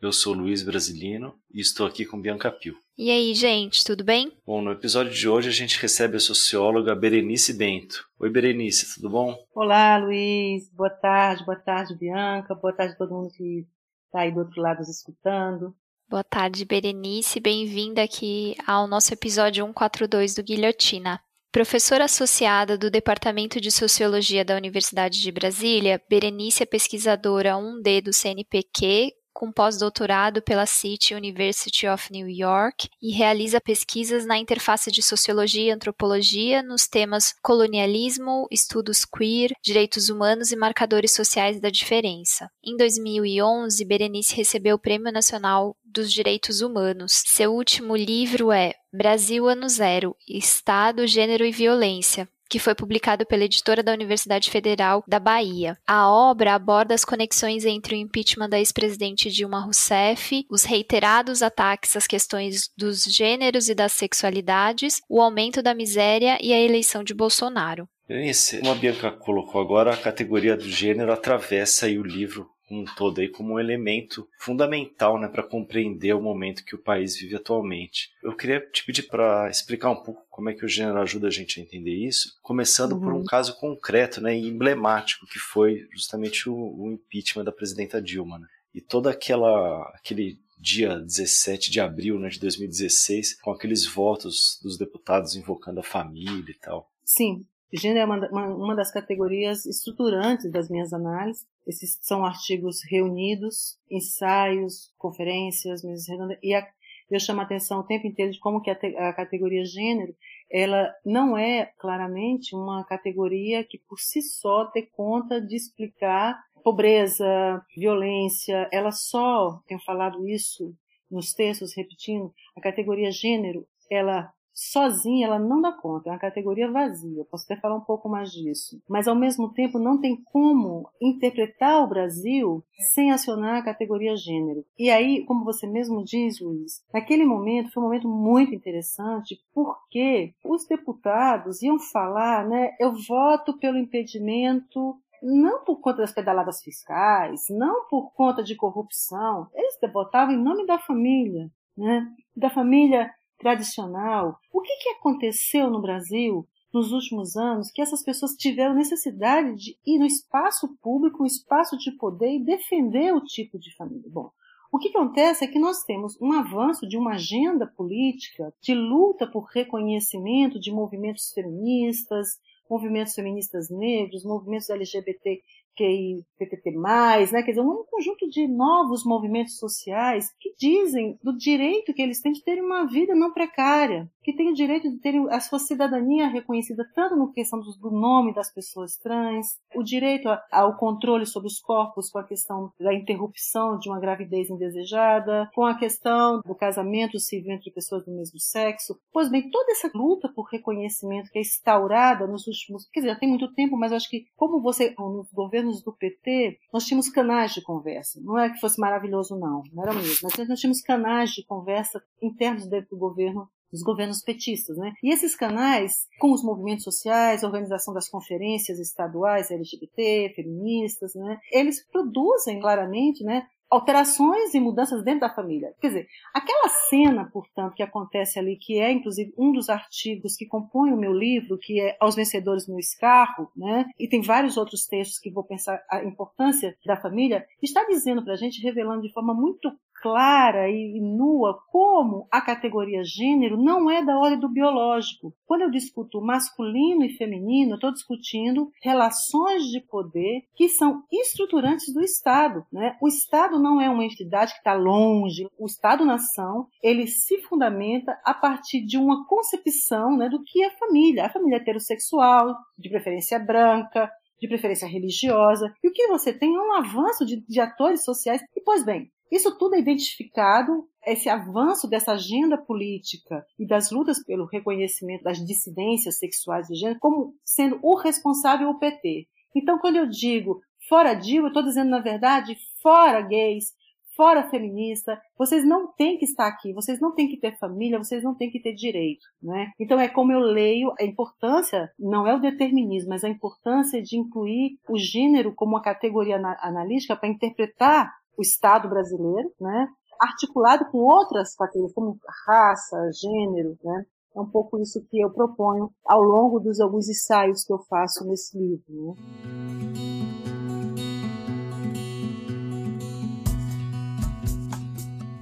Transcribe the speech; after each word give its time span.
Eu 0.00 0.14
sou 0.14 0.32
Luiz 0.32 0.62
Brasilino 0.62 1.34
e 1.52 1.60
estou 1.60 1.86
aqui 1.86 2.06
com 2.06 2.18
Bianca 2.18 2.50
Pio. 2.50 2.74
E 2.96 3.10
aí, 3.10 3.34
gente, 3.34 3.84
tudo 3.84 4.02
bem? 4.02 4.32
Bom, 4.46 4.62
no 4.62 4.72
episódio 4.72 5.12
de 5.12 5.28
hoje 5.28 5.50
a 5.50 5.52
gente 5.52 5.78
recebe 5.78 6.16
a 6.16 6.20
socióloga 6.20 6.94
Berenice 6.94 7.52
Bento. 7.52 8.08
Oi, 8.18 8.30
Berenice, 8.30 8.94
tudo 8.94 9.10
bom? 9.10 9.36
Olá, 9.54 9.98
Luiz. 9.98 10.70
Boa 10.72 10.88
tarde, 10.88 11.44
boa 11.44 11.58
tarde, 11.58 11.94
Bianca. 11.94 12.54
Boa 12.54 12.72
tarde 12.72 12.94
a 12.94 12.96
todo 12.96 13.12
mundo 13.12 13.28
que 13.30 13.66
está 14.06 14.20
aí 14.20 14.32
do 14.32 14.40
outro 14.40 14.62
lado 14.62 14.78
nos 14.78 14.88
escutando. 14.88 15.76
Boa 16.08 16.24
tarde, 16.24 16.64
Berenice. 16.64 17.38
Bem-vinda 17.38 18.02
aqui 18.02 18.56
ao 18.66 18.88
nosso 18.88 19.12
episódio 19.12 19.66
142 19.66 20.34
do 20.34 20.42
Guilhotina. 20.42 21.20
Professora 21.52 22.04
associada 22.04 22.78
do 22.78 22.90
Departamento 22.90 23.60
de 23.60 23.70
Sociologia 23.70 24.46
da 24.46 24.56
Universidade 24.56 25.20
de 25.20 25.30
Brasília, 25.30 26.00
Berenice 26.08 26.62
é 26.62 26.66
pesquisadora 26.66 27.54
1D 27.54 28.02
do 28.02 28.12
CNPq, 28.12 29.12
com 29.40 29.50
pós-doutorado 29.50 30.42
pela 30.42 30.66
City 30.66 31.14
University 31.14 31.86
of 31.86 32.12
New 32.12 32.28
York 32.28 32.90
e 33.00 33.10
realiza 33.10 33.58
pesquisas 33.58 34.26
na 34.26 34.36
interface 34.36 34.92
de 34.92 35.02
sociologia 35.02 35.62
e 35.62 35.70
antropologia 35.70 36.62
nos 36.62 36.86
temas 36.86 37.34
colonialismo, 37.40 38.46
estudos 38.50 39.06
queer, 39.06 39.52
direitos 39.62 40.10
humanos 40.10 40.52
e 40.52 40.56
marcadores 40.56 41.14
sociais 41.14 41.58
da 41.58 41.70
diferença. 41.70 42.50
Em 42.62 42.76
2011, 42.76 43.82
Berenice 43.86 44.36
recebeu 44.36 44.76
o 44.76 44.78
Prêmio 44.78 45.10
Nacional 45.10 45.74
dos 45.82 46.12
Direitos 46.12 46.60
Humanos. 46.60 47.22
Seu 47.26 47.54
último 47.54 47.96
livro 47.96 48.52
é 48.52 48.74
Brasil 48.92 49.48
Ano 49.48 49.70
Zero: 49.70 50.14
Estado, 50.28 51.06
Gênero 51.06 51.46
e 51.46 51.50
Violência, 51.50 52.28
que 52.50 52.58
foi 52.58 52.74
publicado 52.74 53.24
pela 53.24 53.44
editora 53.44 53.80
da 53.80 53.92
Universidade 53.92 54.50
Federal 54.50 55.04
da 55.06 55.20
Bahia. 55.20 55.78
A 55.86 56.10
obra 56.10 56.54
aborda 56.54 56.92
as 56.92 57.04
conexões 57.04 57.64
entre 57.64 57.94
o 57.94 57.98
impeachment 57.98 58.48
da 58.48 58.58
ex-presidente 58.58 59.30
Dilma 59.30 59.60
Rousseff, 59.60 60.44
os 60.50 60.64
reiterados 60.64 61.42
ataques 61.42 61.94
às 61.94 62.08
questões 62.08 62.68
dos 62.76 63.04
gêneros 63.04 63.68
e 63.68 63.74
das 63.74 63.92
sexualidades, 63.92 65.00
o 65.08 65.20
aumento 65.20 65.62
da 65.62 65.72
miséria 65.72 66.36
e 66.42 66.52
a 66.52 66.60
eleição 66.60 67.04
de 67.04 67.14
Bolsonaro. 67.14 67.88
Como 68.08 68.72
a 68.72 68.74
Bianca 68.74 69.12
colocou 69.12 69.60
agora, 69.60 69.94
a 69.94 69.96
categoria 69.96 70.56
do 70.56 70.68
gênero 70.68 71.12
atravessa 71.12 71.86
o 71.86 72.02
livro 72.02 72.48
como 72.70 72.82
um 72.82 72.84
todo 72.84 73.20
aí 73.20 73.28
como 73.28 73.54
um 73.54 73.60
elemento 73.60 74.28
fundamental 74.38 75.18
né, 75.18 75.26
para 75.26 75.42
compreender 75.42 76.14
o 76.14 76.22
momento 76.22 76.64
que 76.64 76.76
o 76.76 76.78
país 76.78 77.16
vive 77.16 77.34
atualmente. 77.34 78.12
Eu 78.22 78.36
queria 78.36 78.60
te 78.60 78.84
pedir 78.84 79.02
para 79.02 79.50
explicar 79.50 79.90
um 79.90 79.96
pouco 79.96 80.24
como 80.30 80.48
é 80.48 80.54
que 80.54 80.64
o 80.64 80.68
gênero 80.68 81.00
ajuda 81.00 81.26
a 81.26 81.30
gente 81.30 81.58
a 81.58 81.62
entender 81.62 81.94
isso, 81.94 82.38
começando 82.40 82.92
uhum. 82.92 83.00
por 83.00 83.12
um 83.12 83.16
uhum. 83.16 83.24
caso 83.24 83.58
concreto 83.58 84.20
né, 84.20 84.38
e 84.38 84.46
emblemático, 84.46 85.26
que 85.26 85.40
foi 85.40 85.88
justamente 85.92 86.48
o, 86.48 86.54
o 86.54 86.92
impeachment 86.92 87.44
da 87.44 87.52
presidenta 87.52 88.00
Dilma. 88.00 88.38
Né? 88.38 88.46
E 88.72 88.80
toda 88.80 89.10
aquela 89.10 89.82
aquele 89.94 90.38
dia 90.56 91.00
17 91.00 91.70
de 91.70 91.80
abril 91.80 92.18
né, 92.18 92.28
de 92.28 92.38
2016, 92.38 93.40
com 93.40 93.50
aqueles 93.50 93.84
votos 93.84 94.60
dos 94.62 94.78
deputados 94.78 95.34
invocando 95.34 95.80
a 95.80 95.82
família 95.82 96.50
e 96.50 96.54
tal. 96.54 96.88
Sim, 97.02 97.44
Gênero 97.72 98.00
é 98.00 98.04
uma, 98.04 98.28
uma, 98.30 98.46
uma, 98.54 98.74
das 98.74 98.90
categorias 98.90 99.64
estruturantes 99.64 100.50
das 100.50 100.68
minhas 100.68 100.92
análises. 100.92 101.46
Esses 101.66 101.98
são 102.02 102.24
artigos 102.24 102.80
reunidos, 102.88 103.78
ensaios, 103.88 104.92
conferências, 104.98 105.84
mesas 105.84 106.08
redondas, 106.08 106.38
e 106.42 106.52
a, 106.52 106.66
eu 107.10 107.20
chamo 107.20 107.40
a 107.40 107.44
atenção 107.44 107.80
o 107.80 107.86
tempo 107.86 108.06
inteiro 108.06 108.32
de 108.32 108.40
como 108.40 108.60
que 108.60 108.70
a, 108.70 108.74
te, 108.74 108.96
a 108.96 109.12
categoria 109.12 109.64
gênero, 109.64 110.14
ela 110.50 110.92
não 111.04 111.36
é 111.38 111.66
claramente 111.78 112.56
uma 112.56 112.84
categoria 112.84 113.64
que 113.64 113.78
por 113.78 114.00
si 114.00 114.20
só 114.20 114.64
dê 114.64 114.82
conta 114.82 115.40
de 115.40 115.54
explicar 115.54 116.40
pobreza, 116.62 117.64
violência, 117.76 118.68
ela 118.72 118.90
só, 118.92 119.60
tenho 119.66 119.80
falado 119.80 120.28
isso 120.28 120.74
nos 121.10 121.32
textos 121.32 121.74
repetindo, 121.74 122.32
a 122.56 122.60
categoria 122.60 123.10
gênero, 123.10 123.66
ela 123.90 124.32
sozinha 124.60 125.26
ela 125.26 125.38
não 125.38 125.60
dá 125.60 125.72
conta, 125.72 126.10
é 126.10 126.12
uma 126.12 126.18
categoria 126.18 126.70
vazia. 126.70 127.24
Posso 127.30 127.44
até 127.44 127.56
falar 127.56 127.76
um 127.76 127.80
pouco 127.80 128.08
mais 128.10 128.30
disso. 128.30 128.80
Mas 128.86 129.08
ao 129.08 129.14
mesmo 129.14 129.52
tempo 129.54 129.78
não 129.78 129.98
tem 129.98 130.20
como 130.22 130.88
interpretar 131.00 131.82
o 131.82 131.88
Brasil 131.88 132.62
sem 132.92 133.10
acionar 133.10 133.56
a 133.56 133.64
categoria 133.64 134.14
gênero. 134.16 134.62
E 134.78 134.90
aí, 134.90 135.24
como 135.24 135.44
você 135.44 135.66
mesmo 135.66 136.04
diz, 136.04 136.40
Luiz, 136.40 136.84
naquele 136.92 137.24
momento 137.24 137.72
foi 137.72 137.82
um 137.82 137.86
momento 137.86 138.08
muito 138.08 138.54
interessante 138.54 139.40
porque 139.54 140.34
os 140.44 140.66
deputados 140.66 141.62
iam 141.62 141.78
falar, 141.78 142.46
né, 142.46 142.72
eu 142.78 142.92
voto 143.08 143.56
pelo 143.58 143.78
impedimento 143.78 144.96
não 145.22 145.64
por 145.64 145.80
conta 145.80 145.98
das 145.98 146.12
pedaladas 146.12 146.62
fiscais, 146.62 147.44
não 147.50 147.86
por 147.88 148.10
conta 148.12 148.42
de 148.42 148.56
corrupção, 148.56 149.48
eles 149.54 149.78
votavam 149.92 150.34
em 150.34 150.42
nome 150.42 150.64
da 150.66 150.78
família, 150.78 151.50
né? 151.76 152.06
Da 152.34 152.48
família 152.48 153.10
tradicional. 153.40 154.38
O 154.52 154.60
que, 154.60 154.76
que 154.76 154.90
aconteceu 154.90 155.68
no 155.70 155.80
Brasil 155.80 156.46
nos 156.72 156.92
últimos 156.92 157.36
anos 157.36 157.72
que 157.72 157.82
essas 157.82 158.04
pessoas 158.04 158.36
tiveram 158.36 158.74
necessidade 158.74 159.56
de 159.56 159.76
ir 159.84 159.98
no 159.98 160.06
espaço 160.06 160.76
público, 160.80 161.22
um 161.22 161.26
espaço 161.26 161.76
de 161.76 161.90
poder 161.92 162.36
e 162.36 162.44
defender 162.44 163.12
o 163.12 163.24
tipo 163.24 163.58
de 163.58 163.74
família? 163.74 164.08
Bom, 164.08 164.30
o 164.70 164.78
que 164.78 164.90
acontece 164.90 165.44
é 165.44 165.48
que 165.48 165.58
nós 165.58 165.82
temos 165.82 166.16
um 166.20 166.32
avanço 166.32 166.86
de 166.86 166.96
uma 166.96 167.14
agenda 167.14 167.66
política 167.66 168.54
de 168.62 168.72
luta 168.72 169.26
por 169.26 169.46
reconhecimento 169.46 170.60
de 170.60 170.70
movimentos 170.70 171.32
feministas, 171.32 172.38
movimentos 172.70 173.14
feministas 173.14 173.68
negros, 173.68 174.24
movimentos 174.24 174.70
LGBT 174.70 175.42
QI, 175.76 176.24
PTT+, 176.38 176.70
né? 176.72 177.42
quer 177.42 177.50
dizer, 177.50 177.60
um 177.60 177.84
conjunto 177.90 178.28
de 178.28 178.46
novos 178.48 179.04
movimentos 179.04 179.58
sociais 179.58 180.32
que 180.38 180.54
dizem 180.58 181.18
do 181.22 181.36
direito 181.36 181.92
que 181.92 182.02
eles 182.02 182.20
têm 182.20 182.32
de 182.32 182.42
terem 182.42 182.62
uma 182.62 182.86
vida 182.86 183.14
não 183.14 183.32
precária, 183.32 184.10
que 184.22 184.34
têm 184.34 184.50
o 184.50 184.54
direito 184.54 184.90
de 184.90 184.98
terem 184.98 185.26
a 185.30 185.40
sua 185.40 185.58
cidadania 185.58 186.28
reconhecida 186.28 186.86
tanto 186.94 187.16
na 187.16 187.30
questão 187.32 187.60
do 187.60 187.90
nome 187.90 188.34
das 188.34 188.52
pessoas 188.52 188.96
trans, 188.96 189.58
o 189.74 189.82
direito 189.82 190.28
ao 190.50 190.76
controle 190.76 191.26
sobre 191.26 191.48
os 191.48 191.60
corpos 191.60 192.10
com 192.10 192.18
a 192.18 192.24
questão 192.26 192.72
da 192.78 192.94
interrupção 192.94 193.78
de 193.78 193.88
uma 193.88 194.00
gravidez 194.00 194.50
indesejada, 194.50 195.50
com 195.54 195.64
a 195.64 195.76
questão 195.76 196.40
do 196.44 196.54
casamento 196.54 197.18
civil 197.18 197.52
entre 197.52 197.70
pessoas 197.70 198.04
do 198.04 198.12
mesmo 198.12 198.38
sexo. 198.38 198.98
Pois 199.12 199.30
bem, 199.30 199.50
toda 199.50 199.72
essa 199.72 199.90
luta 199.94 200.30
por 200.34 200.44
reconhecimento 200.44 201.30
que 201.30 201.38
é 201.38 201.42
instaurada 201.42 202.26
nos 202.26 202.46
últimos, 202.46 202.88
quer 202.92 203.00
dizer, 203.00 203.12
já 203.12 203.18
tem 203.18 203.28
muito 203.28 203.52
tempo, 203.54 203.76
mas 203.76 203.92
acho 203.92 204.08
que 204.08 204.26
como 204.36 204.60
você, 204.60 204.94
nos 204.98 205.30
governos 205.32 205.69
do 205.82 205.92
PT, 205.92 206.58
nós 206.72 206.84
tínhamos 206.84 207.08
canais 207.08 207.52
de 207.52 207.62
conversa. 207.62 208.20
Não 208.22 208.38
é 208.38 208.50
que 208.50 208.60
fosse 208.60 208.80
maravilhoso, 208.80 209.38
não, 209.38 209.62
não 209.72 209.82
era 209.82 209.92
mesmo. 209.92 210.28
Mas 210.36 210.48
nós 210.48 210.60
tínhamos 210.60 210.80
canais 210.80 211.30
de 211.30 211.44
conversa 211.44 212.02
internos 212.20 212.66
dentro 212.66 212.90
do 212.90 212.98
governo 212.98 213.48
dos 213.72 213.82
governos 213.82 214.22
petistas, 214.22 214.76
né? 214.76 214.92
E 215.02 215.12
esses 215.12 215.36
canais, 215.36 216.08
com 216.18 216.32
os 216.32 216.42
movimentos 216.42 216.82
sociais, 216.82 217.44
organização 217.44 217.94
das 217.94 218.08
conferências 218.08 218.80
estaduais 218.80 219.50
LGBT, 219.50 220.32
feministas, 220.34 221.14
né? 221.14 221.38
Eles 221.52 221.86
produzem 221.86 222.60
claramente, 222.60 223.22
né? 223.22 223.46
Alterações 223.70 224.52
e 224.54 224.60
mudanças 224.60 225.04
dentro 225.04 225.20
da 225.20 225.34
família. 225.34 225.72
Quer 225.80 225.88
dizer, 225.88 226.08
aquela 226.34 226.68
cena, 226.88 227.30
portanto, 227.32 227.74
que 227.74 227.82
acontece 227.82 228.38
ali, 228.38 228.56
que 228.56 228.78
é 228.78 228.90
inclusive 228.90 229.32
um 229.38 229.52
dos 229.52 229.68
artigos 229.68 230.36
que 230.36 230.46
compõe 230.46 230.92
o 230.92 230.96
meu 230.96 231.12
livro, 231.12 231.58
que 231.58 231.80
é 231.80 231.96
Aos 232.00 232.16
Vencedores 232.16 232.66
no 232.66 232.78
Escarro, 232.78 233.50
né? 233.56 233.86
e 233.98 234.08
tem 234.08 234.20
vários 234.20 234.56
outros 234.56 234.86
textos 234.86 235.18
que 235.18 235.30
vou 235.30 235.44
pensar 235.44 235.80
a 235.90 236.04
importância 236.04 236.76
da 236.84 236.96
família, 236.96 237.46
está 237.62 237.84
dizendo 237.84 238.24
para 238.24 238.34
a 238.34 238.36
gente, 238.36 238.62
revelando 238.62 239.02
de 239.02 239.12
forma 239.12 239.32
muito 239.32 239.70
clara 240.00 240.68
e 240.68 241.00
nua 241.00 241.58
como 241.70 242.26
a 242.30 242.40
categoria 242.40 243.02
gênero 243.04 243.56
não 243.56 243.90
é 243.90 244.04
da 244.04 244.18
ordem 244.18 244.38
do 244.38 244.48
biológico. 244.48 245.34
Quando 245.46 245.62
eu 245.62 245.70
discuto 245.70 246.20
masculino 246.20 247.04
e 247.04 247.16
feminino, 247.16 247.74
estou 247.74 247.92
discutindo 247.92 248.70
relações 248.82 249.64
de 249.64 249.80
poder 249.80 250.44
que 250.54 250.68
são 250.68 251.02
estruturantes 251.12 251.92
do 251.92 252.02
Estado. 252.02 252.64
Né? 252.72 252.96
O 253.00 253.08
Estado 253.08 253.58
não 253.58 253.80
é 253.80 253.88
uma 253.88 254.04
entidade 254.04 254.52
que 254.52 254.58
está 254.58 254.74
longe. 254.74 255.46
O 255.58 255.66
Estado-nação 255.66 256.66
ele 256.82 257.06
se 257.06 257.38
fundamenta 257.42 258.18
a 258.24 258.34
partir 258.34 258.84
de 258.84 258.96
uma 258.96 259.26
concepção 259.26 260.16
né, 260.16 260.28
do 260.28 260.42
que 260.42 260.62
é 260.62 260.70
família. 260.70 261.26
A 261.26 261.30
família 261.30 261.56
heterossexual, 261.56 262.54
de 262.78 262.88
preferência 262.88 263.38
branca, 263.38 264.10
de 264.40 264.48
preferência 264.48 264.88
religiosa. 264.88 265.72
E 265.82 265.88
o 265.88 265.92
que 265.92 266.08
você 266.08 266.32
tem 266.32 266.54
é 266.54 266.58
um 266.58 266.72
avanço 266.72 267.26
de, 267.26 267.44
de 267.46 267.60
atores 267.60 268.04
sociais. 268.04 268.42
E, 268.56 268.60
pois 268.62 268.84
bem, 268.84 269.10
isso 269.30 269.56
tudo 269.56 269.76
é 269.76 269.78
identificado 269.78 270.88
esse 271.06 271.28
avanço 271.28 271.88
dessa 271.88 272.12
agenda 272.12 272.58
política 272.58 273.44
e 273.58 273.66
das 273.66 273.90
lutas 273.90 274.22
pelo 274.24 274.44
reconhecimento 274.44 275.22
das 275.22 275.38
dissidências 275.38 276.18
sexuais 276.18 276.66
de 276.66 276.74
gênero 276.74 276.98
como 277.00 277.34
sendo 277.44 277.78
o 277.82 277.96
responsável 277.96 278.68
o 278.68 278.78
PT. 278.78 279.26
Então, 279.54 279.78
quando 279.78 279.96
eu 279.96 280.06
digo 280.06 280.60
fora 280.88 281.14
Dilma, 281.14 281.46
eu 281.46 281.48
estou 281.48 281.62
dizendo, 281.62 281.90
na 281.90 282.00
verdade, 282.00 282.56
fora 282.82 283.20
gays, 283.22 283.72
fora 284.16 284.50
feminista, 284.50 285.18
vocês 285.38 285.64
não 285.64 285.90
têm 285.92 286.18
que 286.18 286.26
estar 286.26 286.46
aqui, 286.46 286.74
vocês 286.74 287.00
não 287.00 287.14
têm 287.14 287.28
que 287.28 287.38
ter 287.38 287.56
família, 287.56 287.96
vocês 287.96 288.22
não 288.22 288.34
têm 288.34 288.50
que 288.50 288.60
ter 288.60 288.74
direito, 288.74 289.24
né? 289.42 289.70
Então 289.78 289.98
é 289.98 290.08
como 290.08 290.30
eu 290.30 290.40
leio 290.40 290.92
a 291.00 291.04
importância, 291.04 291.90
não 291.98 292.26
é 292.26 292.34
o 292.34 292.40
determinismo, 292.40 293.08
mas 293.08 293.24
a 293.24 293.28
importância 293.28 294.02
de 294.02 294.18
incluir 294.18 294.78
o 294.88 294.98
gênero 294.98 295.54
como 295.54 295.72
uma 295.72 295.82
categoria 295.82 296.36
analítica 296.36 297.16
para 297.16 297.30
interpretar 297.30 298.12
o 298.36 298.42
Estado 298.42 298.88
brasileiro, 298.88 299.52
né? 299.60 299.88
articulado 300.20 300.84
com 300.90 300.98
outras 300.98 301.54
categorias, 301.54 301.94
como 301.94 302.18
raça, 302.46 302.96
gênero, 303.12 303.78
né? 303.82 304.04
É 304.36 304.40
um 304.40 304.46
pouco 304.46 304.78
isso 304.78 305.02
que 305.10 305.18
eu 305.18 305.30
proponho 305.30 305.90
ao 306.06 306.22
longo 306.22 306.60
dos 306.60 306.78
alguns 306.78 307.08
ensaios 307.08 307.64
que 307.64 307.72
eu 307.72 307.78
faço 307.88 308.24
nesse 308.26 308.56
livro. 308.56 308.84
Né? 308.88 310.59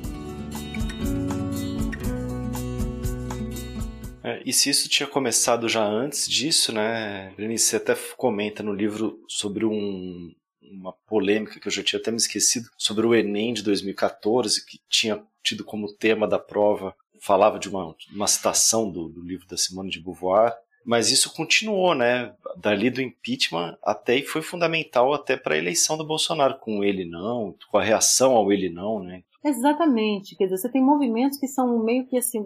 É, 4.22 4.42
e 4.44 4.52
se 4.52 4.68
isso 4.68 4.90
tinha 4.90 5.06
começado 5.06 5.66
já 5.68 5.82
antes 5.82 6.28
disso, 6.28 6.70
né? 6.70 7.32
Você 7.38 7.76
até 7.76 7.96
comenta 8.16 8.62
no 8.62 8.74
livro 8.74 9.24
sobre 9.26 9.64
um, 9.64 10.30
uma 10.78 10.92
polêmica 11.06 11.58
que 11.58 11.66
eu 11.66 11.72
já 11.72 11.82
tinha 11.82 12.00
até 12.00 12.10
me 12.10 12.16
esquecido 12.16 12.68
sobre 12.76 13.06
o 13.06 13.14
Enem 13.14 13.52
de 13.52 13.62
2014, 13.62 14.64
que 14.64 14.78
tinha 14.88 15.22
tido 15.42 15.64
como 15.64 15.92
tema 15.92 16.26
da 16.26 16.38
prova, 16.38 16.94
falava 17.20 17.58
de 17.58 17.68
uma, 17.68 17.94
uma 18.12 18.26
citação 18.28 18.90
do, 18.90 19.08
do 19.08 19.22
livro 19.22 19.46
da 19.46 19.56
Simone 19.56 19.90
de 19.90 20.00
Beauvoir, 20.00 20.54
mas 20.84 21.10
isso 21.10 21.32
continuou, 21.34 21.94
né? 21.94 22.32
Dali 22.56 22.88
do 22.88 23.02
impeachment 23.02 23.76
até 23.82 24.16
e 24.16 24.22
foi 24.22 24.40
fundamental 24.40 25.12
até 25.12 25.36
para 25.36 25.54
a 25.54 25.58
eleição 25.58 25.98
do 25.98 26.06
Bolsonaro, 26.06 26.58
com 26.58 26.82
ele 26.82 27.04
não, 27.04 27.54
com 27.70 27.76
a 27.76 27.82
reação 27.82 28.32
ao 28.32 28.52
ele 28.52 28.70
não, 28.70 29.02
né? 29.02 29.22
Exatamente, 29.48 30.36
quer 30.36 30.44
dizer, 30.44 30.58
você 30.58 30.70
tem 30.70 30.82
movimentos 30.82 31.38
que 31.38 31.48
são 31.48 31.82
meio 31.82 32.06
que 32.06 32.18
assim, 32.18 32.44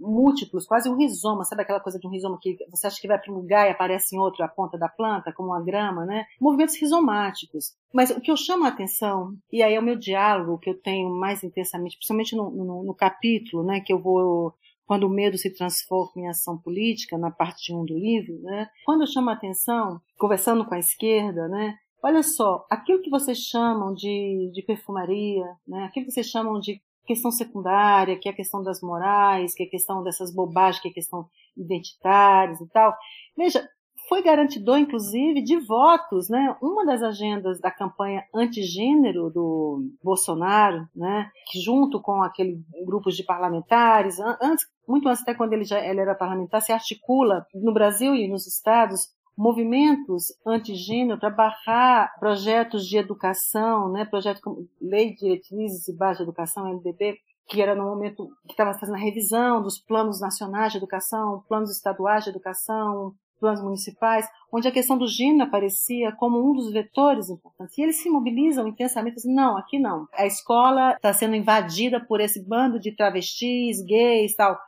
múltiplos, 0.00 0.66
quase 0.66 0.88
um 0.88 0.96
rizoma, 0.96 1.44
sabe 1.44 1.62
aquela 1.62 1.78
coisa 1.78 1.98
de 1.98 2.06
um 2.08 2.10
rizoma 2.10 2.38
que 2.40 2.56
você 2.68 2.88
acha 2.88 3.00
que 3.00 3.06
vai 3.06 3.20
para 3.20 3.32
um 3.32 3.36
lugar 3.36 3.68
e 3.68 3.70
aparece 3.70 4.16
em 4.16 4.18
outro 4.18 4.44
a 4.44 4.48
ponta 4.48 4.76
da 4.76 4.88
planta, 4.88 5.32
como 5.32 5.50
uma 5.50 5.62
grama, 5.62 6.04
né? 6.04 6.26
Movimentos 6.40 6.76
rizomáticos. 6.76 7.76
Mas 7.94 8.10
o 8.10 8.20
que 8.20 8.32
eu 8.32 8.36
chamo 8.36 8.64
a 8.64 8.68
atenção, 8.68 9.34
e 9.52 9.62
aí 9.62 9.74
é 9.74 9.78
o 9.78 9.82
meu 9.82 9.96
diálogo 9.96 10.58
que 10.58 10.70
eu 10.70 10.80
tenho 10.80 11.08
mais 11.08 11.44
intensamente, 11.44 11.96
principalmente 11.96 12.34
no, 12.34 12.50
no, 12.50 12.82
no 12.82 12.94
capítulo, 12.94 13.62
né, 13.62 13.80
que 13.80 13.92
eu 13.92 14.00
vou 14.00 14.52
quando 14.86 15.04
o 15.04 15.08
medo 15.08 15.38
se 15.38 15.54
transforma 15.54 16.10
em 16.16 16.28
ação 16.28 16.58
política, 16.58 17.16
na 17.16 17.30
parte 17.30 17.72
1 17.72 17.84
do 17.84 17.96
livro, 17.96 18.40
né? 18.42 18.68
Quando 18.84 19.02
eu 19.02 19.06
chamo 19.06 19.30
a 19.30 19.34
atenção, 19.34 20.00
conversando 20.18 20.64
com 20.64 20.74
a 20.74 20.80
esquerda, 20.80 21.46
né? 21.46 21.76
Olha 22.02 22.22
só, 22.22 22.66
aquilo 22.70 23.02
que 23.02 23.10
vocês 23.10 23.38
chamam 23.38 23.94
de, 23.94 24.50
de 24.52 24.62
perfumaria, 24.62 25.44
né? 25.66 25.84
aquilo 25.84 26.06
que 26.06 26.12
vocês 26.12 26.26
chamam 26.26 26.58
de 26.58 26.80
questão 27.06 27.30
secundária, 27.30 28.18
que 28.18 28.28
é 28.28 28.32
a 28.32 28.36
questão 28.36 28.62
das 28.62 28.80
morais, 28.80 29.54
que 29.54 29.64
é 29.64 29.66
a 29.66 29.70
questão 29.70 30.02
dessas 30.02 30.32
bobagens, 30.34 30.80
que 30.80 30.88
é 30.88 30.90
a 30.90 30.94
questão 30.94 31.28
identitárias 31.56 32.60
e 32.60 32.68
tal. 32.68 32.96
Veja, 33.36 33.68
foi 34.08 34.22
garantidor, 34.22 34.78
inclusive, 34.78 35.42
de 35.42 35.56
votos, 35.58 36.28
né? 36.28 36.56
Uma 36.60 36.84
das 36.84 37.02
agendas 37.02 37.60
da 37.60 37.70
campanha 37.70 38.24
antigênero 38.34 39.30
do 39.30 39.88
Bolsonaro, 40.02 40.88
né? 40.94 41.30
Que 41.46 41.60
junto 41.60 42.00
com 42.00 42.22
aquele 42.22 42.60
grupo 42.84 43.10
de 43.10 43.22
parlamentares, 43.22 44.18
antes, 44.18 44.66
muito 44.88 45.08
antes 45.08 45.22
até 45.22 45.34
quando 45.34 45.52
ele 45.52 45.64
já 45.64 45.78
ele 45.78 46.00
era 46.00 46.14
parlamentar, 46.14 46.60
se 46.60 46.72
articula 46.72 47.46
no 47.54 47.72
Brasil 47.72 48.14
e 48.16 48.26
nos 48.28 48.46
estados 48.46 49.08
movimentos 49.40 50.26
antigênero 50.46 51.18
para 51.18 51.30
barrar 51.30 52.14
projetos 52.20 52.86
de 52.86 52.98
educação, 52.98 53.90
né, 53.90 54.04
projeto 54.04 54.42
como 54.42 54.68
Lei 54.78 55.14
de 55.14 55.20
Diretrizes 55.20 55.88
e 55.88 55.96
Baixas 55.96 56.18
de 56.18 56.24
Educação, 56.24 56.68
LDB, 56.68 57.16
que 57.48 57.62
era 57.62 57.74
no 57.74 57.84
momento 57.84 58.28
que 58.46 58.52
estava 58.52 58.78
fazendo 58.78 58.96
a 58.96 59.00
revisão 59.00 59.62
dos 59.62 59.78
planos 59.78 60.20
nacionais 60.20 60.72
de 60.72 60.78
educação, 60.78 61.42
planos 61.48 61.70
estaduais 61.70 62.24
de 62.24 62.30
educação, 62.30 63.14
planos 63.40 63.62
municipais, 63.62 64.28
onde 64.52 64.68
a 64.68 64.72
questão 64.72 64.98
do 64.98 65.06
gênero 65.06 65.44
aparecia 65.44 66.12
como 66.12 66.38
um 66.38 66.54
dos 66.54 66.70
vetores 66.70 67.30
importantes. 67.30 67.76
E 67.78 67.82
eles 67.82 67.96
se 67.96 68.10
mobilizam 68.10 68.68
intensamente, 68.68 69.16
assim, 69.16 69.34
não, 69.34 69.56
aqui 69.56 69.78
não. 69.78 70.06
A 70.12 70.26
escola 70.26 70.92
está 70.92 71.14
sendo 71.14 71.34
invadida 71.34 71.98
por 71.98 72.20
esse 72.20 72.46
bando 72.46 72.78
de 72.78 72.94
travestis, 72.94 73.82
gays, 73.82 74.36
tal. 74.36 74.58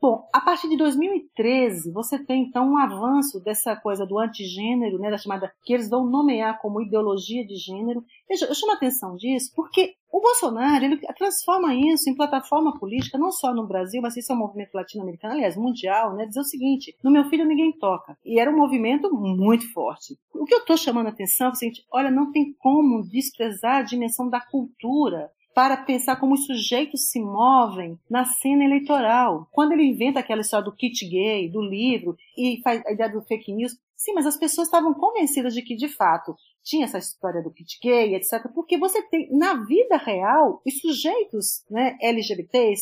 Bom, 0.00 0.28
a 0.32 0.40
partir 0.40 0.68
de 0.68 0.76
2013, 0.76 1.90
você 1.92 2.18
tem 2.22 2.42
então 2.42 2.72
um 2.72 2.76
avanço 2.76 3.40
dessa 3.40 3.74
coisa 3.74 4.04
do 4.04 4.18
antigênero, 4.18 4.98
né, 4.98 5.10
da 5.10 5.18
chamada, 5.18 5.52
que 5.64 5.72
eles 5.72 5.88
vão 5.88 6.06
nomear 6.06 6.60
como 6.60 6.82
ideologia 6.82 7.46
de 7.46 7.56
gênero. 7.56 8.04
Veja, 8.28 8.46
eu 8.46 8.54
chamo 8.54 8.72
a 8.72 8.76
atenção 8.76 9.16
disso 9.16 9.52
porque 9.54 9.94
o 10.12 10.20
Bolsonaro, 10.20 10.84
ele 10.84 10.98
transforma 11.16 11.74
isso 11.74 12.08
em 12.08 12.14
plataforma 12.14 12.78
política, 12.78 13.18
não 13.18 13.30
só 13.30 13.52
no 13.52 13.66
Brasil, 13.66 14.00
mas 14.00 14.16
isso 14.16 14.32
é 14.32 14.34
um 14.34 14.38
movimento 14.38 14.74
latino-americano, 14.74 15.34
aliás, 15.34 15.56
mundial, 15.56 16.14
né, 16.14 16.26
dizer 16.26 16.40
o 16.40 16.44
seguinte, 16.44 16.96
no 17.02 17.10
meu 17.10 17.24
filho 17.28 17.44
ninguém 17.44 17.72
toca. 17.72 18.16
E 18.24 18.38
era 18.38 18.50
um 18.50 18.56
movimento 18.56 19.12
muito 19.12 19.70
forte. 19.72 20.18
O 20.34 20.44
que 20.44 20.54
eu 20.54 20.60
estou 20.60 20.76
chamando 20.76 21.06
a 21.06 21.10
atenção 21.10 21.48
é 21.48 21.50
o 21.50 21.54
seguinte, 21.54 21.84
olha, 21.90 22.10
não 22.10 22.30
tem 22.30 22.54
como 22.58 23.02
desprezar 23.02 23.76
a 23.76 23.82
dimensão 23.82 24.28
da 24.28 24.40
cultura, 24.40 25.30
para 25.56 25.78
pensar 25.78 26.16
como 26.16 26.34
os 26.34 26.44
sujeitos 26.44 27.08
se 27.08 27.18
movem 27.18 27.98
na 28.10 28.26
cena 28.26 28.62
eleitoral. 28.62 29.48
Quando 29.50 29.72
ele 29.72 29.84
inventa 29.84 30.20
aquela 30.20 30.42
história 30.42 30.66
do 30.66 30.76
kit 30.76 31.08
gay, 31.08 31.50
do 31.50 31.62
livro, 31.62 32.14
e 32.36 32.60
faz 32.62 32.84
a 32.84 32.92
ideia 32.92 33.10
do 33.10 33.22
fake 33.22 33.54
news, 33.54 33.74
sim, 33.96 34.12
mas 34.12 34.26
as 34.26 34.36
pessoas 34.36 34.68
estavam 34.68 34.92
convencidas 34.92 35.54
de 35.54 35.62
que, 35.62 35.74
de 35.74 35.88
fato, 35.88 36.36
tinha 36.66 36.84
essa 36.84 36.98
história 36.98 37.40
do 37.40 37.52
kit 37.52 37.78
gay, 37.80 38.16
etc. 38.16 38.48
Porque 38.52 38.76
você 38.76 39.00
tem, 39.02 39.28
na 39.30 39.64
vida 39.64 39.96
real, 39.96 40.60
os 40.66 40.80
sujeitos 40.80 41.64
né, 41.70 41.96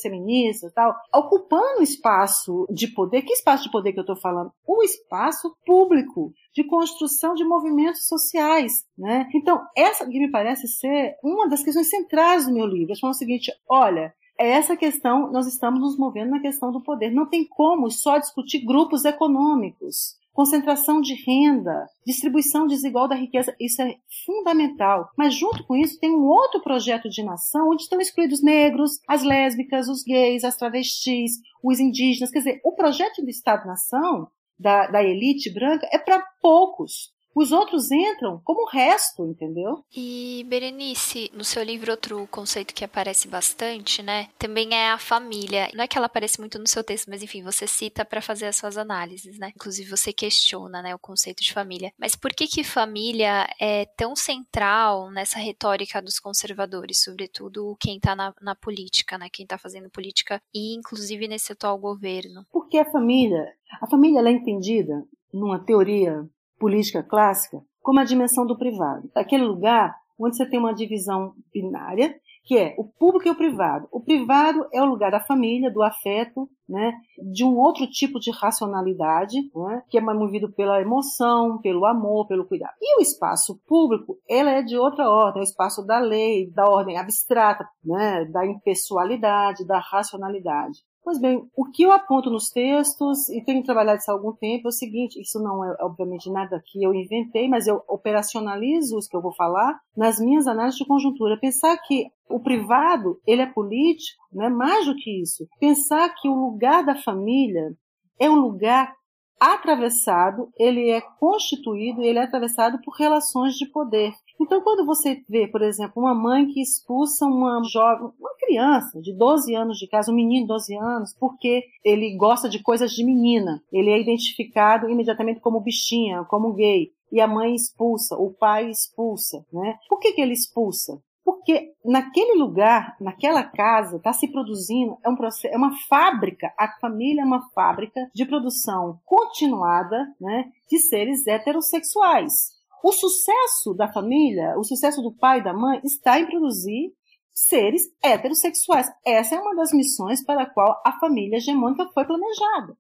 feministas 0.03 0.73
tal, 0.73 0.97
ocupando 1.15 1.83
espaço 1.83 2.67
de 2.71 2.89
poder. 2.89 3.23
Que 3.23 3.35
espaço 3.35 3.65
de 3.65 3.71
poder 3.71 3.93
que 3.93 3.99
eu 3.99 4.05
estou 4.05 4.17
falando? 4.17 4.51
O 4.67 4.83
espaço 4.83 5.55
público 5.67 6.33
de 6.55 6.65
construção 6.65 7.35
de 7.35 7.45
movimentos 7.45 8.09
sociais. 8.09 8.87
Né? 8.97 9.29
Então, 9.35 9.61
essa 9.77 10.09
que 10.09 10.19
me 10.19 10.31
parece 10.31 10.67
ser 10.67 11.17
uma 11.23 11.47
das 11.47 11.63
questões 11.63 11.91
centrais 11.91 12.47
do 12.47 12.55
meu 12.55 12.67
livro. 12.67 12.93
Eu 12.93 12.97
o 13.11 13.15
seguinte, 13.15 13.53
olha, 13.69 14.15
é 14.39 14.49
essa 14.49 14.77
questão, 14.77 15.31
nós 15.31 15.47
estamos 15.47 15.81
nos 15.81 15.99
movendo 15.99 16.31
na 16.31 16.41
questão 16.41 16.73
do 16.73 16.83
poder. 16.83 17.11
Não 17.11 17.27
tem 17.29 17.45
como 17.47 17.91
só 17.91 18.19
discutir 18.19 18.65
grupos 18.65 19.05
econômicos 19.05 20.17
concentração 20.35 21.01
de 21.01 21.15
renda, 21.15 21.87
distribuição 22.05 22.67
desigual 22.67 23.09
da 23.09 23.15
riqueza, 23.15 23.55
isso 23.59 23.81
é 23.81 23.95
fundamental. 24.27 25.09
Mas 25.17 25.35
junto 25.35 25.65
com 25.65 25.77
isso 25.77 25.99
tem 25.99 26.11
um 26.11 26.27
outro 26.27 26.61
projeto 26.61 27.09
de 27.09 27.23
nação 27.23 27.71
onde 27.71 27.85
estão 27.85 28.01
excluídos 28.01 28.43
negros, 28.43 28.99
as 29.09 29.23
lésbicas, 29.23 29.89
os 29.89 30.03
gays, 30.03 30.45
as 30.45 30.57
travestis, 30.57 31.35
os 31.63 31.79
indígenas. 31.79 32.31
Quer 32.31 32.39
dizer, 32.41 32.61
o 32.65 32.73
projeto 32.73 33.23
do 33.23 33.31
Estado-nação 33.31 34.29
da, 34.59 34.89
da 34.89 35.03
elite 35.03 35.53
branca 35.53 35.89
é 35.93 35.99
para 35.99 36.23
poucos. 36.43 37.14
Os 37.35 37.51
outros 37.51 37.91
entram 37.91 38.41
como 38.45 38.63
o 38.63 38.71
resto, 38.71 39.27
entendeu? 39.27 39.85
E 39.95 40.47
Berenice, 40.49 41.31
no 41.35 41.45
seu 41.45 41.63
livro 41.63 41.91
outro 41.91 42.27
conceito 42.29 42.73
que 42.73 42.85
aparece 42.85 43.27
bastante, 43.27 44.03
né, 44.03 44.29
também 44.39 44.73
é 44.73 44.91
a 44.91 44.99
família. 44.99 45.69
Não 45.75 45.83
é 45.83 45.89
que 45.89 45.99
ela 45.99 46.07
aparece 46.07 46.39
muito 46.39 46.59
no 46.59 46.69
seu 46.69 46.85
texto, 46.85 47.11
mas 47.11 47.23
enfim, 47.23 47.43
você 47.43 47.67
cita 47.67 48.05
para 48.05 48.23
fazer 48.23 48.47
as 48.47 48.57
suas 48.57 48.79
análises, 48.79 49.39
né? 49.39 49.53
Inclusive 49.55 49.91
você 49.91 50.13
questiona, 50.13 50.81
né, 50.81 50.95
o 50.95 50.99
conceito 50.99 51.43
de 51.43 51.53
família. 51.53 51.93
Mas 51.99 52.15
por 52.15 52.33
que 52.33 52.47
que 52.47 52.63
família 52.63 53.49
é 53.61 53.85
tão 53.97 54.15
central 54.15 55.11
nessa 55.11 55.39
retórica 55.39 56.01
dos 56.01 56.21
conservadores, 56.21 57.03
sobretudo 57.03 57.77
quem 57.81 57.97
está 57.97 58.15
na, 58.15 58.33
na 58.41 58.55
política, 58.55 59.19
né, 59.19 59.29
quem 59.33 59.45
está 59.45 59.59
fazendo 59.59 59.91
política 59.91 60.41
e 60.55 60.75
inclusive 60.77 61.27
nesse 61.27 61.53
atual 61.53 61.79
governo? 61.79 62.47
Porque 62.53 62.79
a 62.79 62.91
família, 62.91 63.53
a 63.81 63.87
família 63.89 64.21
é 64.21 64.31
entendida 64.31 65.05
numa 65.33 65.59
teoria 65.59 66.29
política 66.59 67.03
clássica 67.03 67.61
como 67.83 68.01
a 68.01 68.05
dimensão 68.05 68.47
do 68.47 68.57
privado. 68.57 69.11
Aquele 69.15 69.45
lugar 69.45 69.95
onde 70.19 70.37
você 70.37 70.49
tem 70.49 70.59
uma 70.59 70.75
divisão 70.75 71.35
binária, 71.53 72.15
que 72.45 72.59
é 72.59 72.75
o 72.79 72.85
público 72.85 73.27
e 73.27 73.31
o 73.31 73.37
privado. 73.37 73.89
O 73.91 74.01
privado 74.01 74.67
é 74.73 74.81
o 74.83 74.87
lugar 74.87 75.11
da 75.11 75.21
família, 75.21 75.73
do 75.73 75.83
afeto, 75.83 76.49
né, 76.69 76.93
de 77.33 77.45
um 77.45 77.57
outro 77.57 77.87
tipo 77.87 78.21
de 78.21 78.31
racionalidade, 78.31 79.37
né, 79.55 79.83
que 79.89 79.99
é 79.99 80.01
movido 80.01 80.53
pela 80.53 80.81
emoção, 80.81 81.59
pelo 81.61 81.85
amor, 81.87 82.27
pelo 82.27 82.47
cuidado. 82.47 82.75
E 82.81 82.99
o 82.99 83.03
espaço 83.03 83.61
público, 83.67 84.19
ela 84.29 84.51
é 84.51 84.63
de 84.63 84.77
outra 84.77 85.09
ordem, 85.09 85.41
é 85.41 85.43
o 85.43 85.49
espaço 85.49 85.85
da 85.85 85.99
lei, 85.99 86.51
da 86.51 86.69
ordem 86.69 86.99
abstrata, 86.99 87.67
né, 87.85 88.25
da 88.27 88.47
impessoalidade, 88.47 89.67
da 89.67 89.79
racionalidade. 89.79 90.79
Pois 91.05 91.21
bem, 91.21 91.47
o 91.55 91.67
que 91.67 91.83
eu 91.83 91.93
aponto 91.93 92.31
nos 92.31 92.49
textos, 92.49 93.29
e 93.29 93.45
tenho 93.45 93.63
trabalhado 93.63 93.99
isso 93.99 94.11
há 94.11 94.15
algum 94.15 94.33
tempo, 94.33 94.67
é 94.67 94.71
o 94.71 94.73
seguinte: 94.73 95.21
isso 95.21 95.39
não 95.39 95.63
é, 95.63 95.77
obviamente, 95.81 96.31
nada 96.31 96.63
que 96.65 96.83
eu 96.83 96.95
inventei, 96.95 97.47
mas 97.47 97.67
eu 97.67 97.85
operacionalizo 97.87 98.97
os 98.97 99.07
que 99.07 99.15
eu 99.15 99.21
vou 99.21 99.35
falar 99.35 99.79
nas 99.95 100.19
minhas 100.19 100.47
análises 100.47 100.79
de 100.79 100.87
conjuntura. 100.87 101.39
Pensar 101.39 101.77
que 101.77 102.07
o 102.27 102.41
privado, 102.41 103.21
ele 103.27 103.43
é 103.43 103.47
político, 103.47 104.25
né? 104.33 104.49
mais 104.49 104.87
do 104.87 104.97
que 104.97 105.21
isso. 105.21 105.47
Pensar 105.61 106.09
que 106.15 106.27
o 106.27 106.35
lugar 106.35 106.83
da 106.83 106.95
família 106.95 107.77
é 108.19 108.31
um 108.31 108.37
lugar 108.37 108.95
atravessado, 109.39 110.49
ele 110.59 110.89
é 110.89 111.03
constituído, 111.21 112.01
ele 112.01 112.19
é 112.19 112.23
atravessado 112.23 112.81
por 112.83 112.97
relações 112.97 113.55
de 113.55 113.67
poder. 113.67 114.15
Então, 114.41 114.61
quando 114.63 114.85
você 114.85 115.23
vê, 115.29 115.47
por 115.47 115.63
exemplo, 115.63 116.03
uma 116.03 116.15
mãe 116.15 116.47
que 116.47 116.61
expulsa 116.61 117.25
uma 117.27 117.63
jovem, 117.65 118.11
uma 118.19 118.35
criança 118.39 119.01
de 119.01 119.17
12 119.17 119.55
anos 119.55 119.79
de 119.79 119.89
casa, 119.89 120.11
um 120.11 120.15
menino 120.15 120.43
de 120.43 120.49
12 120.49 120.77
anos, 120.77 121.15
porque 121.19 121.65
ele 121.85 122.17
gosta 122.17 122.49
de 122.49 122.63
coisas 122.63 122.93
de 122.93 123.05
menina, 123.05 123.63
ele 123.73 123.91
é 123.91 124.01
identificado 124.01 124.89
imediatamente 124.89 125.41
como 125.41 125.61
bichinha, 125.61 126.25
como 126.25 126.53
gay, 126.53 126.91
e 127.13 127.21
a 127.21 127.29
mãe 127.29 127.55
expulsa, 127.55 128.17
o 128.17 128.33
pai 128.33 128.69
expulsa, 128.69 129.45
né? 129.53 129.79
Por 129.89 130.01
que, 130.01 130.13
que 130.13 130.21
ele 130.21 130.33
expulsa? 130.33 131.01
Porque 131.25 131.73
naquele 131.85 132.35
lugar, 132.35 132.97
naquela 133.01 133.43
casa, 133.43 133.97
está 133.97 134.13
se 134.13 134.29
produzindo, 134.29 134.99
é, 135.03 135.09
um 135.09 135.17
processo, 135.17 135.55
é 135.55 135.57
uma 135.57 135.75
fábrica, 135.89 136.53
a 136.59 136.69
família 136.81 137.23
é 137.23 137.25
uma 137.25 137.49
fábrica 137.53 138.11
de 138.15 138.27
produção 138.27 139.01
continuada 139.07 140.07
né, 140.21 140.51
de 140.69 140.79
seres 140.79 141.27
heterossexuais. 141.27 142.54
O 142.85 142.93
sucesso 142.93 143.73
da 143.73 143.91
família, 143.91 144.59
o 144.59 144.63
sucesso 144.63 145.01
do 145.01 145.11
pai 145.11 145.39
e 145.39 145.43
da 145.43 145.55
mãe 145.55 145.81
está 145.83 146.21
em 146.21 146.27
produzir 146.27 146.93
seres 147.33 147.91
heterossexuais. 148.03 148.93
Essa 149.03 149.37
é 149.37 149.41
uma 149.41 149.57
das 149.57 149.73
missões 149.73 150.23
para 150.23 150.43
a 150.43 150.51
qual 150.51 150.83
a 150.85 150.93
família 150.99 151.39
hegemônica 151.39 151.89
foi 151.95 152.05
planejada. 152.05 152.77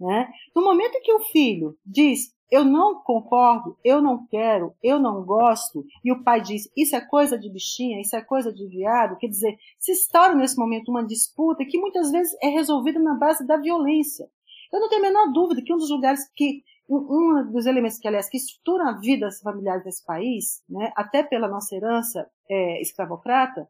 Né? 0.00 0.30
No 0.56 0.64
momento 0.64 0.94
em 0.94 1.02
que 1.02 1.12
o 1.12 1.20
filho 1.20 1.76
diz 1.84 2.34
eu 2.50 2.64
não 2.64 3.02
concordo, 3.02 3.76
eu 3.84 4.00
não 4.00 4.26
quero, 4.26 4.74
eu 4.82 4.98
não 4.98 5.22
gosto, 5.22 5.84
e 6.02 6.10
o 6.10 6.24
pai 6.24 6.40
diz 6.40 6.70
isso 6.74 6.96
é 6.96 7.00
coisa 7.02 7.38
de 7.38 7.50
bichinha, 7.50 8.00
isso 8.00 8.16
é 8.16 8.22
coisa 8.22 8.50
de 8.50 8.66
viado, 8.68 9.18
quer 9.18 9.26
dizer, 9.26 9.56
se 9.78 9.92
instaura 9.92 10.34
nesse 10.34 10.56
momento 10.58 10.90
uma 10.90 11.04
disputa 11.04 11.64
que 11.66 11.78
muitas 11.78 12.10
vezes 12.10 12.34
é 12.42 12.48
resolvida 12.48 12.98
na 12.98 13.14
base 13.14 13.46
da 13.46 13.58
violência. 13.58 14.26
Eu 14.72 14.80
não 14.80 14.88
tenho 14.88 15.02
a 15.02 15.08
menor 15.08 15.30
dúvida 15.30 15.62
que 15.62 15.72
um 15.74 15.76
dos 15.76 15.90
lugares 15.90 16.20
que 16.34 16.62
um 16.96 17.50
dos 17.50 17.66
elementos 17.66 17.98
que, 17.98 18.08
aliás, 18.08 18.28
que 18.28 18.36
estruturam 18.36 18.88
a 18.88 18.98
vida 18.98 19.28
familiares 19.42 19.84
desse 19.84 20.04
país, 20.04 20.62
né, 20.68 20.92
até 20.96 21.22
pela 21.22 21.48
nossa 21.48 21.74
herança 21.74 22.26
é, 22.50 22.80
escravocrata, 22.80 23.68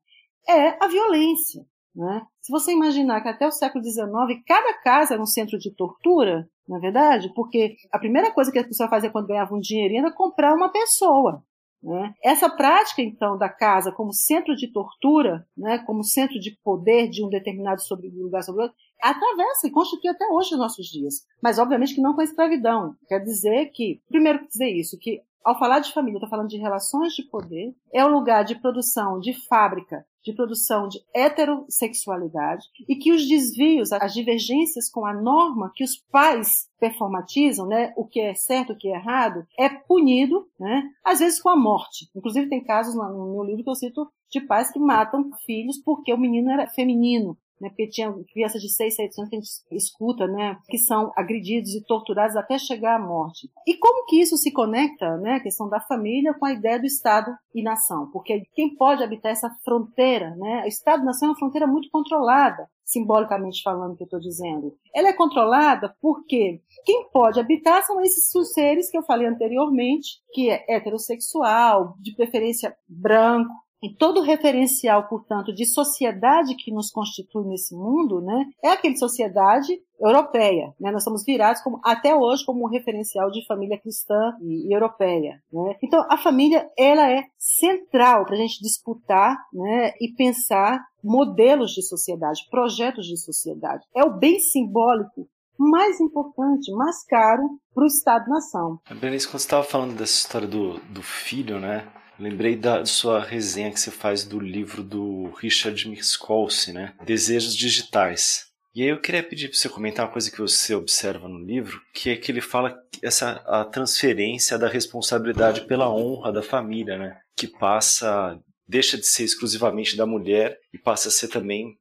é 0.49 0.85
a 0.85 0.89
violência. 0.89 1.65
Né? 1.95 2.23
Se 2.41 2.51
você 2.51 2.73
imaginar 2.73 3.21
que 3.21 3.29
até 3.29 3.47
o 3.47 3.53
século 3.53 3.85
XIX 3.85 4.43
cada 4.47 4.75
casa 4.81 5.15
era 5.15 5.23
um 5.23 5.27
centro 5.27 5.59
de 5.59 5.75
tortura, 5.75 6.49
na 6.67 6.79
é 6.79 6.81
verdade, 6.81 7.33
porque 7.35 7.77
a 7.93 7.99
primeira 7.99 8.33
coisa 8.33 8.51
que 8.51 8.59
a 8.59 8.65
pessoa 8.65 8.89
fazia 8.89 9.11
quando 9.11 9.27
ganhava 9.27 9.55
um 9.55 9.61
dinheirinho 9.61 10.07
era 10.07 10.15
comprar 10.15 10.55
uma 10.55 10.71
pessoa. 10.71 11.45
Né? 11.83 12.15
Essa 12.23 12.49
prática, 12.49 13.03
então, 13.03 13.37
da 13.37 13.49
casa 13.49 13.91
como 13.91 14.13
centro 14.13 14.55
de 14.55 14.73
tortura, 14.73 15.45
né, 15.57 15.79
como 15.81 16.05
centro 16.05 16.39
de 16.39 16.57
poder 16.63 17.09
de 17.09 17.25
um 17.25 17.29
determinado 17.29 17.83
sobre, 17.83 18.09
lugar 18.09 18.43
sobre 18.43 18.63
outro, 18.63 18.77
atravessa 19.03 19.67
e 19.67 19.71
constitui 19.71 20.09
até 20.09 20.25
hoje 20.29 20.55
os 20.55 20.61
nossos 20.61 20.87
dias. 20.87 21.27
Mas, 21.43 21.59
obviamente, 21.59 21.95
que 21.95 22.01
não 22.01 22.15
com 22.15 22.21
a 22.21 22.25
escravidão. 22.25 22.95
Quer 23.09 23.19
dizer 23.19 23.73
que, 23.73 24.01
primeiro, 24.09 24.47
dizer 24.47 24.71
isso, 24.71 24.97
que 24.97 25.23
ao 25.45 25.59
falar 25.59 25.81
de 25.81 25.93
família, 25.93 26.19
estou 26.19 26.31
falando 26.31 26.49
de 26.49 26.57
relações 26.57 27.15
de 27.15 27.25
poder, 27.25 27.75
é 27.93 28.05
o 28.05 28.09
lugar 28.09 28.45
de 28.45 28.61
produção, 28.61 29.19
de 29.19 29.33
fábrica, 29.49 30.07
de 30.25 30.33
produção 30.33 30.89
de 30.89 31.01
heterossexualidade 31.15 32.67
e 32.89 32.97
que 32.97 33.13
os 33.13 33.27
desvios, 33.29 33.93
as 33.93 34.13
divergências 34.13 34.89
com 34.91 35.05
a 35.05 35.13
norma 35.13 35.73
que 35.75 35.85
os 35.85 35.97
pais 36.11 36.69
performatizam, 36.79 37.67
né, 37.67 37.93
o 37.97 38.07
que 38.07 38.21
é 38.21 38.35
certo, 38.35 38.73
o 38.73 38.77
que 38.77 38.89
é 38.89 38.97
errado, 38.97 39.47
é 39.59 39.69
punido, 39.69 40.49
né, 40.59 40.85
às 41.05 41.21
vezes 41.21 41.41
com 41.41 41.49
a 41.49 41.57
morte. 41.57 42.09
Inclusive 42.15 42.49
tem 42.49 42.63
casos 42.63 42.95
no 42.95 43.33
meu 43.33 43.45
livro 43.45 43.65
que 43.65 43.71
eu 43.71 43.75
cito 43.75 44.09
de 44.31 44.41
pais 44.41 44.71
que 44.71 44.79
matam 44.79 45.31
filhos 45.45 45.79
porque 45.79 46.13
o 46.13 46.19
menino 46.19 46.51
era 46.51 46.67
feminino, 46.67 47.37
né, 47.63 47.69
porque 47.69 47.87
tinha 47.87 48.13
crianças 48.33 48.61
de 48.61 48.69
6, 48.69 48.97
7 48.97 49.21
anos 49.21 49.31
que 49.31 49.37
a 49.37 49.39
gente 49.39 49.51
escuta, 49.71 50.27
né, 50.27 50.59
que 50.69 50.77
são 50.77 51.13
agredidos 51.17 51.71
e 51.75 51.85
torturados 51.85 52.37
até 52.37 52.59
chegar 52.59 52.97
à 52.97 52.99
morte. 52.99 53.49
E 53.67 53.75
como 53.75 54.05
que 54.07 54.21
isso 54.21 54.37
se 54.37 54.53
conecta, 54.53 55.17
né, 55.19 55.35
a 55.35 55.41
questão 55.41 55.69
da 55.69 55.81
família 55.81 56.35
com 56.35 56.45
a 56.45 56.53
ideia 56.53 56.81
do 56.81 56.87
Estado 56.87 57.31
e 57.55 57.63
nação? 57.63 58.11
Porque 58.13 58.43
quem 58.55 58.75
pode 58.75 59.05
habitar 59.05 59.31
essa 59.31 59.49
fronteira, 59.65 60.35
né, 60.35 60.65
o 60.65 60.69
Estado 60.69 61.03
e 61.03 61.07
nação 61.07 61.29
é 61.29 61.31
uma 61.31 61.39
fronteira 61.39 61.67
muito 61.69 61.89
controlada, 61.91 62.69
simbolicamente 62.85 63.63
falando 63.63 63.97
que 63.97 64.03
eu 64.03 64.07
estou 64.07 64.21
dizendo. 64.21 64.77
Ela 64.93 65.09
é 65.09 65.13
controlada 65.13 65.95
porque 66.01 66.61
quem 66.85 67.09
pode 67.11 67.39
habitar 67.39 67.85
são 67.87 68.01
esses 68.01 68.31
seres 68.53 68.91
que 68.91 68.99
eu 68.99 69.05
falei 69.05 69.29
anteriormente, 69.29 70.21
que 70.33 70.51
é 70.51 70.65
heterossexual, 70.69 71.95
de 72.01 72.15
preferência 72.15 72.77
branco, 72.89 73.53
e 73.83 73.93
todo 73.93 74.23
referencial, 74.23 75.09
portanto, 75.09 75.53
de 75.53 75.67
sociedade 75.67 76.55
que 76.55 76.73
nos 76.73 76.91
constitui 76.91 77.45
nesse 77.49 77.75
mundo, 77.75 78.21
né, 78.21 78.47
é 78.63 78.69
aquele 78.69 78.97
sociedade 78.97 79.77
europeia. 80.01 80.73
Né? 80.79 80.93
Nós 80.93 81.03
somos 81.03 81.25
virados 81.25 81.61
como, 81.63 81.81
até 81.85 82.15
hoje 82.15 82.45
como 82.45 82.65
um 82.65 82.69
referencial 82.69 83.31
de 83.31 83.45
família 83.47 83.79
cristã 83.81 84.37
e, 84.41 84.69
e 84.69 84.73
europeia. 84.73 85.43
Né? 85.53 85.77
Então, 85.83 86.07
a 86.09 86.17
família 86.17 86.71
ela 86.79 87.11
é 87.11 87.25
central 87.37 88.25
para 88.25 88.37
a 88.37 88.39
gente 88.39 88.63
disputar 88.63 89.37
né, 89.53 89.93
e 90.01 90.13
pensar 90.15 90.81
modelos 91.03 91.73
de 91.73 91.83
sociedade, 91.83 92.47
projetos 92.51 93.07
de 93.07 93.17
sociedade. 93.17 93.85
É 93.97 94.05
o 94.05 94.17
bem 94.17 94.39
simbólico 94.39 95.29
mais 95.59 96.01
importante, 96.01 96.73
mais 96.73 97.05
caro 97.05 97.59
para 97.75 97.85
o 97.85 97.87
Estado-nação. 97.87 98.81
Berenice, 98.91 99.27
quando 99.27 99.39
você 99.39 99.47
estava 99.47 99.63
falando 99.63 99.97
dessa 99.97 100.15
história 100.15 100.49
do, 100.49 100.79
do 100.81 101.03
filho, 101.03 101.61
né? 101.61 101.87
Lembrei 102.23 102.55
da 102.55 102.87
sua 102.87 103.21
resenha 103.21 103.73
que 103.73 103.81
você 103.81 103.91
faz 103.91 104.23
do 104.23 104.39
livro 104.39 104.81
do 104.85 105.33
Richard 105.41 105.89
Miskolci, 105.89 106.73
né? 106.73 106.95
Desejos 107.05 107.57
Digitais. 107.57 108.47
E 108.73 108.81
aí 108.81 108.91
eu 108.91 109.01
queria 109.01 109.25
pedir 109.25 109.49
para 109.49 109.59
você 109.59 109.69
comentar 109.69 110.07
uma 110.07 110.13
coisa 110.13 110.31
que 110.31 110.39
você 110.39 110.73
observa 110.73 111.27
no 111.27 111.45
livro, 111.45 111.83
que 111.93 112.11
é 112.11 112.17
que 112.17 112.31
ele 112.31 112.41
fala 112.41 112.79
essa 113.03 113.43
a 113.45 113.65
transferência 113.65 114.57
da 114.57 114.69
responsabilidade 114.69 115.63
pela 115.63 115.93
honra 115.93 116.33
da 116.33 116.45
família, 116.45 116.97
né? 116.97 117.19
Que 117.37 117.49
passa 117.49 118.39
deixa 118.69 118.97
de 118.97 119.05
ser 119.05 119.25
exclusivamente 119.25 119.97
da 119.97 120.07
mulher 120.07 120.57
e 120.73 120.79
passa 120.79 121.09
a 121.09 121.11
ser 121.11 121.27
também 121.27 121.77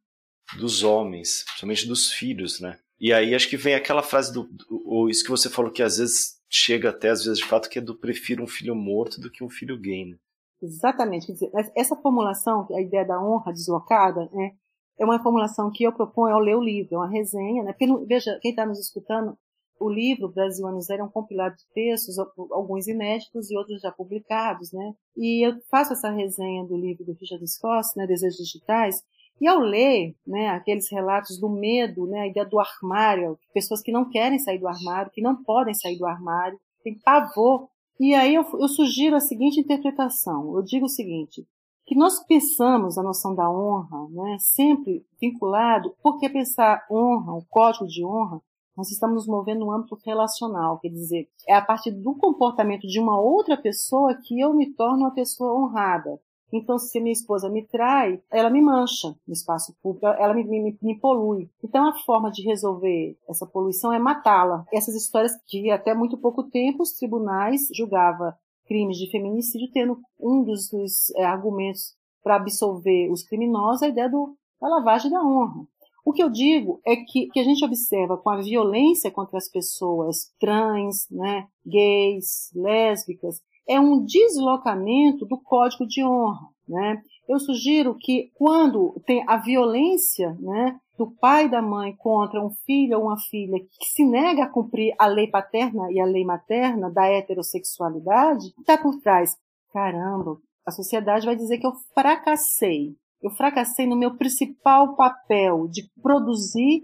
dos 0.57 0.81
homens, 0.81 1.43
principalmente 1.45 1.87
dos 1.87 2.11
filhos, 2.11 2.59
né? 2.59 2.79
E 2.99 3.13
aí 3.13 3.35
acho 3.35 3.47
que 3.47 3.57
vem 3.57 3.75
aquela 3.75 4.01
frase 4.01 4.33
do, 4.33 4.49
ou 4.87 5.07
isso 5.07 5.23
que 5.23 5.29
você 5.29 5.51
falou 5.51 5.71
que 5.71 5.83
às 5.83 5.99
vezes 5.99 6.41
chega 6.49 6.89
até 6.89 7.09
às 7.09 7.25
vezes 7.25 7.37
de 7.37 7.45
fato 7.45 7.69
que 7.69 7.77
é 7.77 7.81
do 7.81 7.95
prefiro 7.95 8.43
um 8.43 8.47
filho 8.47 8.75
morto 8.75 9.21
do 9.21 9.29
que 9.29 9.43
um 9.43 9.49
filho 9.49 9.79
gay, 9.79 10.05
né? 10.05 10.17
Exatamente. 10.61 11.27
Quer 11.27 11.33
dizer, 11.33 11.51
essa 11.75 11.95
formulação, 11.95 12.67
a 12.71 12.81
ideia 12.81 13.05
da 13.05 13.21
honra 13.21 13.51
deslocada, 13.51 14.29
né, 14.31 14.51
é 14.99 15.05
uma 15.05 15.21
formulação 15.21 15.71
que 15.71 15.83
eu 15.83 15.91
proponho 15.91 16.35
ao 16.35 16.41
ler 16.41 16.55
o 16.55 16.61
livro, 16.61 16.95
é 16.95 16.97
uma 16.97 17.09
resenha, 17.09 17.63
né? 17.63 17.73
Porque, 17.73 18.05
veja, 18.05 18.37
quem 18.41 18.51
está 18.51 18.65
nos 18.65 18.79
escutando, 18.79 19.35
o 19.79 19.89
livro 19.89 20.29
Brasil 20.29 20.67
Ano 20.67 20.79
Zero 20.79 21.01
é 21.01 21.05
um 21.05 21.09
compilado 21.09 21.55
de 21.55 21.65
textos, 21.73 22.19
alguns 22.51 22.87
inéditos 22.87 23.49
e 23.49 23.57
outros 23.57 23.81
já 23.81 23.91
publicados, 23.91 24.71
né? 24.71 24.93
E 25.17 25.45
eu 25.45 25.59
faço 25.71 25.93
essa 25.93 26.11
resenha 26.11 26.63
do 26.65 26.77
livro 26.77 27.03
do 27.03 27.13
Richard 27.13 27.45
Scott, 27.47 27.89
né, 27.97 28.05
Desejos 28.05 28.37
Digitais, 28.37 29.01
e 29.39 29.47
ao 29.47 29.57
ler 29.59 30.15
né, 30.25 30.49
aqueles 30.49 30.87
relatos 30.91 31.39
do 31.39 31.49
medo, 31.49 32.05
né, 32.05 32.21
a 32.21 32.27
ideia 32.27 32.45
do 32.45 32.59
armário, 32.59 33.39
pessoas 33.51 33.81
que 33.81 33.91
não 33.91 34.07
querem 34.07 34.37
sair 34.37 34.59
do 34.59 34.67
armário, 34.67 35.11
que 35.11 35.21
não 35.21 35.43
podem 35.43 35.73
sair 35.73 35.97
do 35.97 36.05
armário, 36.05 36.59
têm 36.83 36.99
pavor 36.99 37.67
E 38.03 38.15
aí 38.15 38.33
eu, 38.33 38.43
eu 38.59 38.67
sugiro 38.67 39.15
a 39.15 39.19
seguinte 39.19 39.59
interpretação. 39.59 40.55
Eu 40.55 40.63
digo 40.63 40.87
o 40.87 40.89
seguinte, 40.89 41.47
que 41.85 41.95
nós 41.95 42.19
pensamos 42.25 42.97
a 42.97 43.03
noção 43.03 43.35
da 43.35 43.47
honra, 43.47 44.09
né, 44.09 44.37
sempre 44.39 45.05
vinculado, 45.21 45.95
porque 46.01 46.27
pensar 46.27 46.83
honra, 46.89 47.33
o 47.33 47.45
código 47.47 47.85
de 47.85 48.03
honra, 48.03 48.41
nós 48.75 48.89
estamos 48.89 49.17
nos 49.17 49.27
movendo 49.27 49.59
no 49.59 49.71
âmbito 49.71 49.99
relacional, 50.03 50.79
quer 50.79 50.89
dizer, 50.89 51.29
é 51.47 51.53
a 51.53 51.61
partir 51.61 51.91
do 51.91 52.15
comportamento 52.15 52.87
de 52.87 52.99
uma 52.99 53.21
outra 53.21 53.55
pessoa 53.55 54.15
que 54.15 54.39
eu 54.39 54.51
me 54.51 54.73
torno 54.73 55.01
uma 55.03 55.13
pessoa 55.13 55.53
honrada. 55.53 56.19
Então, 56.51 56.77
se 56.77 56.99
minha 56.99 57.13
esposa 57.13 57.49
me 57.49 57.65
trai, 57.65 58.21
ela 58.29 58.49
me 58.49 58.61
mancha 58.61 59.15
no 59.27 59.33
espaço 59.33 59.75
público, 59.81 60.05
ela 60.05 60.33
me, 60.33 60.43
me, 60.43 60.77
me 60.81 60.99
polui. 60.99 61.49
Então, 61.63 61.87
a 61.87 61.93
forma 61.99 62.29
de 62.29 62.43
resolver 62.43 63.17
essa 63.29 63.45
poluição 63.45 63.93
é 63.93 63.99
matá-la. 63.99 64.65
Essas 64.71 64.95
histórias 64.95 65.33
que 65.47 65.71
até 65.71 65.93
muito 65.93 66.17
pouco 66.17 66.43
tempo 66.43 66.83
os 66.83 66.93
tribunais 66.93 67.67
julgavam 67.73 68.33
crimes 68.67 68.97
de 68.97 69.09
feminicídio 69.09 69.69
tendo 69.73 69.99
um 70.19 70.43
dos, 70.43 70.69
dos 70.69 71.09
é, 71.15 71.25
argumentos 71.25 71.93
para 72.23 72.35
absolver 72.35 73.11
os 73.11 73.23
criminosos 73.23 73.83
a 73.83 73.87
ideia 73.87 74.09
do, 74.09 74.35
da 74.61 74.67
lavagem 74.67 75.11
da 75.11 75.21
honra. 75.21 75.65
O 76.03 76.13
que 76.13 76.23
eu 76.23 76.29
digo 76.29 76.81
é 76.85 76.95
que, 76.95 77.27
que 77.27 77.39
a 77.39 77.43
gente 77.43 77.63
observa 77.63 78.17
com 78.17 78.29
a 78.29 78.41
violência 78.41 79.11
contra 79.11 79.37
as 79.37 79.49
pessoas 79.49 80.31
trans, 80.39 81.07
né, 81.11 81.47
gays, 81.65 82.49
lésbicas, 82.55 83.41
é 83.67 83.79
um 83.79 84.03
deslocamento 84.03 85.25
do 85.25 85.39
código 85.41 85.85
de 85.87 86.03
honra. 86.03 86.49
Né? 86.67 87.01
Eu 87.27 87.39
sugiro 87.39 87.95
que 87.99 88.31
quando 88.35 89.01
tem 89.05 89.23
a 89.27 89.37
violência 89.37 90.35
né, 90.39 90.79
do 90.97 91.11
pai 91.11 91.45
e 91.45 91.49
da 91.49 91.61
mãe 91.61 91.95
contra 91.97 92.43
um 92.43 92.51
filho 92.65 92.97
ou 92.97 93.05
uma 93.05 93.17
filha 93.19 93.57
que 93.59 93.85
se 93.87 94.05
nega 94.05 94.43
a 94.43 94.49
cumprir 94.49 94.93
a 94.99 95.07
lei 95.07 95.27
paterna 95.27 95.91
e 95.91 95.99
a 95.99 96.05
lei 96.05 96.23
materna 96.23 96.89
da 96.89 97.07
heterossexualidade, 97.07 98.45
está 98.59 98.77
por 98.77 98.99
trás. 99.01 99.35
Caramba, 99.73 100.37
a 100.65 100.71
sociedade 100.71 101.25
vai 101.25 101.35
dizer 101.35 101.57
que 101.57 101.65
eu 101.65 101.73
fracassei. 101.93 102.95
Eu 103.21 103.31
fracassei 103.31 103.85
no 103.85 103.95
meu 103.95 104.17
principal 104.17 104.95
papel 104.95 105.67
de 105.67 105.89
produzir 106.01 106.83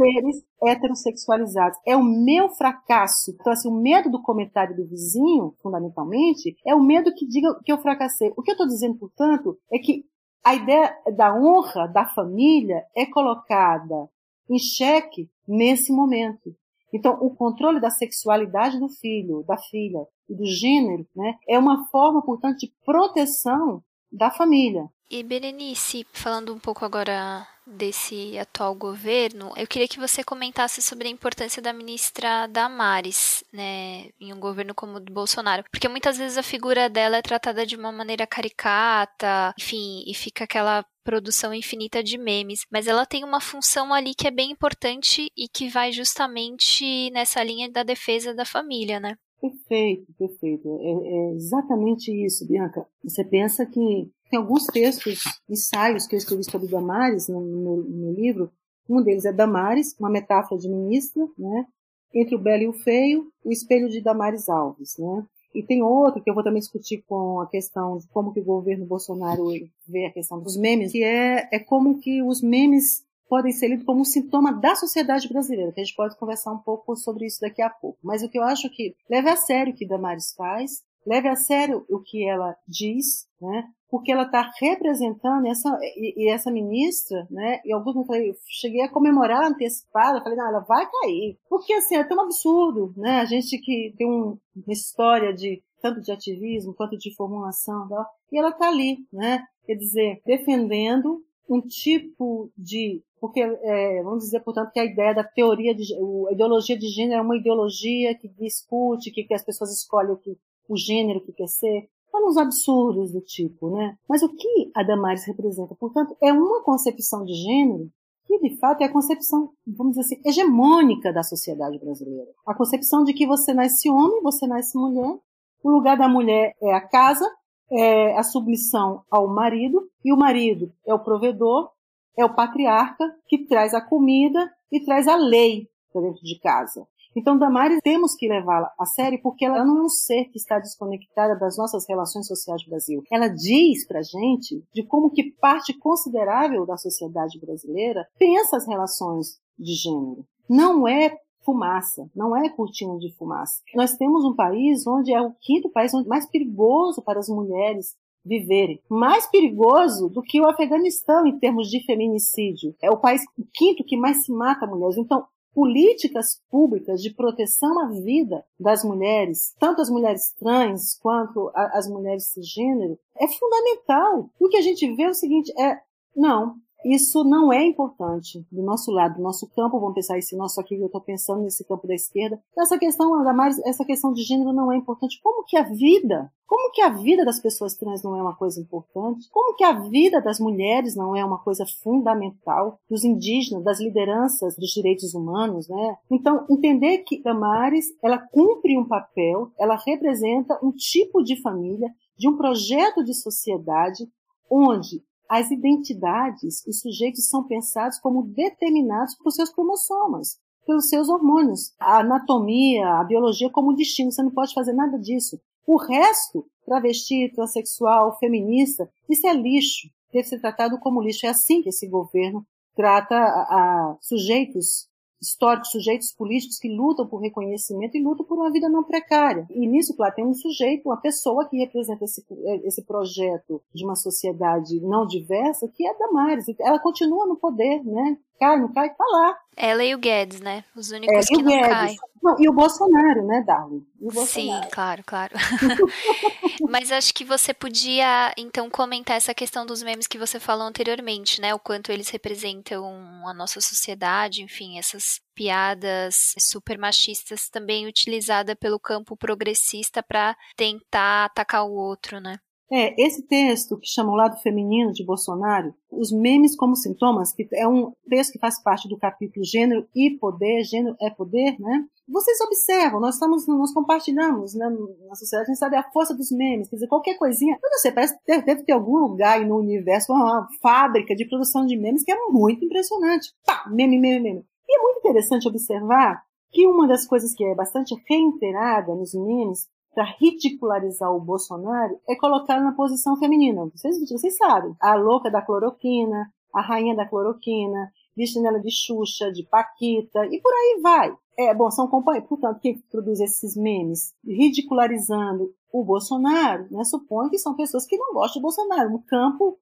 seres 0.00 0.42
heterossexualizados. 0.62 1.78
É 1.86 1.94
o 1.94 2.02
meu 2.02 2.48
fracasso. 2.48 3.32
Então, 3.32 3.52
assim, 3.52 3.68
o 3.68 3.80
medo 3.80 4.10
do 4.10 4.22
comentário 4.22 4.74
do 4.74 4.86
vizinho, 4.88 5.54
fundamentalmente, 5.62 6.56
é 6.66 6.74
o 6.74 6.82
medo 6.82 7.12
que 7.14 7.26
diga 7.26 7.54
que 7.64 7.70
eu 7.70 7.78
fracassei. 7.78 8.32
O 8.36 8.42
que 8.42 8.50
eu 8.50 8.54
estou 8.54 8.66
dizendo, 8.66 8.96
portanto, 8.98 9.58
é 9.70 9.78
que 9.78 10.04
a 10.42 10.54
ideia 10.54 10.96
da 11.16 11.34
honra 11.34 11.86
da 11.86 12.06
família 12.06 12.82
é 12.96 13.04
colocada 13.04 14.08
em 14.48 14.58
xeque 14.58 15.28
nesse 15.46 15.92
momento. 15.92 16.54
Então, 16.92 17.18
o 17.20 17.34
controle 17.34 17.78
da 17.78 17.90
sexualidade 17.90 18.80
do 18.80 18.88
filho, 18.88 19.44
da 19.46 19.56
filha 19.56 20.04
e 20.28 20.34
do 20.34 20.44
gênero, 20.44 21.06
né, 21.14 21.34
é 21.48 21.58
uma 21.58 21.86
forma, 21.88 22.22
portanto, 22.22 22.58
de 22.58 22.72
proteção 22.84 23.82
da 24.10 24.30
família. 24.30 24.88
E 25.10 25.24
Berenice, 25.24 26.06
falando 26.12 26.54
um 26.54 26.58
pouco 26.58 26.84
agora 26.84 27.44
desse 27.66 28.38
atual 28.38 28.76
governo, 28.76 29.52
eu 29.56 29.66
queria 29.66 29.88
que 29.88 29.98
você 29.98 30.22
comentasse 30.22 30.80
sobre 30.80 31.08
a 31.08 31.10
importância 31.10 31.60
da 31.60 31.72
ministra 31.72 32.46
Damares, 32.46 33.42
né, 33.52 34.10
em 34.20 34.32
um 34.32 34.38
governo 34.38 34.72
como 34.72 34.98
o 34.98 35.00
do 35.00 35.12
Bolsonaro, 35.12 35.64
porque 35.70 35.88
muitas 35.88 36.16
vezes 36.16 36.38
a 36.38 36.44
figura 36.44 36.88
dela 36.88 37.16
é 37.16 37.22
tratada 37.22 37.66
de 37.66 37.74
uma 37.74 37.90
maneira 37.90 38.24
caricata, 38.24 39.52
enfim, 39.58 40.04
e 40.06 40.14
fica 40.14 40.44
aquela 40.44 40.84
produção 41.02 41.52
infinita 41.52 42.04
de 42.04 42.16
memes, 42.16 42.60
mas 42.70 42.86
ela 42.86 43.04
tem 43.04 43.24
uma 43.24 43.40
função 43.40 43.92
ali 43.92 44.14
que 44.14 44.28
é 44.28 44.30
bem 44.30 44.52
importante 44.52 45.28
e 45.36 45.48
que 45.48 45.68
vai 45.68 45.90
justamente 45.90 47.10
nessa 47.10 47.42
linha 47.42 47.68
da 47.68 47.82
defesa 47.82 48.32
da 48.32 48.44
família, 48.44 49.00
né? 49.00 49.16
Perfeito, 49.40 50.06
perfeito. 50.18 50.78
É, 50.80 51.08
é 51.08 51.34
exatamente 51.34 52.12
isso, 52.12 52.46
Bianca. 52.46 52.86
Você 53.02 53.24
pensa 53.24 53.64
que 53.64 54.10
tem 54.30 54.38
alguns 54.38 54.64
textos, 54.66 55.24
ensaios 55.48 56.06
que 56.06 56.14
eu 56.14 56.18
escrevi 56.18 56.44
sobre 56.44 56.68
Damares 56.68 57.28
no, 57.28 57.40
no, 57.40 57.76
no 57.82 58.12
livro. 58.12 58.50
Um 58.88 59.02
deles 59.02 59.24
é 59.24 59.32
Damares, 59.32 59.94
uma 59.98 60.08
metáfora 60.08 60.60
de 60.60 60.68
ministra, 60.68 61.26
né? 61.36 61.66
Entre 62.14 62.34
o 62.34 62.38
belo 62.38 62.62
e 62.62 62.68
o 62.68 62.72
feio, 62.72 63.30
o 63.44 63.52
espelho 63.52 63.88
de 63.88 64.00
Damares 64.00 64.48
Alves, 64.48 64.96
né? 64.98 65.24
E 65.54 65.64
tem 65.64 65.82
outro 65.82 66.22
que 66.22 66.30
eu 66.30 66.34
vou 66.34 66.44
também 66.44 66.60
discutir 66.60 67.02
com 67.08 67.40
a 67.40 67.48
questão 67.48 67.98
de 67.98 68.06
como 68.08 68.32
que 68.32 68.40
o 68.40 68.44
governo 68.44 68.86
Bolsonaro 68.86 69.48
vê 69.86 70.06
a 70.06 70.12
questão 70.12 70.40
dos 70.40 70.56
memes, 70.56 70.92
que 70.92 71.02
é, 71.02 71.48
é 71.52 71.58
como 71.58 71.98
que 71.98 72.22
os 72.22 72.40
memes 72.40 73.04
podem 73.28 73.52
ser 73.52 73.68
lidos 73.68 73.84
como 73.84 74.00
um 74.00 74.04
sintoma 74.04 74.52
da 74.52 74.76
sociedade 74.76 75.28
brasileira, 75.28 75.72
que 75.72 75.80
a 75.80 75.84
gente 75.84 75.96
pode 75.96 76.16
conversar 76.16 76.52
um 76.52 76.58
pouco 76.58 76.94
sobre 76.96 77.26
isso 77.26 77.40
daqui 77.40 77.62
a 77.62 77.70
pouco. 77.70 77.98
Mas 78.02 78.22
o 78.22 78.28
que 78.28 78.38
eu 78.38 78.44
acho 78.44 78.70
que 78.70 78.94
leve 79.08 79.28
a 79.28 79.36
sério 79.36 79.72
o 79.72 79.76
que 79.76 79.86
Damares 79.86 80.34
faz, 80.36 80.82
leve 81.04 81.28
a 81.28 81.36
sério 81.36 81.84
o 81.88 82.00
que 82.00 82.28
ela 82.28 82.56
diz, 82.68 83.26
né? 83.40 83.68
Porque 83.90 84.12
ela 84.12 84.22
está 84.22 84.50
representando 84.60 85.46
essa 85.46 85.76
e, 85.96 86.24
e, 86.24 86.28
essa 86.28 86.50
ministra, 86.50 87.26
né? 87.30 87.60
E 87.64 87.72
alguns 87.72 87.96
eu 87.96 88.04
falei, 88.04 88.30
eu 88.30 88.34
cheguei 88.46 88.82
a 88.82 88.90
comemorar 88.90 89.44
antecipada, 89.44 90.22
falei, 90.22 90.38
não, 90.38 90.48
ela 90.48 90.60
vai 90.60 90.88
cair, 90.88 91.36
porque 91.48 91.72
assim 91.72 91.96
é 91.96 92.04
tão 92.04 92.20
absurdo, 92.20 92.94
né? 92.96 93.20
A 93.20 93.24
gente 93.24 93.58
que 93.58 93.92
tem 93.98 94.06
um, 94.06 94.38
uma 94.54 94.72
história 94.72 95.34
de 95.34 95.62
tanto 95.82 96.00
de 96.00 96.12
ativismo 96.12 96.74
quanto 96.74 96.96
de 96.96 97.14
formulação, 97.16 97.88
tá? 97.88 98.06
e 98.30 98.38
ela 98.38 98.50
está 98.50 98.68
ali, 98.68 98.98
né? 99.12 99.44
Quer 99.66 99.74
dizer, 99.74 100.20
defendendo 100.24 101.24
um 101.48 101.60
tipo 101.60 102.50
de 102.56 103.02
porque 103.20 103.40
é, 103.40 104.02
vamos 104.02 104.24
dizer, 104.24 104.40
portanto, 104.40 104.72
que 104.72 104.80
a 104.80 104.84
ideia 104.84 105.14
da 105.14 105.22
teoria 105.22 105.74
de 105.74 105.82
a 106.28 106.32
ideologia 106.32 106.78
de 106.78 106.88
gênero 106.88 107.18
é 107.18 107.22
uma 107.22 107.36
ideologia 107.36 108.14
que 108.14 108.28
discute 108.28 109.10
que, 109.10 109.24
que 109.24 109.34
as 109.34 109.44
pessoas 109.44 109.70
escolhem 109.72 110.12
o 110.12 110.16
que 110.16 110.38
o 110.68 110.76
gênero 110.76 111.20
que 111.20 111.32
quer 111.32 111.48
ser 111.48 111.88
para 112.10 112.26
uns 112.26 112.36
absurdos 112.36 113.12
do 113.12 113.20
tipo, 113.20 113.70
né? 113.70 113.96
Mas 114.08 114.22
o 114.22 114.28
que 114.28 114.70
a 114.74 114.82
Damares 114.82 115.24
representa? 115.26 115.74
Portanto, 115.74 116.16
é 116.22 116.32
uma 116.32 116.62
concepção 116.62 117.24
de 117.24 117.34
gênero 117.34 117.90
que, 118.26 118.38
de 118.38 118.56
fato, 118.58 118.82
é 118.82 118.84
a 118.84 118.92
concepção, 118.92 119.50
vamos 119.66 119.96
dizer 119.96 120.02
assim, 120.02 120.28
hegemônica 120.28 121.12
da 121.12 121.22
sociedade 121.22 121.78
brasileira. 121.78 122.30
A 122.46 122.54
concepção 122.54 123.02
de 123.02 123.12
que 123.12 123.26
você 123.26 123.52
nasce 123.52 123.90
homem, 123.90 124.22
você 124.22 124.46
nasce 124.46 124.78
mulher, 124.78 125.18
o 125.62 125.70
lugar 125.70 125.96
da 125.96 126.08
mulher 126.08 126.54
é 126.62 126.72
a 126.72 126.80
casa, 126.80 127.28
é 127.72 128.16
a 128.16 128.22
submissão 128.22 129.02
ao 129.10 129.26
marido, 129.28 129.88
e 130.04 130.12
o 130.12 130.16
marido 130.16 130.72
é 130.86 130.94
o 130.94 130.98
provedor, 130.98 131.70
é 132.16 132.24
o 132.24 132.34
patriarca 132.34 133.04
que 133.26 133.46
traz 133.46 133.74
a 133.74 133.80
comida 133.80 134.50
e 134.70 134.84
traz 134.84 135.08
a 135.08 135.16
lei 135.16 135.68
para 135.92 136.02
dentro 136.02 136.22
de 136.22 136.38
casa. 136.38 136.86
Então, 137.14 137.36
Damares, 137.36 137.80
temos 137.82 138.14
que 138.14 138.28
levá-la 138.28 138.72
a 138.78 138.86
sério 138.86 139.20
porque 139.22 139.44
ela 139.44 139.64
não 139.64 139.78
é 139.78 139.82
um 139.82 139.88
ser 139.88 140.26
que 140.26 140.38
está 140.38 140.58
desconectada 140.58 141.36
das 141.36 141.56
nossas 141.56 141.86
relações 141.88 142.26
sociais 142.26 142.62
do 142.62 142.70
Brasil. 142.70 143.02
Ela 143.10 143.28
diz 143.28 143.86
pra 143.86 144.02
gente 144.02 144.62
de 144.72 144.84
como 144.84 145.10
que 145.10 145.32
parte 145.40 145.76
considerável 145.76 146.64
da 146.64 146.76
sociedade 146.76 147.38
brasileira 147.40 148.06
pensa 148.18 148.56
as 148.56 148.66
relações 148.66 149.40
de 149.58 149.74
gênero. 149.74 150.24
Não 150.48 150.86
é 150.86 151.16
fumaça, 151.44 152.08
não 152.14 152.36
é 152.36 152.48
cortina 152.50 152.96
de 152.98 153.12
fumaça. 153.16 153.62
Nós 153.74 153.96
temos 153.96 154.24
um 154.24 154.34
país 154.34 154.86
onde 154.86 155.12
é 155.12 155.20
o 155.20 155.34
quinto 155.40 155.70
país 155.70 155.92
mais 156.06 156.28
perigoso 156.28 157.02
para 157.02 157.18
as 157.18 157.28
mulheres 157.28 157.96
viverem. 158.24 158.80
Mais 158.88 159.26
perigoso 159.30 160.08
do 160.08 160.22
que 160.22 160.40
o 160.40 160.48
Afeganistão 160.48 161.26
em 161.26 161.38
termos 161.38 161.68
de 161.68 161.82
feminicídio. 161.84 162.74
É 162.82 162.90
o 162.90 162.98
país 162.98 163.22
o 163.38 163.44
quinto 163.52 163.84
que 163.84 163.96
mais 163.96 164.24
se 164.24 164.32
mata 164.32 164.66
mulheres. 164.66 164.98
Então, 164.98 165.24
políticas 165.54 166.40
públicas 166.50 167.02
de 167.02 167.10
proteção 167.10 167.78
à 167.80 167.88
vida 167.88 168.44
das 168.58 168.84
mulheres, 168.84 169.54
tanto 169.58 169.80
as 169.80 169.90
mulheres 169.90 170.32
trans 170.38 170.98
quanto 171.00 171.50
as 171.54 171.88
mulheres 171.88 172.26
cisgênero, 172.26 172.98
é 173.16 173.26
fundamental. 173.26 174.30
O 174.38 174.48
que 174.48 174.56
a 174.56 174.62
gente 174.62 174.92
vê 174.94 175.04
é 175.04 175.10
o 175.10 175.14
seguinte, 175.14 175.52
é, 175.60 175.80
não, 176.14 176.56
isso 176.84 177.24
não 177.24 177.52
é 177.52 177.64
importante 177.64 178.44
do 178.50 178.62
nosso 178.62 178.90
lado, 178.90 179.16
do 179.16 179.22
nosso 179.22 179.46
campo, 179.48 179.78
vamos 179.78 179.94
pensar 179.94 180.18
esse 180.18 180.36
nosso 180.36 180.60
aqui 180.60 180.74
eu 180.74 180.86
estou 180.86 181.00
pensando 181.00 181.42
nesse 181.42 181.64
campo 181.64 181.86
da 181.86 181.94
esquerda. 181.94 182.40
Essa 182.56 182.78
questão, 182.78 183.14
ainda 183.14 183.32
mais, 183.32 183.58
essa 183.60 183.84
questão 183.84 184.12
de 184.12 184.22
gênero 184.22 184.52
não 184.52 184.72
é 184.72 184.76
importante. 184.76 185.20
Como 185.22 185.44
que 185.44 185.56
a 185.56 185.62
vida, 185.62 186.32
como 186.46 186.72
que 186.72 186.80
a 186.80 186.88
vida 186.88 187.24
das 187.24 187.40
pessoas 187.40 187.74
trans 187.76 188.02
não 188.02 188.16
é 188.16 188.22
uma 188.22 188.34
coisa 188.34 188.60
importante? 188.60 189.28
Como 189.30 189.54
que 189.54 189.64
a 189.64 189.72
vida 189.72 190.20
das 190.20 190.40
mulheres 190.40 190.96
não 190.96 191.14
é 191.14 191.24
uma 191.24 191.38
coisa 191.38 191.64
fundamental? 191.82 192.78
Dos 192.88 193.04
indígenas, 193.04 193.62
das 193.62 193.80
lideranças 193.80 194.56
dos 194.56 194.70
direitos 194.70 195.14
humanos, 195.14 195.68
né? 195.68 195.96
Então, 196.10 196.46
entender 196.48 196.98
que 196.98 197.22
Damares, 197.22 197.86
ela 198.02 198.18
cumpre 198.18 198.78
um 198.78 198.86
papel, 198.86 199.50
ela 199.58 199.76
representa 199.86 200.58
um 200.62 200.72
tipo 200.72 201.22
de 201.22 201.40
família, 201.40 201.90
de 202.16 202.28
um 202.28 202.36
projeto 202.36 203.04
de 203.04 203.14
sociedade 203.14 204.08
onde 204.50 205.02
as 205.30 205.48
identidades, 205.52 206.66
os 206.66 206.80
sujeitos 206.80 207.28
são 207.28 207.44
pensados 207.44 208.00
como 208.00 208.24
determinados 208.24 209.14
por 209.14 209.30
seus 209.30 209.48
cromossomas, 209.48 210.40
pelos 210.66 210.88
seus 210.88 211.08
hormônios. 211.08 211.72
A 211.78 212.00
anatomia, 212.00 212.84
a 212.94 213.04
biologia 213.04 213.48
como 213.48 213.72
destino, 213.72 214.10
você 214.10 214.24
não 214.24 214.32
pode 214.32 214.52
fazer 214.52 214.72
nada 214.72 214.98
disso. 214.98 215.40
O 215.64 215.76
resto, 215.76 216.44
travesti, 216.66 217.30
transexual, 217.32 218.18
feminista, 218.18 218.90
isso 219.08 219.24
é 219.28 219.32
lixo. 219.32 219.88
Deve 220.12 220.26
ser 220.26 220.40
tratado 220.40 220.80
como 220.80 221.00
lixo. 221.00 221.24
É 221.24 221.28
assim 221.28 221.62
que 221.62 221.68
esse 221.68 221.86
governo 221.86 222.44
trata 222.74 223.14
a, 223.14 223.20
a 223.20 223.96
sujeitos 224.00 224.88
históricos, 225.20 225.70
sujeitos 225.70 226.12
políticos 226.12 226.58
que 226.58 226.68
lutam 226.68 227.06
por 227.06 227.20
reconhecimento 227.20 227.96
e 227.96 228.02
lutam 228.02 228.24
por 228.24 228.38
uma 228.38 228.50
vida 228.50 228.68
não 228.68 228.82
precária. 228.82 229.46
E 229.50 229.66
nisso, 229.66 229.94
claro, 229.94 230.14
tem 230.14 230.26
um 230.26 230.34
sujeito, 230.34 230.88
uma 230.88 230.96
pessoa 230.96 231.46
que 231.48 231.58
representa 231.58 232.04
esse, 232.04 232.24
esse 232.64 232.82
projeto 232.82 233.62
de 233.74 233.84
uma 233.84 233.96
sociedade 233.96 234.80
não 234.80 235.06
diversa, 235.06 235.68
que 235.68 235.86
é 235.86 235.96
Damares. 235.98 236.46
Ela 236.58 236.78
continua 236.78 237.26
no 237.26 237.36
poder, 237.36 237.84
né? 237.84 238.16
Cai, 238.40 238.58
não 238.58 238.72
cai, 238.72 238.88
tá 238.88 239.04
lá. 239.04 239.38
Ela 239.54 239.84
e 239.84 239.94
o 239.94 239.98
Guedes, 239.98 240.40
né? 240.40 240.64
Os 240.74 240.90
únicos 240.90 241.26
que 241.26 241.42
não 241.42 241.60
caem. 241.60 241.98
Não, 242.22 242.36
e 242.40 242.48
o 242.48 242.52
Bolsonaro, 242.54 243.26
né, 243.26 243.44
Darwin? 243.46 243.86
Sim, 244.26 244.58
claro, 244.72 245.02
claro. 245.04 245.34
Mas 246.70 246.90
acho 246.90 247.12
que 247.12 247.22
você 247.22 247.52
podia, 247.52 248.32
então, 248.38 248.70
comentar 248.70 249.18
essa 249.18 249.34
questão 249.34 249.66
dos 249.66 249.82
memes 249.82 250.06
que 250.06 250.18
você 250.18 250.40
falou 250.40 250.66
anteriormente, 250.66 251.38
né? 251.38 251.54
O 251.54 251.58
quanto 251.58 251.92
eles 251.92 252.08
representam 252.08 252.86
a 253.28 253.34
nossa 253.34 253.60
sociedade, 253.60 254.42
enfim, 254.42 254.78
essas 254.78 255.20
piadas 255.34 256.34
super 256.38 256.78
machistas 256.78 257.50
também 257.50 257.86
utilizada 257.86 258.56
pelo 258.56 258.80
campo 258.80 259.16
progressista 259.18 260.02
para 260.02 260.34
tentar 260.56 261.26
atacar 261.26 261.66
o 261.66 261.72
outro, 261.72 262.20
né? 262.20 262.38
É, 262.72 262.94
esse 263.02 263.22
texto 263.26 263.76
que 263.76 263.88
chama 263.88 264.12
o 264.12 264.14
lado 264.16 264.40
feminino 264.40 264.92
de 264.92 265.04
Bolsonaro, 265.04 265.74
os 265.90 266.12
memes 266.12 266.54
como 266.54 266.76
sintomas, 266.76 267.32
que 267.32 267.48
é 267.52 267.66
um 267.66 267.92
texto 268.08 268.32
que 268.32 268.38
faz 268.38 268.62
parte 268.62 268.88
do 268.88 268.96
capítulo 268.96 269.44
Gênero 269.44 269.88
e 269.94 270.10
Poder, 270.10 270.62
Gênero 270.62 270.94
é 271.00 271.10
Poder, 271.10 271.58
né? 271.58 271.84
Vocês 272.08 272.40
observam, 272.40 273.00
nós 273.00 273.14
estamos, 273.14 273.46
nós 273.48 273.72
compartilhamos 273.72 274.54
né, 274.54 274.68
na 275.08 275.14
sociedade, 275.16 275.50
a 275.50 275.52
gente 275.52 275.58
sabe 275.58 275.76
a 275.76 275.90
força 275.90 276.14
dos 276.14 276.30
memes, 276.30 276.68
quer 276.68 276.76
dizer, 276.76 276.86
qualquer 276.86 277.16
coisinha, 277.16 277.58
eu 277.60 277.70
não 277.70 277.78
sei, 277.78 277.90
parece 277.90 278.14
que 278.14 278.20
deve, 278.26 278.44
deve 278.44 278.62
ter 278.62 278.72
algum 278.72 278.98
lugar 278.98 279.44
no 279.44 279.58
universo, 279.58 280.12
uma, 280.12 280.24
uma 280.24 280.48
fábrica 280.62 281.14
de 281.14 281.24
produção 281.24 281.66
de 281.66 281.76
memes 281.76 282.04
que 282.04 282.12
é 282.12 282.16
muito 282.28 282.64
impressionante. 282.64 283.32
Pá, 283.44 283.64
meme, 283.68 283.98
meme, 283.98 284.20
meme. 284.20 284.44
E 284.68 284.76
é 284.76 284.82
muito 284.82 284.98
interessante 284.98 285.48
observar 285.48 286.22
que 286.52 286.66
uma 286.66 286.86
das 286.86 287.06
coisas 287.06 287.34
que 287.34 287.44
é 287.44 287.54
bastante 287.54 287.94
reiterada 288.08 288.94
nos 288.94 289.14
memes 289.14 289.68
para 289.94 290.04
ridicularizar 290.18 291.12
o 291.14 291.20
Bolsonaro 291.20 291.98
é 292.08 292.16
colocar 292.16 292.60
na 292.60 292.72
posição 292.72 293.16
feminina. 293.16 293.68
Vocês, 293.74 293.98
vocês 294.08 294.36
sabem, 294.36 294.74
a 294.80 294.94
louca 294.94 295.30
da 295.30 295.42
cloroquina, 295.42 296.32
a 296.54 296.60
rainha 296.60 296.94
da 296.94 297.06
cloroquina, 297.06 297.92
vestindo 298.16 298.46
ela 298.46 298.60
de 298.60 298.70
Xuxa, 298.70 299.32
de 299.32 299.44
Paquita, 299.44 300.26
e 300.26 300.40
por 300.40 300.52
aí 300.52 300.80
vai. 300.82 301.16
É, 301.38 301.54
bom, 301.54 301.70
são 301.70 301.88
companheiros, 301.88 302.28
portanto, 302.28 302.60
quem 302.60 302.78
produz 302.90 303.20
esses 303.20 303.56
memes 303.56 304.14
ridicularizando 304.24 305.54
o 305.72 305.84
Bolsonaro, 305.84 306.66
né, 306.70 306.84
supõe 306.84 307.30
que 307.30 307.38
são 307.38 307.54
pessoas 307.54 307.86
que 307.86 307.96
não 307.96 308.12
gostam 308.12 308.40
do 308.40 308.44
Bolsonaro, 308.44 308.90
no 308.90 309.02
campo 309.02 309.58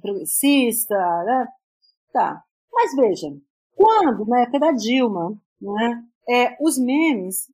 progressista, 0.00 0.94
né? 1.24 1.48
Tá. 2.12 2.42
Mas 2.72 2.94
veja, 2.94 3.28
quando, 3.74 4.24
na 4.26 4.40
época 4.40 4.60
da 4.60 4.72
Dilma, 4.72 5.36
né, 5.60 6.04
é, 6.28 6.56
os 6.60 6.78
memes 6.78 7.50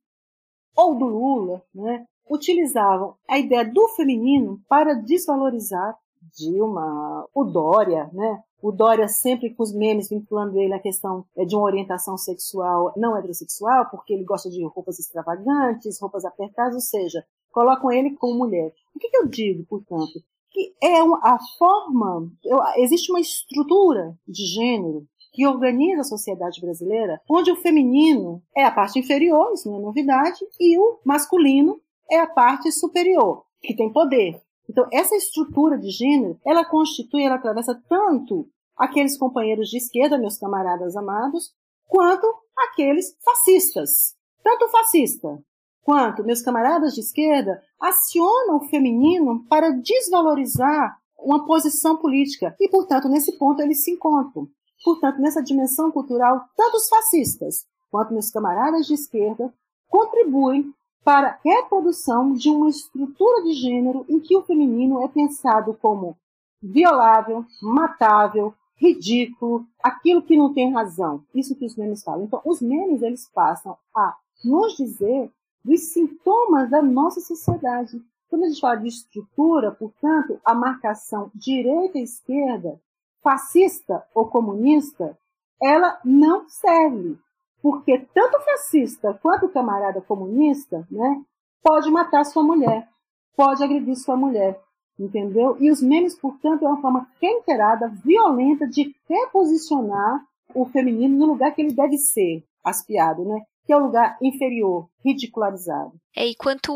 ou 0.79 0.95
do 0.95 1.05
Lula, 1.05 1.61
né, 1.75 2.05
utilizavam 2.29 3.15
a 3.27 3.37
ideia 3.37 3.65
do 3.65 3.89
feminino 3.89 4.61
para 4.69 4.93
desvalorizar 4.93 5.97
Dilma, 6.37 7.27
o 7.33 7.43
Dória, 7.43 8.09
né? 8.13 8.43
O 8.61 8.71
Dória 8.71 9.07
sempre 9.07 9.53
com 9.53 9.63
os 9.63 9.73
memes 9.73 10.09
vinculando 10.09 10.59
ele 10.59 10.73
à 10.73 10.79
questão 10.79 11.25
é, 11.35 11.45
de 11.45 11.55
uma 11.55 11.63
orientação 11.63 12.17
sexual 12.17 12.93
não 12.95 13.17
heterossexual, 13.17 13.89
porque 13.89 14.13
ele 14.13 14.25
gosta 14.25 14.49
de 14.49 14.63
roupas 14.65 14.99
extravagantes, 14.99 15.99
roupas 15.99 16.25
apertadas, 16.25 16.75
ou 16.75 16.81
seja, 16.81 17.25
colocam 17.51 17.91
ele 17.91 18.15
como 18.15 18.37
mulher. 18.37 18.73
O 18.93 18.99
que, 18.99 19.09
que 19.09 19.17
eu 19.17 19.27
digo, 19.27 19.65
portanto? 19.65 20.21
Que 20.51 20.73
é 20.83 21.01
uma, 21.01 21.19
a 21.23 21.37
forma, 21.57 22.29
eu, 22.43 22.59
existe 22.77 23.11
uma 23.11 23.21
estrutura 23.21 24.17
de 24.27 24.45
gênero 24.45 25.07
que 25.39 25.47
organiza 25.47 26.01
a 26.01 26.03
sociedade 26.03 26.59
brasileira, 26.59 27.21
onde 27.31 27.49
o 27.49 27.55
feminino 27.55 28.43
é 28.53 28.65
a 28.65 28.71
parte 28.71 28.99
inferior, 28.99 29.53
isso 29.53 29.69
não 29.69 29.77
é 29.77 29.81
novidade, 29.81 30.39
e 30.59 30.77
o 30.77 30.99
masculino 31.05 31.79
é 32.11 32.19
a 32.19 32.27
parte 32.27 32.69
superior, 32.73 33.45
que 33.61 33.73
tem 33.73 33.89
poder. 33.89 34.41
Então, 34.69 34.85
essa 34.91 35.15
estrutura 35.15 35.77
de 35.77 35.91
gênero, 35.91 36.37
ela 36.45 36.65
constitui, 36.65 37.23
ela 37.23 37.35
atravessa 37.35 37.73
tanto 37.87 38.49
aqueles 38.75 39.17
companheiros 39.17 39.69
de 39.69 39.77
esquerda, 39.77 40.17
meus 40.17 40.37
camaradas 40.37 40.97
amados, 40.97 41.53
quanto 41.87 42.27
aqueles 42.57 43.15
fascistas. 43.23 44.17
Tanto 44.43 44.65
o 44.65 44.69
fascista 44.69 45.41
quanto 45.83 46.25
meus 46.25 46.41
camaradas 46.41 46.93
de 46.93 46.99
esquerda 46.99 47.63
acionam 47.79 48.57
o 48.57 48.67
feminino 48.67 49.45
para 49.47 49.71
desvalorizar 49.71 50.97
uma 51.17 51.45
posição 51.45 51.95
política. 51.95 52.53
E, 52.59 52.69
portanto, 52.69 53.07
nesse 53.07 53.37
ponto 53.37 53.61
eles 53.61 53.85
se 53.85 53.91
encontram. 53.91 54.49
Portanto, 54.83 55.19
nessa 55.19 55.43
dimensão 55.43 55.91
cultural, 55.91 56.45
tanto 56.55 56.77
os 56.77 56.87
fascistas 56.87 57.65
quanto 57.91 58.13
meus 58.13 58.29
camaradas 58.29 58.85
de 58.85 58.93
esquerda 58.93 59.53
contribuem 59.87 60.73
para 61.03 61.29
a 61.29 61.39
reprodução 61.43 62.33
de 62.33 62.49
uma 62.49 62.69
estrutura 62.69 63.43
de 63.43 63.53
gênero 63.53 64.05
em 64.07 64.19
que 64.19 64.35
o 64.37 64.43
feminino 64.43 65.01
é 65.01 65.07
pensado 65.07 65.73
como 65.73 66.15
violável, 66.61 67.45
matável, 67.61 68.53
ridículo, 68.75 69.65
aquilo 69.81 70.21
que 70.21 70.37
não 70.37 70.53
tem 70.53 70.71
razão. 70.71 71.23
Isso 71.33 71.55
que 71.55 71.65
os 71.65 71.75
memes 71.75 72.03
falam. 72.03 72.25
Então, 72.25 72.41
os 72.45 72.61
memes 72.61 73.01
eles 73.01 73.29
passam 73.33 73.77
a 73.95 74.15
nos 74.43 74.75
dizer 74.75 75.31
dos 75.63 75.91
sintomas 75.91 76.69
da 76.69 76.81
nossa 76.81 77.19
sociedade. 77.19 78.01
Quando 78.29 78.43
a 78.43 78.47
gente 78.47 78.61
fala 78.61 78.75
de 78.75 78.87
estrutura, 78.87 79.71
portanto, 79.71 80.39
a 80.45 80.53
marcação 80.53 81.31
direita 81.33 81.97
e 81.97 82.03
esquerda 82.03 82.79
fascista 83.23 84.03
ou 84.13 84.27
comunista, 84.27 85.17
ela 85.61 85.99
não 86.03 86.47
serve. 86.47 87.17
Porque 87.61 87.99
tanto 88.13 88.39
fascista 88.41 89.19
quanto 89.21 89.47
o 89.47 89.49
camarada 89.49 90.01
comunista 90.01 90.87
né, 90.89 91.21
pode 91.61 91.91
matar 91.91 92.23
sua 92.23 92.43
mulher, 92.43 92.87
pode 93.35 93.63
agredir 93.63 93.95
sua 93.97 94.15
mulher, 94.15 94.59
entendeu? 94.97 95.57
E 95.59 95.69
os 95.69 95.81
memes, 95.81 96.17
portanto, 96.17 96.63
é 96.63 96.67
uma 96.67 96.81
forma 96.81 97.07
reiterada, 97.21 97.89
violenta 98.03 98.65
de 98.65 98.95
reposicionar 99.09 100.23
o 100.55 100.65
feminino 100.65 101.17
no 101.17 101.25
lugar 101.25 101.53
que 101.53 101.61
ele 101.61 101.73
deve 101.73 101.97
ser, 101.97 102.43
aspiado, 102.63 103.25
né? 103.25 103.41
Que 103.69 103.73
é 103.73 103.77
o 103.77 103.85
lugar 103.85 104.17
inferior, 104.19 104.89
ridicularizado. 105.05 105.91
É, 106.17 106.25
e 106.25 106.33
quanto 106.33 106.73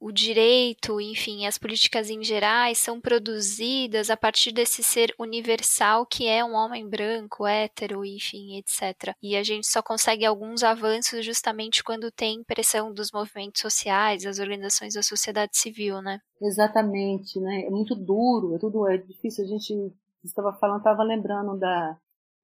o 0.00 0.10
direito, 0.10 1.00
enfim, 1.00 1.46
as 1.46 1.56
políticas 1.56 2.10
em 2.10 2.20
gerais 2.24 2.78
são 2.78 3.00
produzidas 3.00 4.10
a 4.10 4.16
partir 4.16 4.50
desse 4.50 4.82
ser 4.82 5.14
universal 5.20 6.04
que 6.04 6.26
é 6.26 6.44
um 6.44 6.54
homem 6.54 6.88
branco, 6.88 7.46
hétero, 7.46 8.04
enfim, 8.04 8.56
etc. 8.56 9.14
E 9.22 9.36
a 9.36 9.44
gente 9.44 9.68
só 9.68 9.80
consegue 9.80 10.26
alguns 10.26 10.64
avanços 10.64 11.24
justamente 11.24 11.84
quando 11.84 12.10
tem 12.10 12.42
pressão 12.42 12.92
dos 12.92 13.12
movimentos 13.12 13.62
sociais, 13.62 14.24
das 14.24 14.40
organizações 14.40 14.94
da 14.94 15.02
sociedade 15.04 15.56
civil, 15.56 16.02
né? 16.02 16.18
Exatamente, 16.40 17.38
né? 17.38 17.66
É 17.66 17.70
muito 17.70 17.94
duro, 17.94 18.56
é 18.56 18.58
tudo 18.58 18.88
é 18.88 18.96
difícil. 18.96 19.44
A 19.44 19.46
gente 19.46 19.92
estava 20.24 20.52
falando, 20.54 20.78
estava 20.78 21.04
lembrando 21.04 21.56
da 21.56 21.96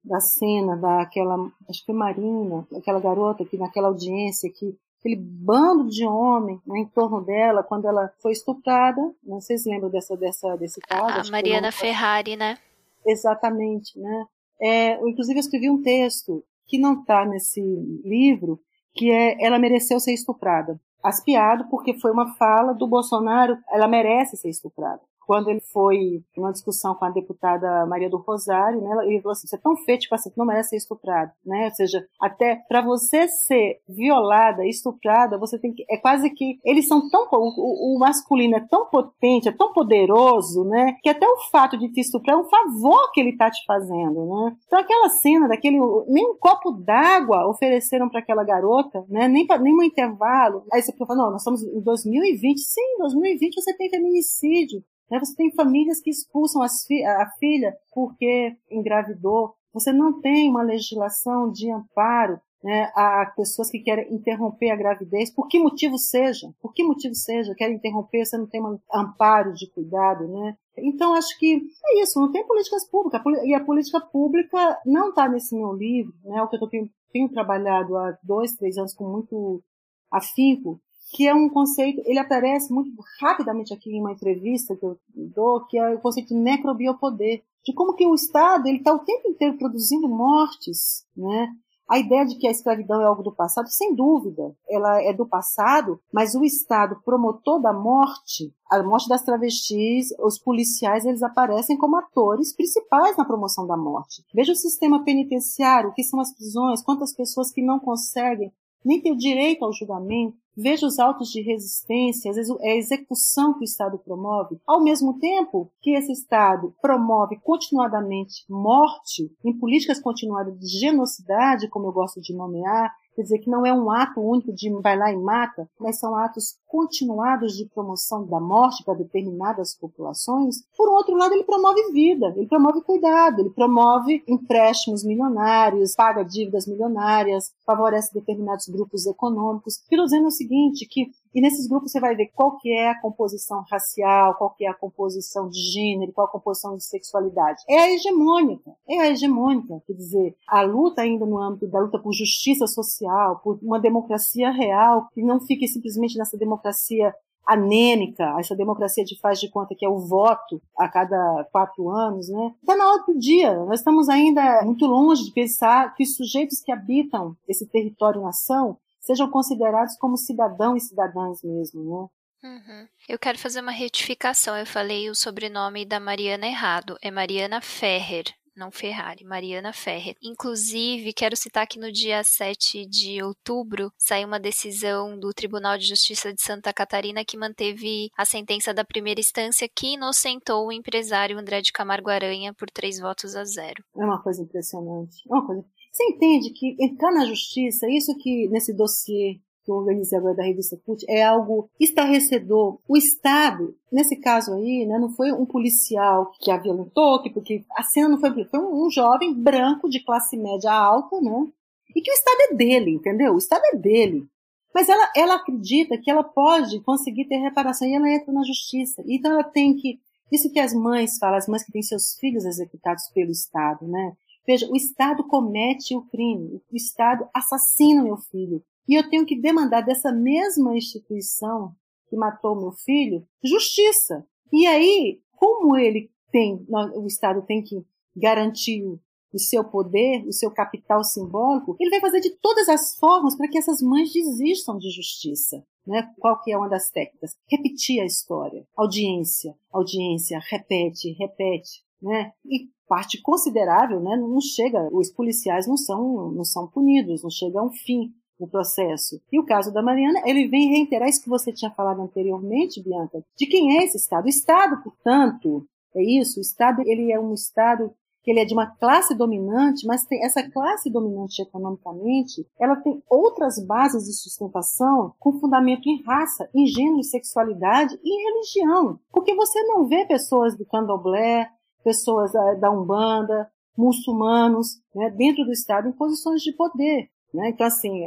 da 0.03 0.19
cena 0.19 0.75
daquela, 0.77 1.35
acho 1.69 1.79
que 1.79 1.85
foi 1.85 1.95
Marina, 1.95 2.67
aquela 2.75 2.99
garota 2.99 3.45
que 3.45 3.57
naquela 3.57 3.87
audiência 3.87 4.51
que 4.51 4.77
aquele 4.99 5.15
bando 5.15 5.87
de 5.89 6.05
homem 6.05 6.61
né, 6.65 6.79
em 6.79 6.85
torno 6.85 7.21
dela 7.21 7.63
quando 7.63 7.87
ela 7.87 8.11
foi 8.21 8.31
estuprada, 8.31 9.01
não 9.23 9.39
sei 9.39 9.57
se 9.57 9.69
lembram 9.69 9.89
dessa, 9.89 10.15
dessa 10.17 10.55
desse 10.57 10.81
caso. 10.81 11.29
A 11.29 11.31
Mariana 11.31 11.71
Ferrari, 11.71 12.35
né? 12.35 12.57
Exatamente, 13.05 13.97
né? 13.97 14.25
É, 14.61 15.01
eu, 15.01 15.07
inclusive 15.07 15.37
eu 15.37 15.41
escrevi 15.41 15.69
um 15.69 15.81
texto 15.81 16.43
que 16.67 16.77
não 16.77 16.99
está 16.99 17.25
nesse 17.25 17.61
livro, 18.03 18.59
que 18.93 19.09
é 19.09 19.43
Ela 19.43 19.57
Mereceu 19.57 19.99
Ser 19.99 20.13
Estuprada. 20.13 20.79
Aspiado 21.01 21.69
porque 21.69 21.97
foi 21.97 22.11
uma 22.11 22.35
fala 22.35 22.73
do 22.73 22.85
Bolsonaro, 22.85 23.57
ela 23.69 23.87
merece 23.87 24.35
ser 24.35 24.49
estuprada 24.49 25.01
quando 25.29 25.47
ele 25.51 25.61
foi 25.71 26.23
numa 26.35 26.51
discussão 26.51 26.95
com 26.95 27.05
a 27.05 27.11
deputada 27.11 27.85
Maria 27.85 28.09
do 28.09 28.17
Rosário, 28.17 28.81
né, 28.81 29.05
ele 29.05 29.21
falou 29.21 29.33
assim, 29.33 29.47
você 29.47 29.57
é 29.57 29.59
tão 29.59 29.77
feio, 29.77 29.99
tipo 29.99 30.15
assim, 30.15 30.31
não 30.35 30.43
merece 30.43 30.69
ser 30.69 30.77
estuprado, 30.77 31.31
né? 31.45 31.65
Ou 31.65 31.75
seja, 31.75 32.03
até 32.19 32.55
para 32.67 32.81
você 32.81 33.27
ser 33.27 33.79
violada, 33.87 34.65
estuprada, 34.65 35.37
você 35.37 35.59
tem 35.59 35.71
que, 35.71 35.85
é 35.87 35.97
quase 35.97 36.31
que, 36.31 36.57
eles 36.65 36.87
são 36.87 37.07
tão, 37.11 37.27
o, 37.31 37.95
o, 37.95 37.99
masculino 37.99 38.55
é 38.55 38.67
tão 38.71 38.87
potente, 38.87 39.47
é 39.47 39.51
tão 39.51 39.71
poderoso, 39.71 40.63
né, 40.63 40.95
que 41.03 41.09
até 41.09 41.27
o 41.27 41.37
fato 41.51 41.77
de 41.77 41.91
te 41.91 42.01
estuprar 42.01 42.35
é 42.35 42.39
um 42.39 42.49
favor 42.49 43.11
que 43.11 43.21
ele 43.21 43.37
tá 43.37 43.51
te 43.51 43.63
fazendo, 43.67 44.25
né? 44.25 44.57
Então 44.65 44.79
aquela 44.79 45.09
cena 45.09 45.47
daquele, 45.47 45.77
nem 46.07 46.25
um 46.25 46.37
copo 46.39 46.71
d'água 46.71 47.47
ofereceram 47.47 48.09
para 48.09 48.21
aquela 48.21 48.43
garota, 48.43 49.05
né, 49.07 49.27
nem, 49.27 49.45
pra, 49.45 49.59
nem 49.59 49.75
um 49.75 49.83
intervalo, 49.83 50.63
aí 50.73 50.81
você 50.81 50.91
fala, 50.97 51.15
não, 51.15 51.31
nós 51.33 51.41
estamos 51.41 51.61
em 51.61 51.81
2020, 51.81 52.57
sim, 52.57 52.81
em 52.95 52.97
2020 52.97 53.61
você 53.61 53.77
tem 53.77 53.91
feminicídio, 53.91 54.83
né? 55.09 55.19
Você 55.19 55.35
tem 55.35 55.53
famílias 55.53 56.01
que 56.01 56.09
expulsam 56.09 56.61
fi 56.87 57.03
a 57.03 57.29
filha 57.39 57.75
porque 57.93 58.55
engravidou. 58.69 59.53
Você 59.73 59.91
não 59.91 60.19
tem 60.19 60.49
uma 60.49 60.63
legislação 60.63 61.51
de 61.51 61.71
amparo 61.71 62.39
né, 62.63 62.91
a 62.95 63.25
pessoas 63.35 63.69
que 63.69 63.79
querem 63.79 64.13
interromper 64.13 64.71
a 64.71 64.75
gravidez, 64.75 65.33
por 65.33 65.47
que 65.47 65.59
motivo 65.59 65.97
seja, 65.97 66.53
por 66.61 66.73
que 66.73 66.83
motivo 66.83 67.15
seja, 67.15 67.55
querem 67.55 67.75
interromper, 67.75 68.25
você 68.25 68.37
não 68.37 68.47
tem 68.47 68.61
um 68.61 68.77
amparo 68.93 69.53
de 69.53 69.69
cuidado, 69.71 70.27
né? 70.27 70.57
Então, 70.77 71.13
acho 71.13 71.37
que 71.37 71.61
é 71.85 72.01
isso, 72.01 72.19
não 72.19 72.31
tem 72.31 72.45
políticas 72.45 72.85
públicas, 72.89 73.21
e 73.45 73.53
a 73.53 73.63
política 73.63 74.01
pública 74.01 74.77
não 74.85 75.09
está 75.09 75.29
nesse 75.29 75.55
meu 75.55 75.73
livro, 75.73 76.13
né? 76.23 76.41
O 76.41 76.47
que 76.47 76.55
eu 76.57 76.65
estou 76.65 76.89
tenho 77.11 77.29
trabalhado 77.29 77.97
há 77.97 78.17
dois, 78.21 78.55
três 78.55 78.77
anos 78.77 78.93
com 78.93 79.05
muito 79.05 79.63
afinco, 80.11 80.79
que 81.11 81.27
é 81.27 81.33
um 81.33 81.49
conceito, 81.49 82.01
ele 82.05 82.19
aparece 82.19 82.71
muito 82.71 82.91
rapidamente 83.19 83.73
aqui 83.73 83.91
em 83.91 83.99
uma 83.99 84.11
entrevista 84.11 84.75
que 84.75 84.85
eu 84.85 84.97
dou, 85.13 85.65
que 85.65 85.77
é 85.77 85.95
o 85.95 85.99
conceito 85.99 86.29
de 86.29 86.35
necrobiopoder, 86.35 87.41
de 87.65 87.73
como 87.73 87.95
que 87.95 88.05
o 88.05 88.13
Estado 88.13 88.67
ele 88.67 88.77
está 88.77 88.93
o 88.93 88.99
tempo 88.99 89.27
inteiro 89.27 89.57
produzindo 89.57 90.07
mortes, 90.07 91.05
né? 91.15 91.49
A 91.89 91.97
ideia 91.97 92.23
de 92.23 92.35
que 92.35 92.47
a 92.47 92.51
escravidão 92.51 93.01
é 93.01 93.05
algo 93.05 93.23
do 93.23 93.33
passado, 93.33 93.67
sem 93.67 93.95
dúvida, 93.95 94.55
ela 94.69 95.01
é 95.01 95.11
do 95.11 95.27
passado, 95.27 95.99
mas 96.13 96.35
o 96.35 96.43
Estado 96.43 97.01
promotor 97.03 97.59
da 97.59 97.73
morte, 97.73 98.53
a 98.69 98.83
morte 98.83 99.09
das 99.09 99.23
travestis, 99.23 100.13
os 100.19 100.37
policiais, 100.37 101.03
eles 101.03 101.23
aparecem 101.23 101.75
como 101.75 101.97
atores 101.97 102.55
principais 102.55 103.17
na 103.17 103.25
promoção 103.25 103.65
da 103.65 103.75
morte. 103.75 104.23
Veja 104.31 104.51
o 104.51 104.55
sistema 104.55 105.03
penitenciário, 105.03 105.89
o 105.89 105.93
que 105.93 106.03
são 106.03 106.19
as 106.19 106.31
prisões, 106.31 106.83
quantas 106.83 107.11
pessoas 107.11 107.51
que 107.51 107.63
não 107.63 107.79
conseguem 107.79 108.53
nem 108.83 109.01
ter 109.01 109.11
o 109.11 109.17
direito 109.17 109.63
ao 109.65 109.73
julgamento, 109.73 110.37
Veja 110.61 110.85
os 110.85 110.99
autos 110.99 111.29
de 111.29 111.41
resistência, 111.41 112.29
às 112.29 112.35
vezes 112.35 112.53
é 112.59 112.71
a 112.71 112.75
execução 112.75 113.53
que 113.53 113.61
o 113.61 113.63
Estado 113.63 113.97
promove, 113.97 114.59
ao 114.67 114.83
mesmo 114.83 115.17
tempo 115.17 115.71
que 115.81 115.91
esse 115.91 116.11
Estado 116.11 116.75
promove 116.81 117.39
continuadamente 117.39 118.43
morte 118.49 119.31
em 119.45 119.57
políticas 119.57 120.01
continuadas 120.01 120.59
de 120.59 120.67
genocidade, 120.67 121.69
como 121.69 121.87
eu 121.87 121.93
gosto 121.93 122.19
de 122.19 122.35
nomear, 122.35 122.93
Quer 123.19 123.23
dizer, 123.23 123.39
que 123.39 123.49
não 123.49 123.65
é 123.65 123.73
um 123.73 123.91
ato 123.91 124.21
único 124.21 124.53
de 124.53 124.69
vai 124.81 124.97
lá 124.97 125.11
e 125.11 125.17
mata, 125.17 125.69
mas 125.77 125.99
são 125.99 126.15
atos 126.15 126.57
continuados 126.65 127.51
de 127.51 127.65
promoção 127.65 128.25
da 128.25 128.39
morte 128.39 128.81
para 128.85 128.93
determinadas 128.93 129.75
populações. 129.77 130.63
Por 130.77 130.87
outro 130.87 131.15
lado, 131.17 131.33
ele 131.33 131.43
promove 131.43 131.91
vida, 131.91 132.33
ele 132.37 132.47
promove 132.47 132.81
cuidado, 132.81 133.41
ele 133.41 133.49
promove 133.49 134.23
empréstimos 134.25 135.03
milionários, 135.03 135.95
paga 135.95 136.23
dívidas 136.23 136.65
milionárias, 136.65 137.51
favorece 137.69 138.11
determinados 138.11 138.67
grupos 138.67 139.05
econômicos. 139.05 139.75
Estou 139.75 140.03
dizendo 140.03 140.25
o 140.25 140.31
seguinte, 140.31 140.87
que 140.87 141.11
e 141.35 141.39
nesses 141.39 141.67
grupos 141.67 141.91
você 141.91 141.99
vai 141.99 142.15
ver 142.15 142.31
qual 142.33 142.57
que 142.57 142.71
é 142.71 142.89
a 142.89 142.99
composição 142.99 143.63
racial, 143.69 144.33
qual 144.33 144.49
que 144.49 144.65
é 144.65 144.69
a 144.69 144.73
composição 144.73 145.47
de 145.47 145.59
gênero, 145.71 146.11
qual 146.11 146.25
a 146.25 146.31
composição 146.31 146.75
de 146.75 146.83
sexualidade. 146.83 147.61
É 147.69 147.79
a 147.79 147.91
hegemônica, 147.91 148.71
é 148.89 149.01
a 149.01 149.11
hegemônica. 149.11 149.83
Quer 149.85 149.93
dizer, 149.93 150.35
a 150.47 150.63
luta 150.63 151.03
ainda 151.03 151.27
no 151.27 151.37
âmbito 151.37 151.67
da 151.67 151.79
luta 151.79 151.99
por 151.99 152.11
justiça 152.11 152.65
social, 152.65 153.39
por 153.43 153.59
uma 153.61 153.79
democracia 153.79 154.49
real, 154.49 155.07
que 155.13 155.21
não 155.21 155.39
fique 155.39 155.67
simplesmente 155.67 156.17
nessa 156.17 156.35
democracia 156.35 157.13
anêmica, 157.49 158.35
essa 158.39 158.55
democracia 158.55 159.03
de 159.03 159.19
faz 159.19 159.39
de 159.39 159.49
conta 159.49 159.73
que 159.75 159.85
é 159.85 159.89
o 159.89 159.97
voto 159.97 160.61
a 160.77 160.87
cada 160.87 161.47
quatro 161.51 161.89
anos, 161.89 162.29
né? 162.29 162.53
Está 162.61 162.75
na 162.75 162.87
hora 162.87 163.03
do 163.07 163.17
dia. 163.17 163.53
Nós 163.65 163.79
estamos 163.79 164.07
ainda 164.07 164.61
muito 164.63 164.85
longe 164.85 165.25
de 165.25 165.33
pensar 165.33 165.93
que 165.95 166.03
os 166.03 166.15
sujeitos 166.15 166.61
que 166.61 166.71
habitam 166.71 167.35
esse 167.47 167.65
território-nação 167.65 168.77
sejam 169.01 169.29
considerados 169.29 169.97
como 169.97 170.15
cidadãos 170.15 170.83
e 170.83 170.87
cidadãs 170.87 171.41
mesmo, 171.43 171.83
né? 171.83 172.07
Uhum. 172.41 172.87
Eu 173.07 173.19
quero 173.19 173.37
fazer 173.37 173.59
uma 173.59 173.71
retificação. 173.71 174.55
Eu 174.55 174.65
falei 174.65 175.09
o 175.09 175.15
sobrenome 175.15 175.85
da 175.85 175.99
Mariana 175.99 176.47
errado. 176.47 176.97
É 177.01 177.11
Mariana 177.11 177.59
Ferrer, 177.59 178.25
não 178.59 178.69
Ferrari, 178.71 179.23
Mariana 179.23 179.73
Ferrer. 179.73 180.15
Inclusive, 180.21 181.13
quero 181.13 181.35
citar 181.35 181.65
que 181.65 181.79
no 181.79 181.91
dia 181.91 182.23
7 182.23 182.85
de 182.85 183.23
outubro 183.23 183.91
saiu 183.97 184.27
uma 184.27 184.39
decisão 184.39 185.17
do 185.17 185.33
Tribunal 185.33 185.77
de 185.77 185.87
Justiça 185.87 186.33
de 186.33 186.41
Santa 186.41 186.73
Catarina 186.73 187.25
que 187.25 187.37
manteve 187.37 188.11
a 188.17 188.25
sentença 188.25 188.73
da 188.73 188.83
primeira 188.83 189.19
instância 189.19 189.67
que 189.67 189.93
inocentou 189.93 190.67
o 190.67 190.71
empresário 190.71 191.39
André 191.39 191.61
de 191.61 191.71
Camargo 191.71 192.09
Aranha 192.09 192.53
por 192.53 192.69
três 192.69 192.99
votos 192.99 193.35
a 193.35 193.45
zero. 193.45 193.83
É 193.95 194.05
uma 194.05 194.21
coisa 194.21 194.43
impressionante. 194.43 195.23
É 195.27 195.33
uma 195.33 195.45
coisa 195.47 195.65
você 195.91 196.03
entende 196.03 196.51
que 196.51 196.75
entrar 196.79 197.11
na 197.11 197.25
justiça, 197.25 197.89
isso 197.89 198.15
que 198.17 198.47
nesse 198.49 198.73
dossiê 198.73 199.39
que 199.69 199.71
eu 199.71 199.75
organizei 199.75 200.17
agora 200.17 200.33
da 200.33 200.43
revista 200.43 200.75
CUT, 200.83 201.05
é 201.07 201.23
algo 201.23 201.69
estarrecedor. 201.79 202.79
O 202.87 202.97
Estado, 202.97 203.75
nesse 203.91 204.15
caso 204.15 204.53
aí, 204.55 204.83
né, 204.87 204.97
não 204.97 205.11
foi 205.11 205.31
um 205.31 205.45
policial 205.45 206.31
que 206.39 206.49
a 206.49 206.57
violentou, 206.57 207.21
que, 207.21 207.29
porque 207.29 207.63
a 207.77 207.83
cena 207.83 208.09
não 208.09 208.19
foi. 208.19 208.43
Foi 208.45 208.59
um, 208.59 208.87
um 208.87 208.89
jovem 208.89 209.31
branco 209.31 209.87
de 209.87 210.03
classe 210.03 210.35
média 210.35 210.73
alta, 210.73 211.21
né? 211.21 211.47
E 211.95 212.01
que 212.01 212.09
o 212.09 212.13
Estado 212.13 212.41
é 212.51 212.55
dele, 212.55 212.91
entendeu? 212.91 213.35
O 213.35 213.37
Estado 213.37 213.61
é 213.65 213.75
dele. 213.75 214.27
Mas 214.73 214.89
ela, 214.89 215.11
ela 215.15 215.35
acredita 215.35 215.97
que 215.97 216.09
ela 216.09 216.23
pode 216.23 216.79
conseguir 216.81 217.25
ter 217.25 217.37
reparação 217.37 217.87
e 217.87 217.93
ela 217.93 218.09
entra 218.09 218.33
na 218.33 218.43
justiça. 218.43 219.03
Então 219.07 219.31
ela 219.31 219.43
tem 219.43 219.75
que. 219.75 219.99
Isso 220.31 220.51
que 220.51 220.59
as 220.59 220.73
mães 220.73 221.17
falam, 221.17 221.37
as 221.37 221.47
mães 221.47 221.63
que 221.63 221.71
têm 221.71 221.81
seus 221.81 222.15
filhos 222.19 222.45
executados 222.45 223.07
pelo 223.13 223.31
Estado, 223.31 223.87
né? 223.87 224.13
Veja, 224.47 224.67
o 224.67 224.75
Estado 224.75 225.23
comete 225.23 225.95
o 225.95 226.01
crime, 226.03 226.61
o 226.71 226.75
Estado 226.75 227.27
assassina 227.33 228.03
meu 228.03 228.17
filho. 228.17 228.63
E 228.89 228.95
eu 228.95 229.07
tenho 229.07 229.23
que 229.23 229.39
demandar 229.39 229.81
dessa 229.81 230.11
mesma 230.11 230.75
instituição 230.75 231.75
que 232.09 232.15
matou 232.15 232.59
meu 232.59 232.71
filho 232.71 233.23
justiça. 233.43 234.25
E 234.51 234.65
aí, 234.65 235.21
como 235.37 235.77
ele 235.77 236.09
tem, 236.31 236.65
o 236.95 237.05
Estado 237.05 237.43
tem 237.43 237.61
que 237.61 237.85
garantir 238.15 238.83
o 239.31 239.37
seu 239.37 239.63
poder, 239.63 240.25
o 240.25 240.33
seu 240.33 240.49
capital 240.49 241.03
simbólico, 241.03 241.75
ele 241.79 241.91
vai 241.91 242.01
fazer 242.01 242.19
de 242.19 242.31
todas 242.41 242.67
as 242.67 242.97
formas 242.97 243.37
para 243.37 243.47
que 243.47 243.59
essas 243.59 243.79
mães 243.79 244.11
desistam 244.11 244.79
de 244.79 244.89
justiça. 244.89 245.63
Né? 245.85 246.11
Qual 246.17 246.41
que 246.41 246.51
é 246.51 246.57
uma 246.57 246.67
das 246.67 246.89
técnicas? 246.89 247.35
Repetir 247.47 248.01
a 248.01 248.05
história. 248.05 248.65
Audiência, 248.75 249.55
audiência, 249.71 250.41
repete, 250.49 251.11
repete. 251.11 251.83
Né? 252.01 252.33
E 252.43 252.69
parte 252.87 253.21
considerável, 253.21 253.99
né, 254.01 254.17
não 254.17 254.41
chega, 254.41 254.89
os 254.91 255.11
policiais 255.11 255.67
não 255.67 255.77
são, 255.77 256.31
não 256.31 256.43
são 256.43 256.67
punidos, 256.67 257.21
não 257.21 257.29
chega 257.29 257.59
a 257.59 257.63
um 257.63 257.69
fim 257.69 258.11
o 258.39 258.47
processo. 258.47 259.21
E 259.31 259.39
o 259.39 259.45
caso 259.45 259.71
da 259.73 259.83
Mariana, 259.83 260.21
ele 260.25 260.47
vem 260.47 260.69
reiterar 260.69 261.09
isso 261.09 261.21
que 261.21 261.29
você 261.29 261.51
tinha 261.51 261.69
falado 261.71 262.01
anteriormente, 262.01 262.81
Bianca, 262.81 263.23
de 263.37 263.45
quem 263.45 263.77
é 263.77 263.83
esse 263.83 263.97
Estado. 263.97 264.25
O 264.25 264.29
Estado, 264.29 264.81
portanto, 264.81 265.67
é 265.95 266.01
isso, 266.01 266.39
o 266.39 266.41
Estado, 266.41 266.81
ele 266.85 267.11
é 267.11 267.19
um 267.19 267.33
Estado 267.33 267.91
que 268.21 268.31
ele 268.31 268.41
é 268.41 268.45
de 268.45 268.53
uma 268.53 268.67
classe 268.67 269.15
dominante, 269.15 269.87
mas 269.87 270.05
tem 270.05 270.23
essa 270.23 270.47
classe 270.49 270.91
dominante 270.91 271.41
economicamente, 271.41 272.45
ela 272.59 272.75
tem 272.75 273.01
outras 273.09 273.65
bases 273.65 274.03
de 274.03 274.13
sustentação 274.13 275.13
com 275.17 275.39
fundamento 275.39 275.87
em 275.87 276.03
raça, 276.03 276.49
em 276.53 276.65
gênero 276.67 277.01
sexualidade 277.03 277.97
e 278.03 278.09
em 278.09 278.23
religião. 278.25 278.99
Porque 279.11 279.33
você 279.33 279.63
não 279.63 279.87
vê 279.87 280.05
pessoas 280.05 280.57
do 280.57 280.65
candomblé, 280.65 281.49
pessoas 281.83 282.31
da 282.59 282.69
Umbanda, 282.69 283.49
muçulmanos, 283.77 284.81
né, 284.93 285.09
dentro 285.11 285.45
do 285.45 285.53
Estado 285.53 285.87
em 285.87 285.93
posições 285.93 286.41
de 286.41 286.53
poder. 286.53 287.09
Né? 287.33 287.49
Então, 287.49 287.65
assim, 287.65 288.03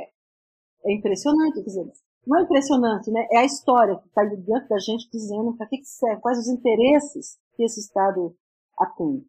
é, 0.85 0.92
impressionante. 0.92 1.55
Quer 1.55 1.64
dizer, 1.64 1.92
não 2.27 2.38
é 2.38 2.42
impressionante, 2.42 3.11
né? 3.11 3.27
é 3.33 3.38
a 3.38 3.45
história 3.45 3.97
que 3.97 4.07
está 4.07 4.25
diante 4.25 4.68
da 4.68 4.79
gente 4.79 5.11
dizendo 5.12 5.57
para 5.57 5.66
que, 5.66 5.79
que 5.79 5.85
serve, 5.85 6.21
quais 6.21 6.38
os 6.38 6.49
interesses 6.49 7.38
que 7.57 7.64
esse 7.64 7.81
Estado 7.81 8.37
atende. 8.79 9.27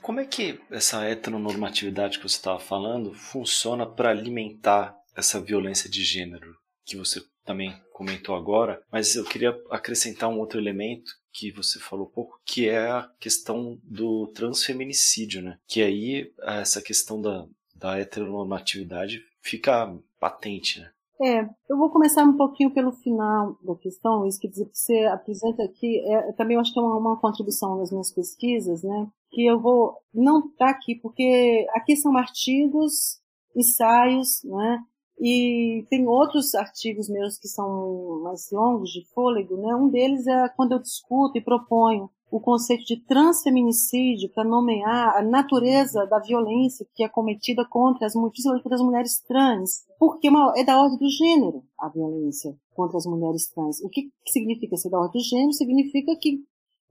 Como 0.00 0.20
é 0.20 0.24
que 0.24 0.58
essa 0.70 1.04
heteronormatividade 1.04 2.18
que 2.18 2.26
você 2.26 2.36
estava 2.36 2.58
falando 2.58 3.12
funciona 3.12 3.84
para 3.84 4.10
alimentar 4.10 4.96
essa 5.14 5.40
violência 5.40 5.90
de 5.90 6.02
gênero 6.02 6.54
que 6.86 6.96
você 6.96 7.20
também 7.44 7.78
comentou 7.92 8.34
agora, 8.34 8.82
mas 8.90 9.14
eu 9.14 9.24
queria 9.24 9.56
acrescentar 9.70 10.28
um 10.28 10.38
outro 10.38 10.58
elemento 10.58 11.10
que 11.32 11.50
você 11.50 11.78
falou 11.78 12.06
pouco, 12.06 12.40
que 12.44 12.68
é 12.68 12.88
a 12.88 13.08
questão 13.20 13.78
do 13.82 14.26
transfeminicídio, 14.28 15.42
né? 15.42 15.58
Que 15.66 15.82
aí 15.82 16.32
essa 16.42 16.80
questão 16.80 17.20
da, 17.20 17.46
da 17.74 17.98
heteronormatividade 17.98 19.22
fica 19.40 19.94
patente, 20.18 20.80
né? 20.80 20.90
É, 21.20 21.48
eu 21.70 21.78
vou 21.78 21.88
começar 21.88 22.24
um 22.24 22.36
pouquinho 22.36 22.70
pelo 22.70 22.92
final 22.92 23.56
da 23.62 23.74
questão, 23.76 24.26
isso 24.26 24.38
que 24.38 24.48
você 24.48 25.04
apresenta 25.04 25.62
aqui, 25.62 25.98
é, 26.06 26.32
também 26.32 26.56
eu 26.56 26.60
acho 26.60 26.74
que 26.74 26.78
é 26.78 26.82
uma, 26.82 26.94
uma, 26.98 27.18
contribuição 27.18 27.78
das 27.78 27.90
minhas 27.90 28.12
pesquisas, 28.12 28.82
né, 28.82 29.08
que 29.30 29.46
eu 29.46 29.58
vou 29.58 29.96
não 30.12 30.40
estar 30.40 30.66
tá 30.66 30.70
aqui, 30.70 30.94
porque 30.96 31.66
aqui 31.74 31.96
são 31.96 32.14
artigos, 32.18 33.18
ensaios, 33.56 34.44
né, 34.44 34.78
e 35.18 35.86
tem 35.88 36.06
outros 36.06 36.54
artigos 36.54 37.08
meus 37.08 37.38
que 37.38 37.48
são 37.48 38.20
mais 38.22 38.50
longos, 38.52 38.90
de 38.90 39.02
fôlego, 39.14 39.56
né? 39.56 39.74
Um 39.74 39.88
deles 39.88 40.26
é 40.26 40.48
quando 40.50 40.72
eu 40.72 40.78
discuto 40.78 41.38
e 41.38 41.40
proponho 41.40 42.10
o 42.30 42.40
conceito 42.40 42.84
de 42.84 42.96
transfeminicídio 43.04 44.28
para 44.30 44.44
nomear 44.44 45.16
a 45.16 45.22
natureza 45.22 46.06
da 46.06 46.18
violência 46.18 46.86
que 46.94 47.04
é 47.04 47.08
cometida 47.08 47.64
contra 47.64 48.06
as, 48.06 48.14
contra 48.14 48.74
as 48.74 48.80
mulheres 48.80 49.20
trans, 49.26 49.84
porque 49.98 50.28
é 50.56 50.64
da 50.64 50.80
ordem 50.80 50.98
do 50.98 51.08
gênero 51.08 51.62
a 51.78 51.88
violência 51.88 52.56
contra 52.74 52.98
as 52.98 53.06
mulheres 53.06 53.48
trans. 53.48 53.80
O 53.80 53.88
que 53.88 54.10
significa 54.28 54.76
ser 54.76 54.90
da 54.90 54.98
ordem 54.98 55.20
do 55.20 55.24
gênero? 55.24 55.52
Significa 55.52 56.16
que 56.20 56.40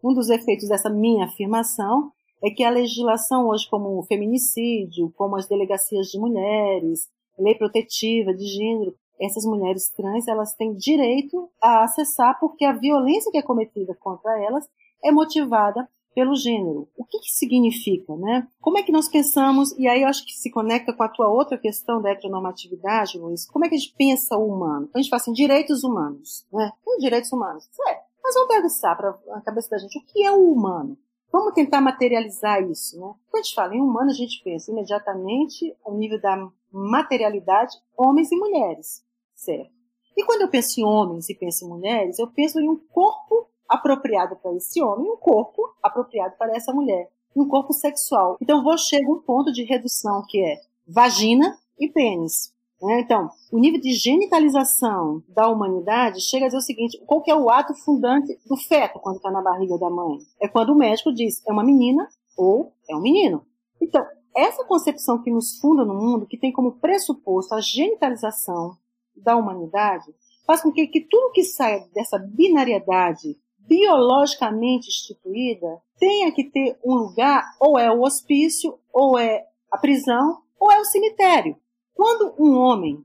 um 0.03 0.13
dos 0.13 0.29
efeitos 0.29 0.69
dessa 0.69 0.89
minha 0.89 1.25
afirmação 1.25 2.11
é 2.43 2.49
que 2.49 2.63
a 2.63 2.69
legislação 2.69 3.47
hoje, 3.47 3.67
como 3.69 3.97
o 3.97 4.03
feminicídio, 4.03 5.11
como 5.15 5.35
as 5.35 5.47
delegacias 5.47 6.07
de 6.07 6.19
mulheres, 6.19 7.09
lei 7.37 7.55
protetiva 7.55 8.33
de 8.33 8.45
gênero, 8.45 8.95
essas 9.19 9.45
mulheres 9.45 9.89
trans 9.89 10.27
elas 10.27 10.53
têm 10.55 10.73
direito 10.73 11.49
a 11.61 11.83
acessar 11.83 12.37
porque 12.39 12.65
a 12.65 12.73
violência 12.73 13.31
que 13.31 13.37
é 13.37 13.41
cometida 13.41 13.95
contra 13.95 14.41
elas 14.41 14.67
é 15.05 15.11
motivada 15.11 15.87
pelo 16.15 16.33
gênero. 16.33 16.87
O 16.95 17.03
que, 17.03 17.19
que 17.19 17.29
significa, 17.29 18.15
né? 18.15 18.47
Como 18.61 18.77
é 18.77 18.83
que 18.83 18.91
nós 18.91 19.09
pensamos, 19.09 19.77
e 19.77 19.85
aí 19.85 20.01
eu 20.01 20.07
acho 20.07 20.25
que 20.25 20.31
se 20.31 20.49
conecta 20.49 20.93
com 20.93 21.03
a 21.03 21.09
tua 21.09 21.27
outra 21.27 21.57
questão 21.57 22.01
da 22.01 22.09
heteronormatividade, 22.11 23.19
Luiz, 23.19 23.45
como 23.45 23.65
é 23.65 23.69
que 23.69 23.75
a 23.75 23.77
gente 23.77 23.93
pensa 23.97 24.37
o 24.37 24.47
humano? 24.47 24.89
A 24.95 24.97
gente 24.97 25.09
fala 25.09 25.21
assim, 25.21 25.33
direitos 25.33 25.83
humanos, 25.83 26.47
né? 26.51 26.71
Tem 26.85 26.97
direitos 26.99 27.31
humanos. 27.33 27.67
É, 27.89 27.99
mas 28.23 28.33
vamos 28.33 28.47
perguntar 28.47 28.95
para 28.95 29.09
a 29.33 29.41
cabeça 29.41 29.69
da 29.69 29.77
gente, 29.77 29.99
o 29.99 30.05
que 30.05 30.23
é 30.23 30.31
o 30.31 30.51
humano? 30.51 30.97
Vamos 31.31 31.53
tentar 31.53 31.81
materializar 31.81 32.63
isso, 32.63 32.97
né? 32.97 33.13
Quando 33.29 33.41
a 33.41 33.43
gente 33.43 33.55
fala 33.55 33.75
em 33.75 33.81
humano, 33.81 34.09
a 34.09 34.13
gente 34.13 34.41
pensa 34.41 34.71
imediatamente 34.71 35.75
ao 35.83 35.93
nível 35.97 36.19
da 36.21 36.49
materialidade, 36.71 37.75
homens 37.97 38.31
e 38.31 38.37
mulheres, 38.37 39.03
certo? 39.35 39.75
E 40.17 40.23
quando 40.23 40.43
eu 40.43 40.47
penso 40.47 40.79
em 40.79 40.85
homens 40.85 41.29
e 41.29 41.35
penso 41.35 41.65
em 41.65 41.67
mulheres, 41.67 42.19
eu 42.19 42.27
penso 42.27 42.57
em 42.61 42.69
um 42.69 42.77
corpo 42.77 43.49
apropriado 43.67 44.35
para 44.35 44.53
esse 44.55 44.81
homem, 44.81 45.09
um 45.09 45.17
corpo 45.17 45.61
apropriado 45.81 46.35
para 46.37 46.55
essa 46.55 46.73
mulher, 46.73 47.09
um 47.35 47.47
corpo 47.47 47.73
sexual. 47.73 48.37
Então 48.41 48.63
vou 48.63 48.77
chegar 48.77 49.07
a 49.07 49.11
um 49.11 49.21
ponto 49.21 49.51
de 49.51 49.63
redução 49.63 50.23
que 50.27 50.43
é 50.43 50.59
vagina 50.87 51.57
e 51.79 51.89
pênis. 51.89 52.53
Né? 52.81 52.99
Então, 52.99 53.29
o 53.51 53.57
nível 53.57 53.79
de 53.79 53.93
genitalização 53.93 55.23
da 55.29 55.47
humanidade 55.47 56.21
chega 56.21 56.45
a 56.45 56.47
dizer 56.47 56.57
o 56.57 56.61
seguinte: 56.61 57.01
qual 57.05 57.21
que 57.21 57.31
é 57.31 57.35
o 57.35 57.49
ato 57.49 57.73
fundante 57.73 58.37
do 58.45 58.57
feto 58.57 58.99
quando 58.99 59.17
está 59.17 59.31
na 59.31 59.41
barriga 59.41 59.77
da 59.77 59.89
mãe? 59.89 60.17
É 60.39 60.47
quando 60.47 60.69
o 60.69 60.75
médico 60.75 61.13
diz 61.13 61.41
é 61.47 61.51
uma 61.51 61.63
menina 61.63 62.07
ou 62.37 62.73
é 62.89 62.95
um 62.95 63.01
menino. 63.01 63.45
Então, 63.81 64.05
essa 64.35 64.65
concepção 64.65 65.21
que 65.21 65.31
nos 65.31 65.57
funda 65.59 65.85
no 65.85 65.93
mundo, 65.93 66.27
que 66.27 66.37
tem 66.37 66.51
como 66.51 66.73
pressuposto 66.73 67.55
a 67.55 67.61
genitalização 67.61 68.77
da 69.15 69.35
humanidade, 69.37 70.13
faz 70.45 70.61
com 70.61 70.71
que, 70.71 70.87
que 70.87 71.01
tudo 71.01 71.31
que 71.31 71.43
saia 71.43 71.87
dessa 71.93 72.19
binariedade 72.19 73.37
biologicamente 73.67 74.87
instituída 74.87 75.81
tenha 75.99 76.31
que 76.31 76.43
ter 76.43 76.77
um 76.83 76.95
lugar, 76.95 77.55
ou 77.59 77.77
é 77.77 77.91
o 77.91 78.01
hospício, 78.01 78.77
ou 78.91 79.17
é 79.17 79.45
a 79.71 79.77
prisão, 79.77 80.41
ou 80.59 80.71
é 80.71 80.79
o 80.79 80.85
cemitério. 80.85 81.55
Quando 81.93 82.33
um 82.37 82.57
homem, 82.57 83.03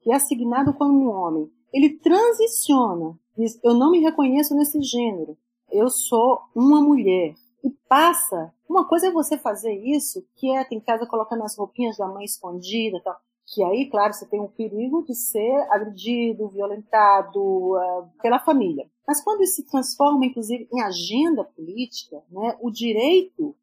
que 0.00 0.12
é 0.12 0.16
assignado 0.16 0.74
como 0.74 0.92
um 0.92 1.10
homem, 1.10 1.50
ele 1.72 1.98
transiciona, 1.98 3.18
diz, 3.36 3.58
eu 3.62 3.74
não 3.74 3.90
me 3.90 4.00
reconheço 4.00 4.54
nesse 4.54 4.80
gênero, 4.82 5.36
eu 5.70 5.88
sou 5.88 6.40
uma 6.54 6.80
mulher, 6.80 7.34
e 7.64 7.70
passa, 7.88 8.52
uma 8.68 8.86
coisa 8.86 9.06
é 9.06 9.12
você 9.12 9.38
fazer 9.38 9.72
isso, 9.72 10.26
que 10.36 10.50
é 10.50 10.66
em 10.70 10.80
casa 10.80 11.06
colocando 11.06 11.44
as 11.44 11.56
roupinhas 11.56 11.96
da 11.96 12.08
mãe 12.08 12.24
escondida 12.24 13.00
tal, 13.02 13.16
que 13.46 13.62
aí, 13.62 13.88
claro, 13.90 14.12
você 14.12 14.26
tem 14.26 14.40
o 14.40 14.48
perigo 14.48 15.04
de 15.04 15.14
ser 15.14 15.66
agredido, 15.70 16.48
violentado 16.48 17.40
uh, 17.40 18.08
pela 18.20 18.38
família. 18.38 18.88
Mas 19.06 19.22
quando 19.22 19.42
isso 19.42 19.56
se 19.56 19.64
transforma, 19.64 20.24
inclusive, 20.24 20.68
em 20.72 20.80
agenda 20.80 21.44
política, 21.44 22.22
né, 22.30 22.56
o 22.60 22.70
direito 22.70 23.54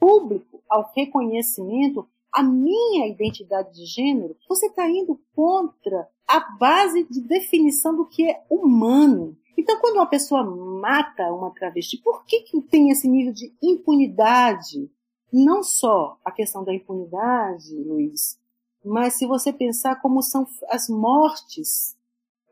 público 0.00 0.62
ao 0.68 0.90
reconhecimento, 0.94 2.08
a 2.32 2.42
minha 2.42 3.06
identidade 3.06 3.74
de 3.74 3.86
gênero, 3.86 4.36
você 4.48 4.66
está 4.66 4.88
indo 4.88 5.20
contra 5.34 6.08
a 6.26 6.40
base 6.58 7.04
de 7.04 7.20
definição 7.20 7.96
do 7.96 8.06
que 8.06 8.28
é 8.28 8.44
humano. 8.50 9.36
Então, 9.56 9.80
quando 9.80 9.96
uma 9.96 10.06
pessoa 10.06 10.44
mata 10.44 11.32
uma 11.32 11.50
travesti, 11.50 11.96
por 11.98 12.24
que, 12.24 12.40
que 12.40 12.60
tem 12.62 12.90
esse 12.90 13.08
nível 13.08 13.32
de 13.32 13.54
impunidade? 13.62 14.90
Não 15.32 15.62
só 15.62 16.18
a 16.24 16.30
questão 16.30 16.62
da 16.62 16.74
impunidade, 16.74 17.74
Luiz, 17.74 18.38
mas 18.84 19.14
se 19.14 19.26
você 19.26 19.52
pensar 19.52 20.00
como 20.00 20.22
são 20.22 20.46
as 20.68 20.88
mortes, 20.88 21.95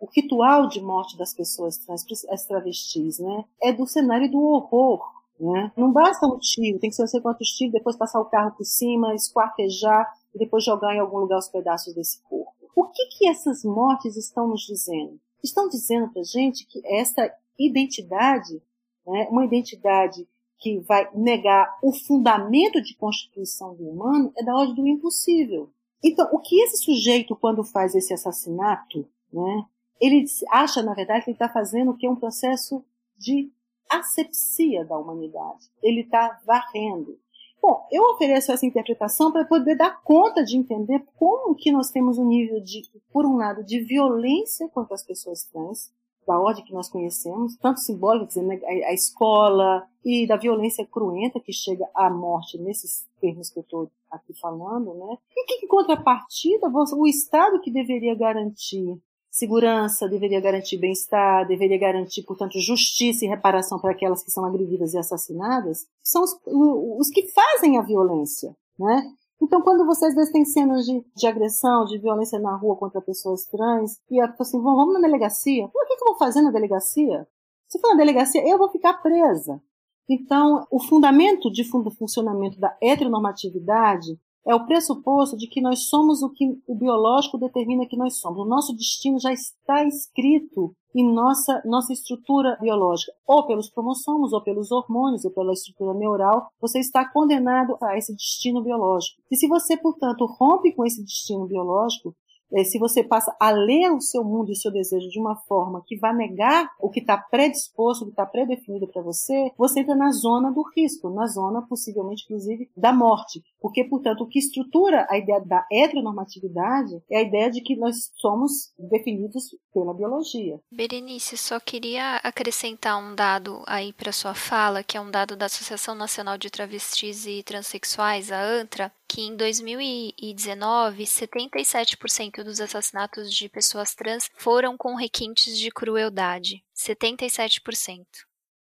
o 0.04 0.08
ritual 0.14 0.68
de 0.68 0.82
morte 0.82 1.16
das 1.16 1.32
pessoas 1.32 1.78
trans, 1.78 2.04
as 2.28 2.46
travestis, 2.46 3.18
né, 3.18 3.44
é 3.62 3.72
do 3.72 3.86
cenário 3.86 4.30
do 4.30 4.38
horror. 4.38 5.02
Né? 5.40 5.72
Não 5.76 5.90
basta 5.90 6.26
um 6.26 6.38
tiro, 6.38 6.78
tem 6.78 6.90
que 6.90 6.96
ser 6.96 7.02
não 7.02 7.08
sei 7.08 7.20
quantos 7.20 7.48
tiros, 7.48 7.72
depois 7.72 7.96
passar 7.96 8.20
o 8.20 8.26
carro 8.26 8.54
por 8.54 8.64
cima, 8.64 9.14
esquartejar 9.14 10.12
e 10.34 10.38
depois 10.38 10.62
jogar 10.62 10.94
em 10.94 11.00
algum 11.00 11.18
lugar 11.18 11.38
os 11.38 11.48
pedaços 11.48 11.94
desse 11.94 12.22
corpo. 12.22 12.52
O 12.76 12.84
que, 12.84 13.06
que 13.06 13.28
essas 13.28 13.64
mortes 13.64 14.16
estão 14.16 14.46
nos 14.46 14.62
dizendo? 14.62 15.18
Estão 15.42 15.68
dizendo 15.68 16.08
para 16.08 16.22
gente 16.22 16.66
que 16.66 16.80
essa 16.84 17.32
identidade, 17.58 18.62
né, 19.06 19.26
uma 19.30 19.44
identidade 19.44 20.28
que 20.58 20.78
vai 20.80 21.08
negar 21.14 21.78
o 21.82 21.92
fundamento 21.92 22.80
de 22.80 22.94
constituição 22.96 23.74
do 23.74 23.88
humano, 23.88 24.32
é 24.36 24.44
da 24.44 24.54
ordem 24.54 24.74
do 24.74 24.86
impossível. 24.86 25.70
Então, 26.02 26.28
o 26.32 26.38
que 26.38 26.60
esse 26.60 26.76
sujeito, 26.78 27.34
quando 27.34 27.64
faz 27.64 27.94
esse 27.94 28.12
assassinato, 28.12 29.06
né, 29.32 29.64
ele 30.00 30.24
acha, 30.50 30.82
na 30.82 30.94
verdade, 30.94 31.24
que 31.24 31.30
ele 31.30 31.36
está 31.36 31.48
fazendo 31.48 31.92
o 31.92 31.96
que 31.96 32.06
é 32.06 32.10
um 32.10 32.16
processo 32.16 32.84
de 33.16 33.50
asepsia 33.90 34.84
da 34.84 34.98
humanidade. 34.98 35.70
Ele 35.82 36.00
está 36.00 36.40
varrendo. 36.46 37.18
Bom, 37.62 37.86
eu 37.90 38.02
ofereço 38.10 38.52
essa 38.52 38.66
interpretação 38.66 39.32
para 39.32 39.44
poder 39.44 39.76
dar 39.76 40.02
conta 40.02 40.44
de 40.44 40.56
entender 40.56 41.02
como 41.16 41.54
que 41.54 41.72
nós 41.72 41.90
temos 41.90 42.18
um 42.18 42.26
nível 42.26 42.60
de, 42.60 42.82
por 43.10 43.24
um 43.24 43.36
lado, 43.36 43.64
de 43.64 43.80
violência 43.80 44.68
contra 44.68 44.94
as 44.94 45.02
pessoas 45.02 45.44
trans, 45.44 45.90
da 46.26 46.38
ordem 46.38 46.64
que 46.64 46.72
nós 46.72 46.88
conhecemos, 46.88 47.56
tanto 47.56 47.80
simbólica, 47.80 48.40
né, 48.42 48.60
a, 48.64 48.90
a 48.90 48.92
escola, 48.92 49.86
e 50.04 50.26
da 50.26 50.36
violência 50.36 50.86
cruenta 50.86 51.40
que 51.40 51.52
chega 51.52 51.88
à 51.94 52.10
morte 52.10 52.58
nesses 52.58 53.06
termos 53.20 53.50
que 53.50 53.58
eu 53.58 53.62
estou 53.62 53.90
aqui 54.10 54.34
falando, 54.38 54.94
né? 54.94 55.16
E 55.34 55.46
que, 55.46 55.64
em 55.64 55.68
contrapartida, 55.68 56.68
o 56.68 57.06
Estado 57.06 57.60
que 57.60 57.70
deveria 57.70 58.14
garantir 58.14 59.00
segurança, 59.34 60.08
deveria 60.08 60.40
garantir 60.40 60.78
bem-estar, 60.78 61.44
deveria 61.44 61.76
garantir, 61.76 62.22
portanto, 62.22 62.60
justiça 62.60 63.24
e 63.24 63.28
reparação 63.28 63.80
para 63.80 63.90
aquelas 63.90 64.22
que 64.22 64.30
são 64.30 64.44
agredidas 64.44 64.94
e 64.94 64.98
assassinadas, 64.98 65.88
são 66.00 66.22
os, 66.22 66.38
os 66.46 67.08
que 67.08 67.26
fazem 67.32 67.76
a 67.76 67.82
violência, 67.82 68.54
né? 68.78 69.02
Então, 69.42 69.60
quando 69.60 69.84
vocês 69.84 70.14
têm 70.30 70.44
cenas 70.44 70.86
de, 70.86 71.04
de, 71.16 71.26
agressão, 71.26 71.84
de 71.84 71.98
violência 71.98 72.38
na 72.38 72.56
rua 72.56 72.76
contra 72.76 73.00
pessoas 73.00 73.44
trans, 73.46 73.98
e 74.08 74.20
é 74.20 74.24
assim, 74.38 74.62
vamos 74.62 74.94
na 74.94 75.00
delegacia. 75.00 75.64
O 75.64 75.68
que, 75.68 75.94
eu 75.94 76.06
vou 76.06 76.16
fazer 76.16 76.40
na 76.40 76.52
delegacia? 76.52 77.26
Se 77.66 77.80
for 77.80 77.88
na 77.88 77.96
delegacia, 77.96 78.48
eu 78.48 78.56
vou 78.56 78.70
ficar 78.70 79.02
presa. 79.02 79.60
Então, 80.08 80.64
o 80.70 80.80
fundamento 80.80 81.50
de 81.50 81.64
funcionamento 81.64 82.60
da 82.60 82.76
heteronormatividade 82.80 84.16
é 84.46 84.54
o 84.54 84.66
pressuposto 84.66 85.36
de 85.36 85.46
que 85.46 85.60
nós 85.60 85.88
somos 85.88 86.22
o 86.22 86.30
que 86.30 86.58
o 86.66 86.74
biológico 86.74 87.38
determina 87.38 87.86
que 87.86 87.96
nós 87.96 88.18
somos. 88.18 88.40
O 88.40 88.48
nosso 88.48 88.74
destino 88.74 89.18
já 89.18 89.32
está 89.32 89.84
escrito 89.84 90.74
em 90.94 91.12
nossa, 91.12 91.60
nossa 91.64 91.92
estrutura 91.92 92.56
biológica, 92.60 93.12
ou 93.26 93.44
pelos 93.46 93.68
cromossomos, 93.68 94.32
ou 94.32 94.40
pelos 94.42 94.70
hormônios, 94.70 95.24
ou 95.24 95.30
pela 95.32 95.52
estrutura 95.52 95.92
neural, 95.92 96.48
você 96.60 96.78
está 96.78 97.04
condenado 97.10 97.76
a 97.82 97.98
esse 97.98 98.14
destino 98.14 98.62
biológico. 98.62 99.20
E 99.30 99.36
se 99.36 99.48
você, 99.48 99.76
portanto, 99.76 100.24
rompe 100.24 100.72
com 100.72 100.84
esse 100.84 101.02
destino 101.02 101.46
biológico, 101.46 102.14
se 102.62 102.78
você 102.78 103.02
passa 103.02 103.34
a 103.40 103.50
ler 103.50 103.90
o 103.90 104.00
seu 104.00 104.22
mundo 104.22 104.50
e 104.50 104.52
o 104.52 104.56
seu 104.56 104.70
desejo 104.70 105.08
de 105.08 105.18
uma 105.18 105.34
forma 105.34 105.82
que 105.86 105.96
vai 105.96 106.14
negar 106.14 106.70
o 106.78 106.90
que 106.90 107.00
está 107.00 107.16
predisposto, 107.16 108.04
o 108.04 108.06
que 108.06 108.12
está 108.12 108.26
predefinido 108.26 108.86
para 108.86 109.02
você, 109.02 109.50
você 109.56 109.80
entra 109.80 109.94
na 109.94 110.12
zona 110.12 110.52
do 110.52 110.62
risco, 110.76 111.10
na 111.10 111.26
zona 111.26 111.62
possivelmente, 111.62 112.24
inclusive, 112.24 112.70
da 112.76 112.92
morte. 112.92 113.42
Porque, 113.60 113.82
portanto, 113.84 114.22
o 114.22 114.28
que 114.28 114.38
estrutura 114.38 115.06
a 115.08 115.18
ideia 115.18 115.40
da 115.40 115.66
heteronormatividade 115.72 117.02
é 117.10 117.18
a 117.18 117.22
ideia 117.22 117.50
de 117.50 117.62
que 117.62 117.74
nós 117.76 118.10
somos 118.16 118.72
definidos 118.78 119.44
pela 119.72 119.94
biologia. 119.94 120.60
Berenice, 120.70 121.36
só 121.36 121.58
queria 121.58 122.16
acrescentar 122.16 122.98
um 123.02 123.14
dado 123.14 123.62
aí 123.66 123.92
para 123.92 124.12
sua 124.12 124.34
fala, 124.34 124.82
que 124.82 124.96
é 124.96 125.00
um 125.00 125.10
dado 125.10 125.36
da 125.36 125.46
Associação 125.46 125.94
Nacional 125.94 126.36
de 126.36 126.50
Travestis 126.50 127.26
e 127.26 127.42
Transsexuais, 127.42 128.30
a 128.30 128.40
ANTRA, 128.40 128.92
que 129.14 129.22
em 129.22 129.36
2019, 129.36 131.04
77% 131.04 132.42
dos 132.42 132.60
assassinatos 132.60 133.32
de 133.32 133.48
pessoas 133.48 133.94
trans 133.94 134.28
foram 134.34 134.76
com 134.76 134.96
requintes 134.96 135.56
de 135.56 135.70
crueldade. 135.70 136.64
77%. 136.74 138.04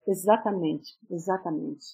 Exatamente, 0.07 0.99
exatamente. 1.11 1.87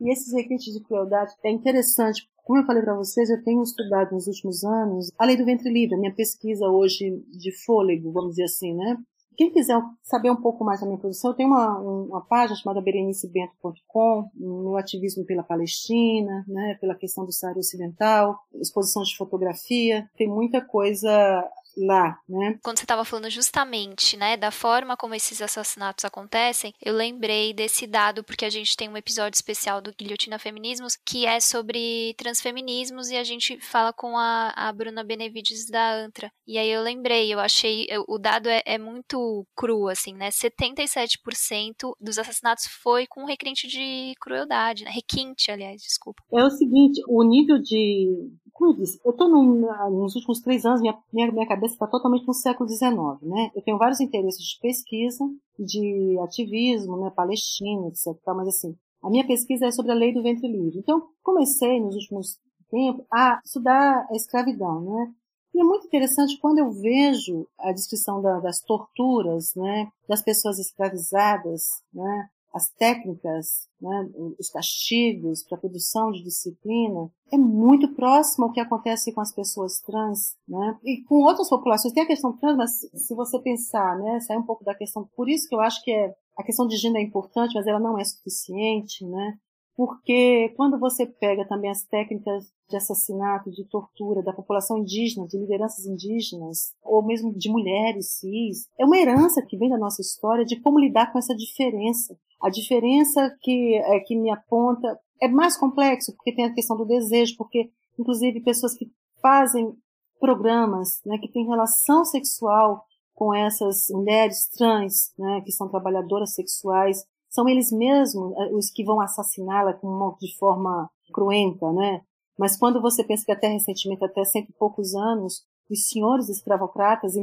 E 0.00 0.12
esses 0.12 0.34
requintes 0.34 0.74
de 0.74 0.82
crueldade 0.82 1.32
é 1.44 1.50
interessante. 1.52 2.28
Como 2.42 2.58
eu 2.58 2.66
falei 2.66 2.82
para 2.82 2.96
vocês, 2.96 3.30
eu 3.30 3.40
tenho 3.44 3.62
estudado 3.62 4.10
nos 4.10 4.26
últimos 4.26 4.64
anos 4.64 5.12
a 5.16 5.24
lei 5.24 5.36
do 5.36 5.44
ventre 5.44 5.72
livre, 5.72 5.94
a 5.94 5.98
minha 5.98 6.14
pesquisa 6.14 6.66
hoje 6.66 7.22
de 7.30 7.52
fôlego, 7.64 8.10
vamos 8.10 8.30
dizer 8.30 8.46
assim, 8.46 8.74
né? 8.74 8.96
Quem 9.36 9.50
quiser 9.52 9.78
saber 10.02 10.30
um 10.30 10.36
pouco 10.36 10.64
mais 10.64 10.80
da 10.80 10.86
minha 10.86 10.98
produção, 10.98 11.30
eu 11.30 11.36
tenho 11.36 11.50
uma, 11.50 11.78
uma 11.78 12.20
página 12.22 12.56
chamada 12.56 12.80
berenicebento.com, 12.80 14.30
meu 14.34 14.76
ativismo 14.76 15.24
pela 15.24 15.42
Palestina, 15.42 16.44
né, 16.48 16.76
pela 16.80 16.94
questão 16.94 17.24
do 17.24 17.32
Saara 17.32 17.58
Ocidental, 17.58 18.38
exposição 18.54 19.02
de 19.02 19.16
fotografia, 19.16 20.08
tem 20.16 20.26
muita 20.26 20.60
coisa 20.60 21.44
lá, 21.76 22.18
né? 22.28 22.58
Quando 22.62 22.78
você 22.78 22.84
estava 22.84 23.04
falando 23.04 23.30
justamente, 23.30 24.16
né, 24.16 24.36
da 24.36 24.50
forma 24.50 24.96
como 24.96 25.14
esses 25.14 25.42
assassinatos 25.42 26.04
acontecem, 26.04 26.72
eu 26.82 26.94
lembrei 26.94 27.52
desse 27.52 27.86
dado 27.86 28.24
porque 28.24 28.44
a 28.44 28.50
gente 28.50 28.76
tem 28.76 28.88
um 28.88 28.96
episódio 28.96 29.36
especial 29.36 29.80
do 29.80 29.94
Guilhotina 29.94 30.38
Feminismos 30.38 30.96
que 31.04 31.26
é 31.26 31.40
sobre 31.40 32.14
transfeminismos 32.16 33.10
e 33.10 33.16
a 33.16 33.24
gente 33.24 33.58
fala 33.60 33.92
com 33.92 34.16
a, 34.16 34.52
a 34.56 34.72
Bruna 34.72 35.04
Benevides 35.04 35.68
da 35.70 35.94
Antra. 35.94 36.30
E 36.46 36.58
aí 36.58 36.70
eu 36.70 36.82
lembrei, 36.82 37.32
eu 37.32 37.38
achei, 37.38 37.86
o 38.08 38.18
dado 38.18 38.48
é, 38.48 38.62
é 38.64 38.78
muito 38.78 39.46
cru, 39.54 39.88
assim, 39.88 40.14
né? 40.14 40.30
77% 40.30 41.94
dos 42.00 42.18
assassinatos 42.18 42.66
foi 42.82 43.06
com 43.06 43.24
requinte 43.24 43.66
de 43.66 44.14
crueldade, 44.20 44.84
né? 44.84 44.90
Requinte, 44.90 45.50
aliás, 45.50 45.82
desculpa. 45.82 46.22
É 46.32 46.44
o 46.44 46.50
seguinte, 46.50 47.00
o 47.08 47.22
nível 47.22 47.60
de 47.60 48.30
como 48.56 48.74
eu 49.04 49.10
estou 49.10 49.28
nos 49.28 50.14
últimos 50.16 50.40
três 50.40 50.64
anos, 50.64 50.80
minha, 50.80 50.98
minha, 51.12 51.30
minha 51.30 51.46
cabeça 51.46 51.74
está 51.74 51.86
totalmente 51.86 52.26
no 52.26 52.32
século 52.32 52.66
XIX, 52.66 52.90
né? 53.22 53.50
Eu 53.54 53.62
tenho 53.62 53.76
vários 53.76 54.00
interesses 54.00 54.42
de 54.42 54.58
pesquisa, 54.60 55.24
de 55.58 56.18
ativismo, 56.22 56.96
né, 56.96 57.10
palestino, 57.10 57.88
etc. 57.88 58.18
Mas 58.28 58.48
assim, 58.48 58.74
a 59.02 59.10
minha 59.10 59.26
pesquisa 59.26 59.66
é 59.66 59.70
sobre 59.70 59.92
a 59.92 59.94
lei 59.94 60.14
do 60.14 60.22
ventre 60.22 60.48
livre. 60.48 60.78
Então, 60.78 61.06
comecei 61.22 61.80
nos 61.80 61.94
últimos 61.96 62.38
tempos 62.70 63.04
a 63.12 63.40
estudar 63.44 64.06
a 64.10 64.16
escravidão, 64.16 64.80
né? 64.80 65.12
E 65.54 65.60
é 65.60 65.64
muito 65.64 65.86
interessante 65.86 66.38
quando 66.38 66.58
eu 66.58 66.70
vejo 66.70 67.46
a 67.58 67.72
descrição 67.72 68.22
da, 68.22 68.40
das 68.40 68.60
torturas, 68.60 69.54
né, 69.54 69.88
das 70.08 70.22
pessoas 70.22 70.58
escravizadas, 70.58 71.82
né, 71.92 72.28
as 72.56 72.70
técnicas, 72.70 73.68
né, 73.78 74.08
os 74.38 74.48
castigos 74.48 75.44
para 75.44 75.58
a 75.58 75.60
produção 75.60 76.10
de 76.10 76.22
disciplina, 76.22 77.10
é 77.30 77.36
muito 77.36 77.94
próximo 77.94 78.46
ao 78.46 78.52
que 78.52 78.60
acontece 78.60 79.12
com 79.12 79.20
as 79.20 79.34
pessoas 79.34 79.78
trans, 79.80 80.34
né, 80.48 80.78
e 80.82 81.02
com 81.04 81.16
outras 81.16 81.50
populações. 81.50 81.92
Tem 81.92 82.04
a 82.04 82.06
questão 82.06 82.34
trans, 82.34 82.56
mas 82.56 82.70
se 82.94 83.14
você 83.14 83.38
pensar, 83.40 83.98
né, 83.98 84.20
sair 84.20 84.38
um 84.38 84.46
pouco 84.46 84.64
da 84.64 84.74
questão, 84.74 85.06
por 85.14 85.28
isso 85.28 85.46
que 85.46 85.54
eu 85.54 85.60
acho 85.60 85.84
que 85.84 85.92
é, 85.92 86.14
a 86.34 86.42
questão 86.42 86.66
de 86.66 86.78
gênero 86.78 87.04
é 87.04 87.06
importante, 87.06 87.54
mas 87.54 87.66
ela 87.66 87.78
não 87.78 87.98
é 87.98 88.04
suficiente, 88.04 89.04
né, 89.04 89.36
porque 89.76 90.54
quando 90.56 90.78
você 90.78 91.04
pega 91.04 91.46
também 91.46 91.70
as 91.70 91.84
técnicas 91.84 92.50
de 92.70 92.76
assassinato, 92.78 93.50
de 93.50 93.64
tortura 93.68 94.22
da 94.22 94.32
população 94.32 94.78
indígena, 94.78 95.26
de 95.26 95.38
lideranças 95.38 95.84
indígenas, 95.84 96.74
ou 96.82 97.04
mesmo 97.04 97.36
de 97.36 97.50
mulheres 97.50 98.18
cis, 98.18 98.66
é 98.80 98.86
uma 98.86 98.96
herança 98.96 99.44
que 99.46 99.58
vem 99.58 99.68
da 99.68 99.76
nossa 99.76 100.00
história 100.00 100.46
de 100.46 100.58
como 100.62 100.80
lidar 100.80 101.12
com 101.12 101.18
essa 101.18 101.36
diferença. 101.36 102.18
A 102.40 102.50
diferença 102.50 103.34
que, 103.40 103.76
é, 103.76 104.00
que 104.00 104.16
me 104.16 104.30
aponta 104.30 104.98
é 105.20 105.28
mais 105.28 105.56
complexo, 105.56 106.14
porque 106.16 106.34
tem 106.34 106.44
a 106.44 106.54
questão 106.54 106.76
do 106.76 106.84
desejo, 106.84 107.36
porque, 107.36 107.70
inclusive, 107.98 108.40
pessoas 108.42 108.74
que 108.74 108.90
fazem 109.20 109.74
programas, 110.20 111.00
né, 111.04 111.18
que 111.18 111.30
têm 111.30 111.46
relação 111.46 112.04
sexual 112.04 112.84
com 113.14 113.34
essas 113.34 113.88
mulheres 113.90 114.48
trans, 114.50 115.12
né, 115.18 115.40
que 115.42 115.52
são 115.52 115.68
trabalhadoras 115.68 116.34
sexuais, 116.34 117.04
são 117.28 117.48
eles 117.48 117.70
mesmos 117.72 118.34
é, 118.36 118.54
os 118.54 118.70
que 118.70 118.84
vão 118.84 119.00
assassiná-la 119.00 119.72
de 120.20 120.38
forma 120.38 120.90
cruenta, 121.12 121.72
né? 121.72 122.00
Mas 122.38 122.56
quando 122.56 122.80
você 122.80 123.02
pensa 123.02 123.24
que 123.24 123.32
até 123.32 123.48
recentemente, 123.48 124.04
até 124.04 124.24
cento 124.24 124.50
e 124.50 124.52
poucos 124.52 124.94
anos, 124.94 125.42
os 125.70 125.88
senhores 125.88 126.28
escravocratas 126.28 127.14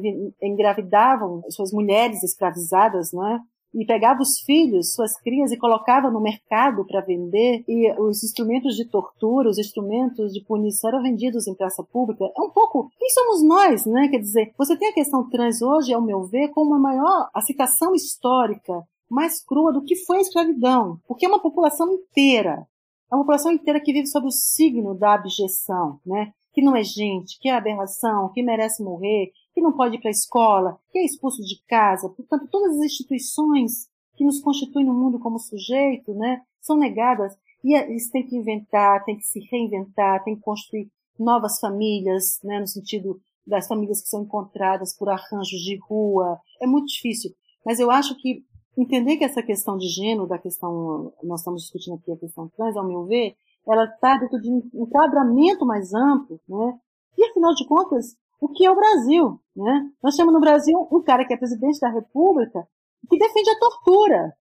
engravidavam 0.42 1.42
suas 1.50 1.72
mulheres 1.72 2.24
escravizadas, 2.24 3.12
não 3.12 3.26
é? 3.28 3.40
E 3.74 3.86
pegava 3.86 4.22
os 4.22 4.40
filhos, 4.40 4.94
suas 4.94 5.20
crias, 5.20 5.52
e 5.52 5.58
colocava 5.58 6.12
no 6.12 6.22
mercado 6.22 6.86
para 6.86 7.02
vender, 7.02 7.64
e 7.68 7.92
os 8.00 8.24
instrumentos 8.24 8.76
de 8.76 8.86
tortura, 8.86 9.50
os 9.50 9.58
instrumentos 9.58 10.32
de 10.32 10.44
punição 10.44 10.90
eram 10.90 11.04
vendidos 11.04 11.48
em 11.48 11.56
praça 11.56 11.84
pública. 11.84 12.26
É 12.38 12.42
um 12.42 12.50
pouco. 12.50 12.90
Quem 12.98 13.10
somos 13.10 13.44
nós, 13.44 13.86
né? 13.86 14.08
Quer 14.10 14.20
dizer, 14.20 14.54
você 14.58 14.78
tem 14.78 14.90
a 14.90 14.94
questão 14.94 15.28
trans 15.30 15.62
hoje, 15.62 15.94
ao 15.94 16.02
meu 16.02 16.24
ver, 16.24 16.50
como 16.50 16.76
a 16.76 16.80
maior, 16.80 17.30
a 17.34 17.42
citação 17.42 17.96
histórica 17.96 18.84
mais 19.10 19.44
crua 19.44 19.72
do 19.72 19.84
que 19.84 19.96
foi 19.96 20.18
a 20.18 20.22
escravidão, 20.22 21.00
porque 21.08 21.26
é 21.26 21.30
uma 21.30 21.42
população 21.42 21.92
inteira. 21.94 22.66
É 23.12 23.16
uma 23.16 23.22
população 23.22 23.52
inteira 23.52 23.80
que 23.80 23.94
vive 23.94 24.08
sob 24.08 24.26
o 24.26 24.32
signo 24.32 24.96
da 24.96 25.14
abjeção, 25.14 26.00
né? 26.06 26.32
Que 26.52 26.62
não 26.62 26.76
é 26.76 26.84
gente, 26.84 27.38
que 27.40 27.48
é 27.48 27.54
aberração, 27.54 28.32
que 28.34 28.42
merece 28.42 28.84
morrer, 28.84 29.32
que 29.54 29.62
não 29.62 29.74
pode 29.74 29.96
ir 29.96 30.00
para 30.00 30.10
a 30.10 30.12
escola, 30.12 30.78
que 30.92 31.00
é 31.00 31.06
expulso 31.06 31.42
de 31.42 31.62
casa. 31.68 32.10
Portanto, 32.10 32.48
todas 32.52 32.78
as 32.78 32.86
instituições 32.86 33.88
que 34.16 34.24
nos 34.24 34.40
constituem 34.42 34.86
no 34.86 34.94
mundo 34.94 35.20
como 35.20 35.40
sujeito, 35.40 36.14
né, 36.14 36.42
são 36.62 36.78
negadas. 36.78 37.34
E 37.64 37.76
eles 37.76 38.10
têm 38.10 38.26
que 38.26 38.36
inventar, 38.36 39.04
têm 39.06 39.18
que 39.18 39.24
se 39.24 39.40
reinventar, 39.52 40.24
têm 40.24 40.36
que 40.36 40.42
construir 40.42 40.90
novas 41.18 41.60
famílias, 41.60 42.40
né, 42.44 42.60
no 42.60 42.68
sentido 42.68 43.20
das 43.46 43.68
famílias 43.68 44.02
que 44.02 44.08
são 44.08 44.24
encontradas 44.24 44.96
por 44.98 45.10
arranjos 45.10 45.62
de 45.62 45.78
rua. 45.88 46.40
É 46.62 46.68
muito 46.68 46.88
difícil. 46.88 47.32
Mas 47.66 47.80
eu 47.80 47.92
acho 47.92 48.16
que 48.18 48.44
entender 48.78 49.18
que 49.18 49.24
essa 49.24 49.44
questão 49.44 49.78
de 49.78 49.88
gênero, 49.88 50.28
da 50.28 50.38
questão, 50.38 51.14
nós 51.24 51.42
estamos 51.42 51.62
discutindo 51.62 51.96
aqui 51.96 52.12
a 52.12 52.18
questão 52.18 52.50
trans, 52.50 52.76
ao 52.76 52.88
meu 52.88 53.06
ver, 53.06 53.36
ela 53.68 53.86
está 53.86 54.18
dentro 54.18 54.42
de 54.42 54.50
um 54.50 54.62
enquadramento 54.74 55.66
mais 55.66 55.94
amplo, 55.94 56.40
né? 56.48 56.78
E 57.18 57.26
afinal 57.26 57.54
de 57.54 57.66
contas, 57.68 58.16
o 58.44 58.50
que 58.50 58.66
é 58.66 58.70
o 58.70 58.76
Brasil. 58.76 59.40
Né? 59.56 59.90
Nós 60.04 60.18
temos 60.18 60.34
no 60.34 60.42
Brasil 60.42 60.78
um 60.92 61.02
cara 61.02 61.26
que 61.26 61.34
é 61.34 61.38
presidente 61.38 61.80
da 61.80 61.90
República 61.90 62.68
que 63.10 63.18
defende 63.18 63.50
a 63.50 63.60
tortura, 63.60 64.34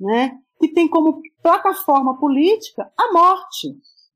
né? 0.00 0.38
que 0.58 0.72
tem 0.72 0.88
como 0.88 1.20
plataforma 1.40 2.18
política 2.18 2.90
a 2.98 3.12
morte. 3.12 3.68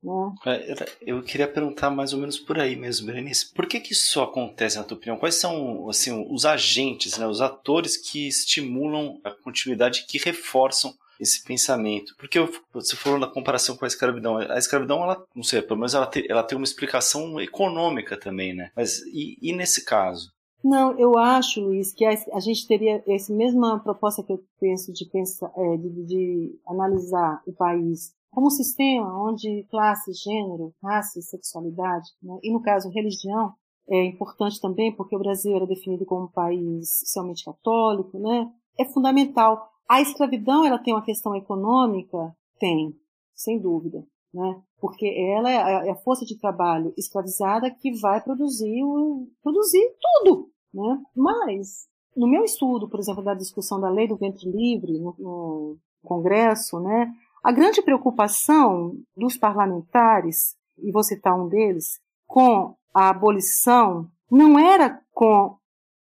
Né? 0.03 0.35
É, 0.47 0.87
eu 1.03 1.23
queria 1.23 1.47
perguntar 1.47 1.89
mais 1.91 2.13
ou 2.13 2.19
menos 2.19 2.37
por 2.37 2.59
aí 2.59 2.75
mesmo, 2.75 3.07
Berenice. 3.07 3.53
Por 3.53 3.67
que, 3.67 3.79
que 3.79 3.93
isso 3.93 4.21
acontece, 4.21 4.77
na 4.77 4.83
tua 4.83 4.97
opinião? 4.97 5.17
Quais 5.17 5.37
são 5.37 5.89
assim, 5.89 6.27
os 6.29 6.45
agentes, 6.45 7.17
né, 7.17 7.27
os 7.27 7.41
atores 7.41 7.97
que 7.97 8.27
estimulam 8.27 9.21
a 9.23 9.31
continuidade, 9.31 10.05
que 10.09 10.19
reforçam 10.19 10.93
esse 11.21 11.45
pensamento. 11.45 12.15
Porque 12.19 12.39
você 12.73 12.97
falou 12.97 13.19
na 13.19 13.27
comparação 13.27 13.77
com 13.77 13.85
a 13.85 13.89
escravidão. 13.89 14.37
A 14.37 14.59
escravidão, 14.59 15.03
ela, 15.03 15.25
não 15.35 15.43
sei, 15.43 15.63
pelo 15.63 15.79
menos 15.81 15.95
ela, 15.95 16.07
te, 16.07 16.27
ela 16.31 16.43
tem 16.43 16.57
uma 16.57 16.65
explicação 16.65 17.41
econômica 17.41 18.19
também, 18.19 18.55
né? 18.55 18.71
Mas 18.77 19.01
e, 19.07 19.39
e 19.41 19.53
nesse 19.53 19.85
caso? 19.85 20.33
Não, 20.63 20.99
eu 20.99 21.17
acho, 21.17 21.61
Luiz, 21.61 21.95
que 21.95 22.05
a, 22.05 22.11
a, 22.11 22.41
gente 22.41 22.67
teria 22.67 23.03
essa 23.07 23.33
mesma 23.33 23.79
proposta 23.79 24.25
que 24.25 24.33
eu 24.33 24.43
penso 24.59 24.93
de, 24.93 25.09
pensar, 25.09 25.53
é, 25.57 25.77
de, 25.77 26.05
de 26.05 26.61
analisar 26.67 27.41
o 27.47 27.53
país 27.53 28.13
como 28.31 28.49
um 28.49 28.51
sistema 28.51 29.29
onde 29.29 29.65
classe, 29.71 30.13
gênero, 30.13 30.75
raça, 30.83 31.21
sexualidade, 31.23 32.09
né? 32.23 32.39
e 32.43 32.53
no 32.53 32.61
caso 32.61 32.91
religião, 32.91 33.53
é 33.89 34.05
importante 34.05 34.61
também 34.61 34.95
porque 34.95 35.17
o 35.17 35.19
Brasil 35.19 35.57
era 35.57 35.67
definido 35.67 36.05
como 36.05 36.27
um 36.27 36.31
país 36.31 36.99
socialmente 36.99 37.45
católico, 37.45 38.19
né? 38.19 38.47
É 38.79 38.85
fundamental. 38.85 39.71
A 39.89 40.03
escravidão, 40.03 40.65
ela 40.65 40.79
tem 40.79 40.93
uma 40.93 41.05
questão 41.05 41.35
econômica? 41.35 42.37
Tem, 42.59 42.95
sem 43.35 43.59
dúvida, 43.59 44.05
né? 44.35 44.61
Porque 44.79 45.07
ela 45.07 45.51
é 45.51 45.57
a 45.57 45.87
é 45.87 45.95
força 45.95 46.27
de 46.27 46.39
trabalho 46.39 46.93
escravizada 46.97 47.71
que 47.71 47.99
vai 47.99 48.21
produzir, 48.23 48.85
o, 48.85 49.27
produzir 49.43 49.95
tudo, 50.01 50.51
né? 50.75 51.01
Mas, 51.17 51.89
no 52.15 52.29
meu 52.29 52.45
estudo, 52.45 52.89
por 52.89 53.01
exemplo, 53.01 53.25
da 53.25 53.33
discussão 53.33 53.81
da 53.81 53.89
lei 53.89 54.07
do 54.07 54.17
ventre 54.17 54.51
livre 54.51 54.99
no, 54.99 55.15
no 55.19 55.79
Congresso, 56.03 56.79
né? 56.81 57.11
A 57.43 57.51
grande 57.51 57.81
preocupação 57.81 58.93
dos 59.17 59.39
parlamentares, 59.39 60.55
e 60.77 60.93
vou 60.93 61.03
citar 61.03 61.35
um 61.35 61.49
deles, 61.49 61.99
com 62.27 62.75
a 62.93 63.09
abolição, 63.09 64.07
não 64.31 64.59
era 64.59 65.01
com 65.13 65.57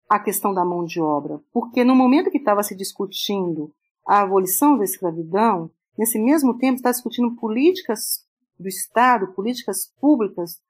a 0.09 0.19
questão 0.19 0.53
da 0.53 0.63
mão 0.63 0.85
de 0.85 1.01
obra, 1.01 1.39
porque 1.51 1.83
no 1.83 1.95
momento 1.95 2.31
que 2.31 2.37
estava 2.37 2.63
se 2.63 2.75
discutindo 2.75 3.71
a 4.07 4.21
abolição 4.21 4.77
da 4.77 4.83
escravidão, 4.83 5.69
nesse 5.97 6.17
mesmo 6.17 6.57
tempo 6.57 6.75
está 6.75 6.91
discutindo 6.91 7.35
políticas 7.35 8.25
do 8.59 8.67
Estado, 8.67 9.33
políticas 9.33 9.91
públicas 9.99 10.61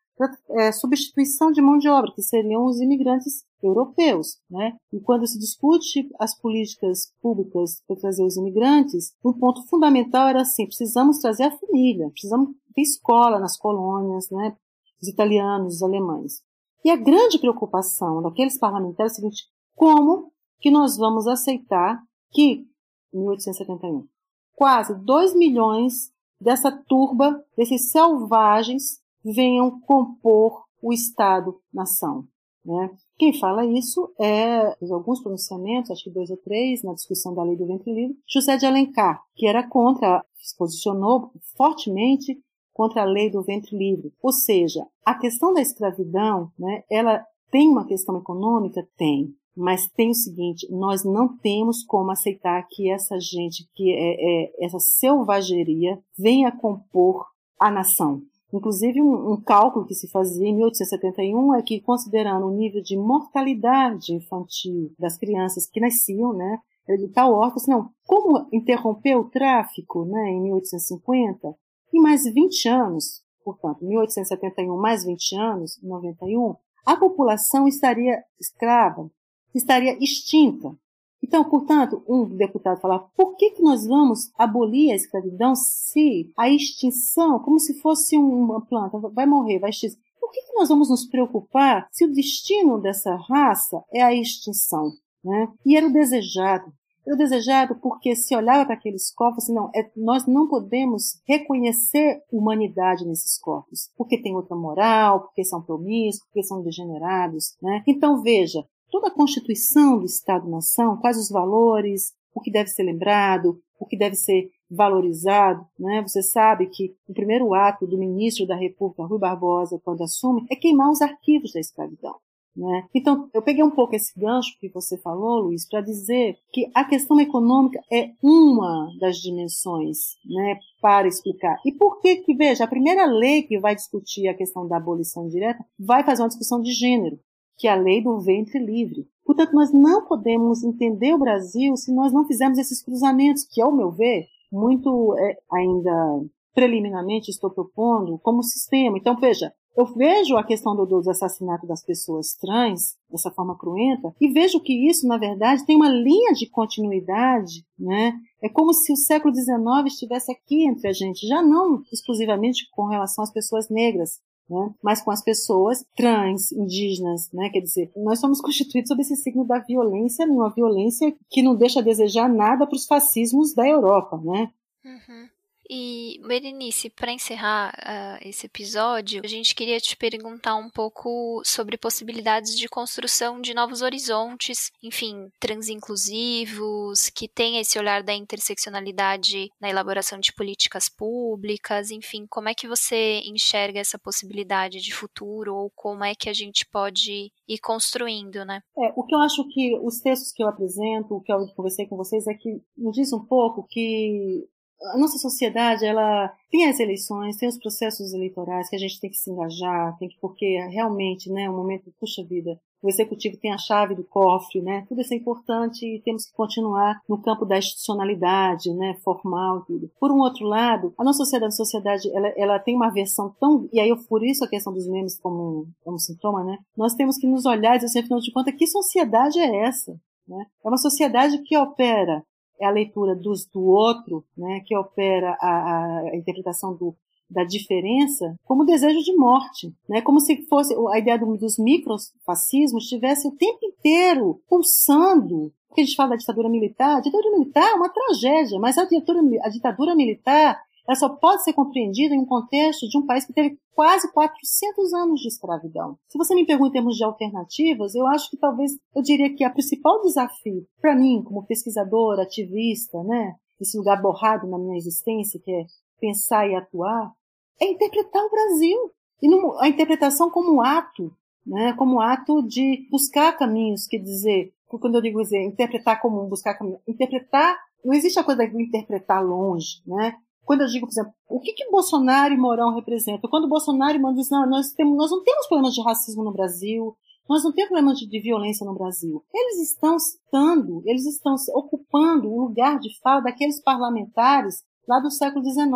é, 0.49 0.71
substituição 0.71 1.51
de 1.51 1.61
mão 1.61 1.77
de 1.77 1.88
obra, 1.88 2.11
que 2.11 2.21
seriam 2.21 2.65
os 2.65 2.79
imigrantes 2.81 3.45
europeus. 3.61 4.39
Né? 4.49 4.75
E 4.91 4.99
quando 4.99 5.27
se 5.27 5.38
discute 5.38 6.09
as 6.19 6.35
políticas 6.39 7.13
públicas 7.21 7.81
para 7.88 7.95
trazer 7.97 8.23
os 8.23 8.35
imigrantes, 8.35 9.13
um 9.23 9.33
ponto 9.33 9.65
fundamental 9.67 10.27
era 10.27 10.41
assim, 10.41 10.65
precisamos 10.65 11.19
trazer 11.19 11.43
a 11.43 11.57
família, 11.57 12.09
precisamos 12.09 12.49
ter 12.73 12.81
escola 12.81 13.39
nas 13.39 13.57
colônias, 13.57 14.29
né? 14.31 14.55
os 15.01 15.07
italianos, 15.07 15.75
os 15.75 15.83
alemães. 15.83 16.41
E 16.83 16.89
a 16.89 16.95
grande 16.95 17.38
preocupação 17.38 18.21
daqueles 18.21 18.57
parlamentares 18.57 19.13
é 19.13 19.13
o 19.13 19.15
seguinte, 19.17 19.43
como 19.75 20.31
que 20.59 20.71
nós 20.71 20.97
vamos 20.97 21.27
aceitar 21.27 22.01
que 22.31 22.65
1871. 23.14 24.08
Quase 24.55 24.95
2 24.95 25.36
milhões 25.36 26.12
dessa 26.39 26.72
turba, 26.72 27.43
desses 27.55 27.91
selvagens, 27.91 29.01
venham 29.24 29.80
compor 29.82 30.66
o 30.82 30.93
Estado-nação. 30.93 32.26
Né? 32.64 32.91
Quem 33.18 33.34
fala 33.39 33.66
isso 33.66 34.14
é, 34.20 34.76
alguns 34.91 35.22
pronunciamentos, 35.22 35.89
acho 35.89 36.03
que 36.03 36.10
dois 36.10 36.30
ou 36.30 36.38
três, 36.38 36.84
na 36.84 36.93
discussão 36.93 37.34
da 37.34 37.43
lei 37.43 37.55
do 37.55 37.66
ventre 37.66 37.93
livre, 37.93 38.18
José 38.28 38.58
de 38.58 38.66
Alencar, 38.66 39.24
que 39.36 39.47
era 39.47 39.68
contra, 39.68 40.24
se 40.36 40.55
posicionou 40.58 41.32
fortemente 41.55 42.38
contra 42.74 43.03
a 43.03 43.05
lei 43.05 43.30
do 43.32 43.41
ventre 43.41 43.76
livre. 43.76 44.14
Ou 44.22 44.32
seja, 44.32 44.86
a 45.05 45.16
questão 45.16 45.53
da 45.53 45.62
escravidão, 45.62 46.51
né, 46.60 46.84
ela 46.91 47.26
Tem 47.49 47.70
uma 47.70 47.86
questão 47.86 48.18
econômica? 48.18 48.86
Tem. 48.97 49.34
Mas 49.58 49.89
tem 49.89 50.12
o 50.12 50.14
seguinte, 50.14 50.68
nós 50.70 51.03
não 51.03 51.36
temos 51.38 51.84
como 51.84 52.12
aceitar 52.12 52.66
que 52.70 52.91
essa 52.91 53.20
gente, 53.20 53.68
que 53.74 53.91
é, 53.91 54.43
é 54.45 54.66
essa 54.66 54.80
selvageria, 54.80 55.99
venha 56.18 56.51
compor 56.51 57.26
a 57.60 57.72
nação. 57.72 58.22
Inclusive, 58.53 59.01
um, 59.01 59.34
um, 59.34 59.41
cálculo 59.41 59.86
que 59.86 59.95
se 59.95 60.10
fazia 60.10 60.47
em 60.47 60.55
1871 60.55 61.55
é 61.55 61.62
que, 61.62 61.82
considerando 61.82 62.45
o 62.45 62.55
nível 62.55 62.82
de 62.82 62.95
mortalidade 62.95 64.14
infantil 64.14 64.91
das 64.97 65.18
crianças 65.18 65.68
que 65.68 65.82
nasciam, 65.82 66.34
né, 66.34 66.60
ele 66.88 67.05
está 67.05 67.28
órfão, 67.28 67.58
assim, 67.58 67.72
não, 67.72 67.89
como 68.05 68.47
interromper 68.53 69.16
o 69.16 69.30
tráfico 69.30 70.05
né, 70.05 70.30
em 70.30 70.41
1850, 70.43 71.55
em 71.93 71.99
mais 71.99 72.24
20 72.24 72.70
anos, 72.70 73.22
portanto, 73.43 73.84
1871 73.84 74.78
mais 74.80 75.03
20 75.03 75.36
anos, 75.36 75.80
91, 75.84 76.55
a 76.86 76.95
população 76.95 77.68
estaria 77.68 78.24
escrava, 78.39 79.10
estaria 79.58 79.97
extinta. 80.01 80.76
Então, 81.24 81.43
portanto, 81.43 82.03
um 82.08 82.26
deputado 82.26 82.80
fala, 82.80 82.99
por 83.16 83.36
que, 83.36 83.51
que 83.51 83.62
nós 83.62 83.86
vamos 83.86 84.32
abolir 84.38 84.91
a 84.91 84.95
escravidão 84.95 85.55
se 85.55 86.32
a 86.38 86.49
extinção, 86.49 87.39
como 87.39 87.60
se 87.60 87.80
fosse 87.82 88.18
uma 88.18 88.62
planta, 88.66 88.99
vai 88.99 89.26
morrer, 89.26 89.60
vai 89.60 89.72
extinguir? 89.72 89.97
Por 90.20 90.32
que, 90.32 90.41
que 90.41 90.53
nós 90.53 90.70
vamos 90.70 90.89
nos 90.89 91.05
preocupar 91.05 91.88
se 91.91 92.05
o 92.05 92.12
destino 92.12 92.80
dessa 92.80 93.16
raça 93.16 93.84
é 93.93 94.01
a 94.01 94.14
extinção? 94.14 94.91
Né? 95.24 95.47
E 95.66 95.76
era 95.76 95.88
o 95.88 95.93
desejado. 95.93 96.72
Era 97.05 97.16
o 97.16 97.18
desejado 97.18 97.76
porque 97.82 98.16
se 98.16 98.36
olhava 98.36 98.66
para 98.66 98.76
aqueles 98.76 99.14
corpos, 99.14 99.45
assim, 99.45 99.53
não, 99.53 99.72
é, 99.74 99.89
nós 99.95 100.28
não 100.28 100.47
podemos 100.49 101.22
reconhecer 101.26 102.22
humanidade 102.30 103.05
nesses 103.05 103.39
corpos, 103.39 103.89
porque 103.95 104.22
tem 104.22 104.36
outra 104.36 104.58
moral, 104.58 105.22
porque 105.22 105.45
são 105.45 105.62
promíscuos, 105.62 106.28
porque 106.28 106.43
são 106.43 106.62
degenerados. 106.62 107.55
Né? 107.62 107.82
Então, 107.88 108.22
veja, 108.22 108.62
toda 108.89 109.07
a 109.07 109.13
constituição 109.13 109.99
do 109.99 110.05
Estado-nação, 110.05 110.97
quais 110.97 111.17
os 111.17 111.29
valores, 111.29 112.13
o 112.33 112.41
que 112.41 112.51
deve 112.51 112.69
ser 112.69 112.83
lembrado, 112.83 113.59
o 113.79 113.85
que 113.85 113.97
deve 113.97 114.15
ser 114.15 114.49
valorizado. 114.69 115.65
Né? 115.79 116.01
Você 116.01 116.21
sabe 116.21 116.67
que 116.67 116.95
o 117.07 117.13
primeiro 117.13 117.53
ato 117.53 117.88
do 117.88 117.97
ministro 117.97 118.45
da 118.45 118.55
República, 118.55 119.05
Rui 119.05 119.19
Barbosa, 119.19 119.79
quando 119.83 120.03
assume, 120.03 120.45
é 120.49 120.55
queimar 120.55 120.91
os 120.91 121.01
arquivos 121.01 121.53
da 121.53 121.59
escravidão. 121.59 122.15
Né? 122.55 122.88
Então, 122.93 123.29
eu 123.35 123.41
peguei 123.43 123.63
um 123.63 123.69
pouco 123.69 123.95
esse 123.95 124.19
gancho 124.19 124.57
que 124.59 124.67
você 124.69 124.97
falou, 124.97 125.41
Luiz, 125.41 125.67
para 125.69 125.79
dizer 125.79 126.39
que 126.51 126.71
a 126.73 126.83
questão 126.83 127.19
econômica 127.19 127.79
é 127.91 128.09
uma 128.21 128.89
das 128.99 129.17
dimensões 129.17 130.15
né, 130.25 130.59
para 130.81 131.07
explicar. 131.07 131.55
E 131.63 131.71
por 131.71 132.01
que 132.01 132.17
que, 132.17 132.33
veja, 132.33 132.63
a 132.63 132.67
primeira 132.67 133.05
lei 133.05 133.43
que 133.43 133.59
vai 133.59 133.75
discutir 133.75 134.27
a 134.27 134.33
questão 134.33 134.67
da 134.67 134.77
abolição 134.77 135.27
direta 135.27 135.63
vai 135.79 136.03
fazer 136.03 136.23
uma 136.23 136.29
discussão 136.29 136.59
de 136.59 136.71
gênero 136.71 137.19
que 137.58 137.68
é 137.68 137.72
a 137.72 137.76
lei 137.76 138.01
do 138.01 138.20
ventre 138.20 138.60
livre. 138.60 139.08
Portanto, 139.26 139.53
nós 139.53 139.74
não 139.74 140.05
podemos 140.05 140.64
entender 140.64 141.14
o 141.14 141.20
Brasil 141.20 141.76
se 141.76 141.93
nós 141.93 142.14
não 142.14 142.26
fizermos 142.26 142.58
esses 142.58 142.82
cruzamentos, 142.82 143.43
que, 143.43 143.62
ao 143.62 143.76
meu 143.76 143.91
ver, 143.91 144.26
muito 144.51 145.16
é, 145.18 145.38
ainda 145.51 146.22
preliminarmente 146.53 147.30
estou 147.30 147.49
propondo 147.49 148.18
como 148.20 148.41
sistema. 148.41 148.97
Então, 148.97 149.16
veja, 149.16 149.51
eu 149.78 149.86
vejo 149.86 150.36
a 150.36 150.43
questão 150.43 150.76
do, 150.76 150.88
do 150.88 151.10
assassinato 151.10 151.68
das 151.68 151.86
pessoas 151.86 152.34
trans 152.34 152.95
dessa 153.12 153.30
forma 153.30 153.55
cruenta 153.55 154.12
e 154.20 154.28
vejo 154.28 154.60
que 154.60 154.74
isso, 154.89 155.08
na 155.08 155.20
verdade, 155.20 155.64
tem 155.68 155.76
uma 155.76 155.88
linha 155.88 156.34
de 156.34 156.49
continuidade, 156.49 157.64
né? 157.78 158.14
É 158.41 158.49
como 158.49 158.74
se 158.74 158.91
o 158.91 158.95
século 158.95 159.32
XIX 159.36 159.86
estivesse 159.86 160.32
aqui 160.32 160.68
entre 160.68 160.88
a 160.88 160.93
gente, 160.93 161.28
já 161.28 161.43
não 161.43 161.84
exclusivamente 161.93 162.68
com 162.72 162.88
relação 162.88 163.24
às 163.24 163.32
pessoas 163.32 163.70
negras, 163.70 164.20
né? 164.50 164.74
mas 164.82 165.02
com 165.02 165.12
as 165.12 165.24
pessoas 165.24 165.86
trans, 165.95 166.52
indígenas, 166.52 167.30
né? 167.34 167.50
Quer 167.50 167.62
dizer, 167.62 167.91
nós 167.95 168.20
somos 168.20 168.41
constituídos 168.41 168.89
sob 168.89 169.02
esse 169.02 169.16
signo 169.16 169.45
da 169.45 169.60
violência, 169.60 170.26
uma 170.26 170.50
violência 170.50 171.14
que 171.30 171.41
não 171.41 171.56
deixa 171.56 171.80
a 171.80 171.84
desejar 171.84 172.30
nada 172.30 172.66
para 172.66 172.76
os 172.76 172.86
fascismos 172.86 173.54
da 173.54 173.68
Europa, 173.68 174.18
né? 174.24 174.50
Uhum. 174.86 175.30
E, 175.70 176.20
Berenice, 176.26 176.89
para 176.89 177.11
encerrar 177.11 177.74
uh, 177.74 178.28
esse 178.28 178.45
episódio, 178.45 179.22
a 179.24 179.28
gente 179.28 179.53
queria 179.53 179.80
te 179.80 179.97
perguntar 179.97 180.55
um 180.55 180.70
pouco 180.70 181.41
sobre 181.43 181.78
possibilidades 181.78 182.57
de 182.57 182.70
construção 182.70 183.41
de 183.41 183.53
novos 183.53 183.82
horizontes, 183.82 184.72
enfim, 184.82 185.30
transinclusivos, 185.39 187.09
que 187.09 187.28
tem 187.28 187.59
esse 187.59 187.78
olhar 187.78 188.01
da 188.01 188.13
interseccionalidade 188.13 189.49
na 189.59 189.70
elaboração 189.70 190.20
de 190.20 190.34
políticas 190.34 190.88
públicas, 190.88 191.91
enfim, 191.91 192.26
como 192.30 192.49
é 192.49 192.53
que 192.53 192.68
você 192.68 193.22
enxerga 193.26 193.80
essa 193.80 193.99
possibilidade 193.99 194.80
de 194.80 194.93
futuro 194.93 195.55
ou 195.55 195.72
como 195.76 196.03
é 196.03 196.15
que 196.15 196.30
a 196.30 196.34
gente 196.34 196.65
pode 196.65 197.32
ir 197.47 197.59
construindo, 197.59 198.45
né? 198.45 198.61
É, 198.78 198.93
o 198.95 199.03
que 199.03 199.13
eu 199.13 199.20
acho 199.20 199.47
que 199.49 199.78
os 199.80 199.99
textos 199.99 200.32
que 200.32 200.41
eu 200.41 200.47
apresento, 200.47 201.15
o 201.15 201.22
que 201.22 201.32
eu 201.32 201.45
conversei 201.55 201.86
com 201.88 201.97
vocês, 201.97 202.26
é 202.28 202.34
que 202.34 202.61
nos 202.78 202.95
diz 202.95 203.11
um 203.11 203.26
pouco 203.26 203.65
que 203.70 204.47
a 204.82 204.97
nossa 204.97 205.17
sociedade 205.17 205.86
ela 205.86 206.32
tem 206.51 206.69
as 206.69 206.80
eleições, 206.80 207.38
tem 207.38 207.49
os 207.49 207.57
processos 207.57 208.13
eleitorais 208.13 208.69
que 208.69 208.75
a 208.75 208.80
gente 208.80 208.99
tem 208.99 209.09
que 209.09 209.17
se 209.17 209.30
engajar, 209.30 209.97
tem 209.97 210.07
que 210.07 210.17
porque 210.19 210.57
realmente, 210.69 211.32
né, 211.32 211.49
um 211.49 211.55
momento 211.55 211.91
puxa 211.99 212.23
vida, 212.23 212.59
o 212.82 212.88
executivo 212.88 213.38
tem 213.38 213.51
a 213.51 213.57
chave 213.57 213.95
do 213.95 214.03
cofre, 214.03 214.61
né? 214.61 214.86
Tudo 214.88 215.01
isso 215.01 215.13
é 215.13 215.17
importante 215.17 215.84
e 215.84 215.99
temos 216.01 216.28
que 216.28 216.34
continuar 216.34 217.01
no 217.09 217.19
campo 217.19 217.43
da 217.43 217.57
institucionalidade, 217.57 218.71
né, 218.71 218.95
formal 219.03 219.65
tudo. 219.65 219.89
Por 219.99 220.11
um 220.11 220.19
outro 220.19 220.45
lado, 220.45 220.93
a 220.97 221.03
nossa 221.03 221.17
sociedade, 221.17 221.53
a 221.53 221.57
sociedade 221.57 222.15
ela, 222.15 222.28
ela 222.38 222.59
tem 222.59 222.75
uma 222.75 222.89
versão 222.89 223.36
tão 223.39 223.67
e 223.73 223.80
aí 223.80 223.89
eu 223.89 223.97
por 223.97 224.23
isso 224.23 224.43
a 224.45 224.47
questão 224.47 224.71
dos 224.71 224.88
memes 224.88 225.19
como 225.19 225.67
como 225.84 225.99
sintoma, 225.99 226.43
né? 226.43 226.57
Nós 226.78 226.93
temos 226.93 227.17
que 227.17 227.28
nos 227.28 227.45
olhar 227.45 227.75
e 227.75 227.80
dizer, 227.80 227.88
assim, 227.88 227.99
afinal 227.99 228.19
de 228.19 228.32
contas, 228.32 228.53
que 228.55 228.67
sociedade 228.67 229.39
é 229.39 229.63
essa? 229.65 229.99
Né? 230.28 230.45
É 230.63 230.67
uma 230.67 230.78
sociedade 230.78 231.41
que 231.43 231.57
opera 231.57 232.23
é 232.60 232.66
a 232.66 232.72
leitura 232.72 233.16
dos, 233.16 233.45
do 233.45 233.62
outro, 233.64 234.24
né, 234.38 234.62
que 234.66 234.76
opera 234.76 235.38
a, 235.39 236.01
a 236.12 236.16
interpretação 236.16 236.76
do, 236.76 236.95
da 237.30 237.43
diferença 237.43 238.36
como 238.45 238.66
desejo 238.66 238.99
de 239.01 239.16
morte, 239.16 239.74
né? 239.88 240.01
Como 240.01 240.20
se 240.20 240.45
fosse 240.47 240.74
a 240.91 240.97
ideia 240.97 241.20
do, 241.20 241.38
dos 241.38 241.58
microfascismos 241.58 242.84
estivesse 242.84 243.28
o 243.28 243.36
tempo 243.36 243.60
inteiro 243.64 244.41
pulsando. 244.47 245.51
Porque 245.68 245.82
a 245.82 245.84
gente 245.84 245.95
fala 245.95 246.12
da 246.12 246.16
ditadura 246.16 246.49
militar, 246.49 246.97
a 246.97 247.01
ditadura 247.01 247.38
militar 247.38 247.70
é 247.70 247.76
uma 247.76 247.89
tragédia, 247.89 248.58
mas 248.60 248.78
a 248.78 248.86
ditadura, 248.86 249.22
a 249.43 249.49
ditadura 249.49 249.95
militar 249.95 250.60
ela 250.88 250.95
só 250.95 251.09
pode 251.09 251.43
ser 251.43 251.53
compreendida 251.53 252.15
em 252.15 252.19
um 252.19 252.25
contexto 252.25 252.88
de 252.88 252.97
um 252.97 253.05
país 253.05 253.25
que 253.25 253.33
teve 253.33 253.59
quase 253.75 254.11
400 254.13 254.93
anos 254.93 255.19
de 255.19 255.27
escravidão. 255.27 255.97
Se 256.07 256.17
você 256.17 256.33
me 256.33 256.45
pergunta 256.45 256.69
em 256.69 256.73
termos 256.73 256.95
de 256.95 257.03
alternativas, 257.03 257.93
eu 257.93 258.07
acho 258.07 258.29
que 258.29 258.38
talvez 258.38 258.71
eu 258.95 259.01
diria 259.01 259.33
que 259.35 259.45
o 259.45 259.53
principal 259.53 260.01
desafio 260.01 260.65
para 260.81 260.95
mim, 260.95 261.21
como 261.23 261.45
pesquisadora, 261.45 262.23
ativista, 262.23 263.03
né, 263.03 263.35
esse 263.59 263.77
lugar 263.77 264.01
borrado 264.01 264.47
na 264.47 264.57
minha 264.57 264.77
existência, 264.77 265.39
que 265.43 265.51
é 265.51 265.65
pensar 265.99 266.47
e 266.47 266.55
atuar, 266.55 267.11
é 267.59 267.65
interpretar 267.65 268.23
o 268.23 268.29
Brasil. 268.29 268.91
E 269.21 269.27
a 269.59 269.67
interpretação 269.67 270.29
como 270.29 270.61
ato, 270.61 271.11
né, 271.45 271.73
como 271.73 271.99
ato 271.99 272.41
de 272.43 272.88
buscar 272.89 273.35
caminhos, 273.35 273.88
quer 273.88 273.97
dizer, 273.97 274.53
quando 274.67 274.95
eu 274.95 275.01
digo 275.01 275.21
dizer, 275.21 275.41
interpretar 275.43 275.99
como 276.01 276.27
buscar 276.27 276.53
caminhos, 276.53 276.81
interpretar, 276.88 277.57
não 277.83 277.93
existe 277.93 278.19
a 278.19 278.23
coisa 278.23 278.47
de 278.47 278.61
interpretar 278.61 279.23
longe, 279.23 279.81
né? 279.85 280.15
Quando 280.48 280.62
eu 280.62 280.68
digo, 280.68 280.88
por 280.88 280.93
exemplo, 280.93 281.14
o 281.28 281.41
que, 281.41 281.52
que 281.52 281.70
Bolsonaro 281.70 282.34
e 282.34 282.38
Mourão 282.38 282.74
representam? 282.74 283.30
Quando 283.30 283.50
Bolsonaro 283.50 283.98
e 283.98 284.00
Mourão 284.00 284.16
dizem, 284.16 284.39
não, 284.39 284.50
nós, 284.50 284.72
temos, 284.72 284.95
nós 284.95 285.12
não 285.12 285.22
temos 285.22 285.45
problemas 285.45 285.74
de 285.74 285.84
racismo 285.84 286.24
no 286.24 286.32
Brasil, 286.32 286.95
nós 287.28 287.43
não 287.43 287.52
temos 287.52 287.68
problemas 287.68 288.00
de, 288.00 288.08
de, 288.08 288.22
violência 288.22 288.66
no 288.66 288.74
Brasil. 288.74 289.22
Eles 289.34 289.70
estão 289.70 290.00
citando, 290.00 290.82
eles 290.86 291.06
estão 291.06 291.36
ocupando 291.54 292.32
o 292.32 292.45
lugar 292.45 292.80
de 292.80 292.98
fala 293.02 293.20
daqueles 293.20 293.62
parlamentares 293.62 294.64
lá 294.88 295.02
do 295.02 295.12
século 295.12 295.43
XIX. 295.43 295.68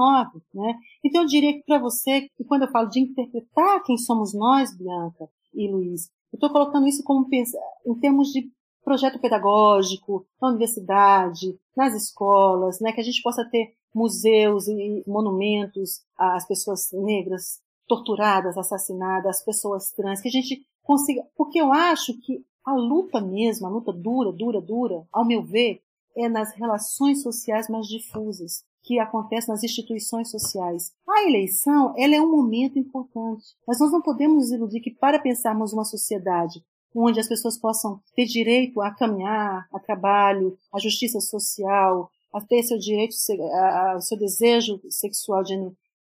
Né? 0.54 0.80
Então 1.04 1.24
eu 1.24 1.28
diria 1.28 1.52
que 1.52 1.66
para 1.66 1.78
você, 1.78 2.30
que 2.38 2.46
quando 2.46 2.62
eu 2.62 2.72
falo 2.72 2.88
de 2.88 3.02
interpretar 3.02 3.84
quem 3.84 3.98
somos 3.98 4.34
nós, 4.34 4.74
Bianca 4.74 5.28
e 5.54 5.70
Luiz, 5.70 6.06
eu 6.32 6.38
estou 6.38 6.50
colocando 6.50 6.88
isso 6.88 7.04
como 7.04 7.28
em 7.30 8.00
termos 8.00 8.30
de 8.30 8.50
projeto 8.86 9.20
pedagógico, 9.20 10.26
na 10.42 10.48
universidade, 10.48 11.60
nas 11.76 11.94
escolas, 11.94 12.80
né, 12.80 12.94
que 12.94 13.02
a 13.02 13.04
gente 13.04 13.22
possa 13.22 13.44
ter 13.52 13.76
museus 13.94 14.68
e 14.68 15.04
monumentos 15.08 16.02
às 16.18 16.48
pessoas 16.48 16.90
negras 16.92 17.60
torturadas, 17.88 18.58
assassinadas, 18.58 19.38
às 19.38 19.44
pessoas 19.44 19.92
trans, 19.92 20.22
que 20.22 20.30
a 20.30 20.32
gente 20.32 20.66
consiga. 20.82 21.24
Porque 21.36 21.60
eu 21.60 21.72
acho 21.74 22.18
que 22.22 22.44
a 22.66 22.74
luta 22.74 23.20
mesmo, 23.20 23.68
a 23.68 23.70
luta 23.70 23.92
dura, 23.92 24.32
dura, 24.32 24.62
dura, 24.62 25.06
ao 25.12 25.26
meu 25.26 25.44
ver, 25.44 25.82
é 26.16 26.30
nas 26.30 26.54
relações 26.54 27.22
sociais 27.22 27.68
mais 27.70 27.88
difusas 27.88 28.64
que 28.84 29.00
acontecem 29.00 29.54
nas 29.54 29.64
instituições 29.64 30.30
sociais. 30.30 30.92
A 31.08 31.24
eleição, 31.24 31.94
ela 31.98 32.16
é 32.16 32.22
um 32.22 32.32
momento 32.32 32.80
importante, 32.80 33.46
mas 33.68 33.80
nós 33.80 33.92
não 33.92 34.02
podemos 34.02 34.52
iludir 34.52 34.80
que 34.80 34.92
para 34.92 35.20
pensarmos 35.20 35.72
uma 35.72 35.86
sociedade 35.86 36.64
onde 36.94 37.20
as 37.20 37.28
pessoas 37.28 37.58
possam 37.58 38.02
ter 38.16 38.26
direito 38.26 38.82
a 38.82 38.92
caminhar, 38.92 39.68
a 39.72 39.80
trabalho, 39.80 40.58
a 40.74 40.80
justiça 40.80 41.20
social, 41.22 42.10
a 42.34 42.42
ter 42.42 42.64
seu 42.64 42.78
direito, 42.78 43.16
a, 43.54 44.00
seu 44.00 44.18
desejo 44.18 44.80
sexual 44.90 45.44
de 45.44 45.56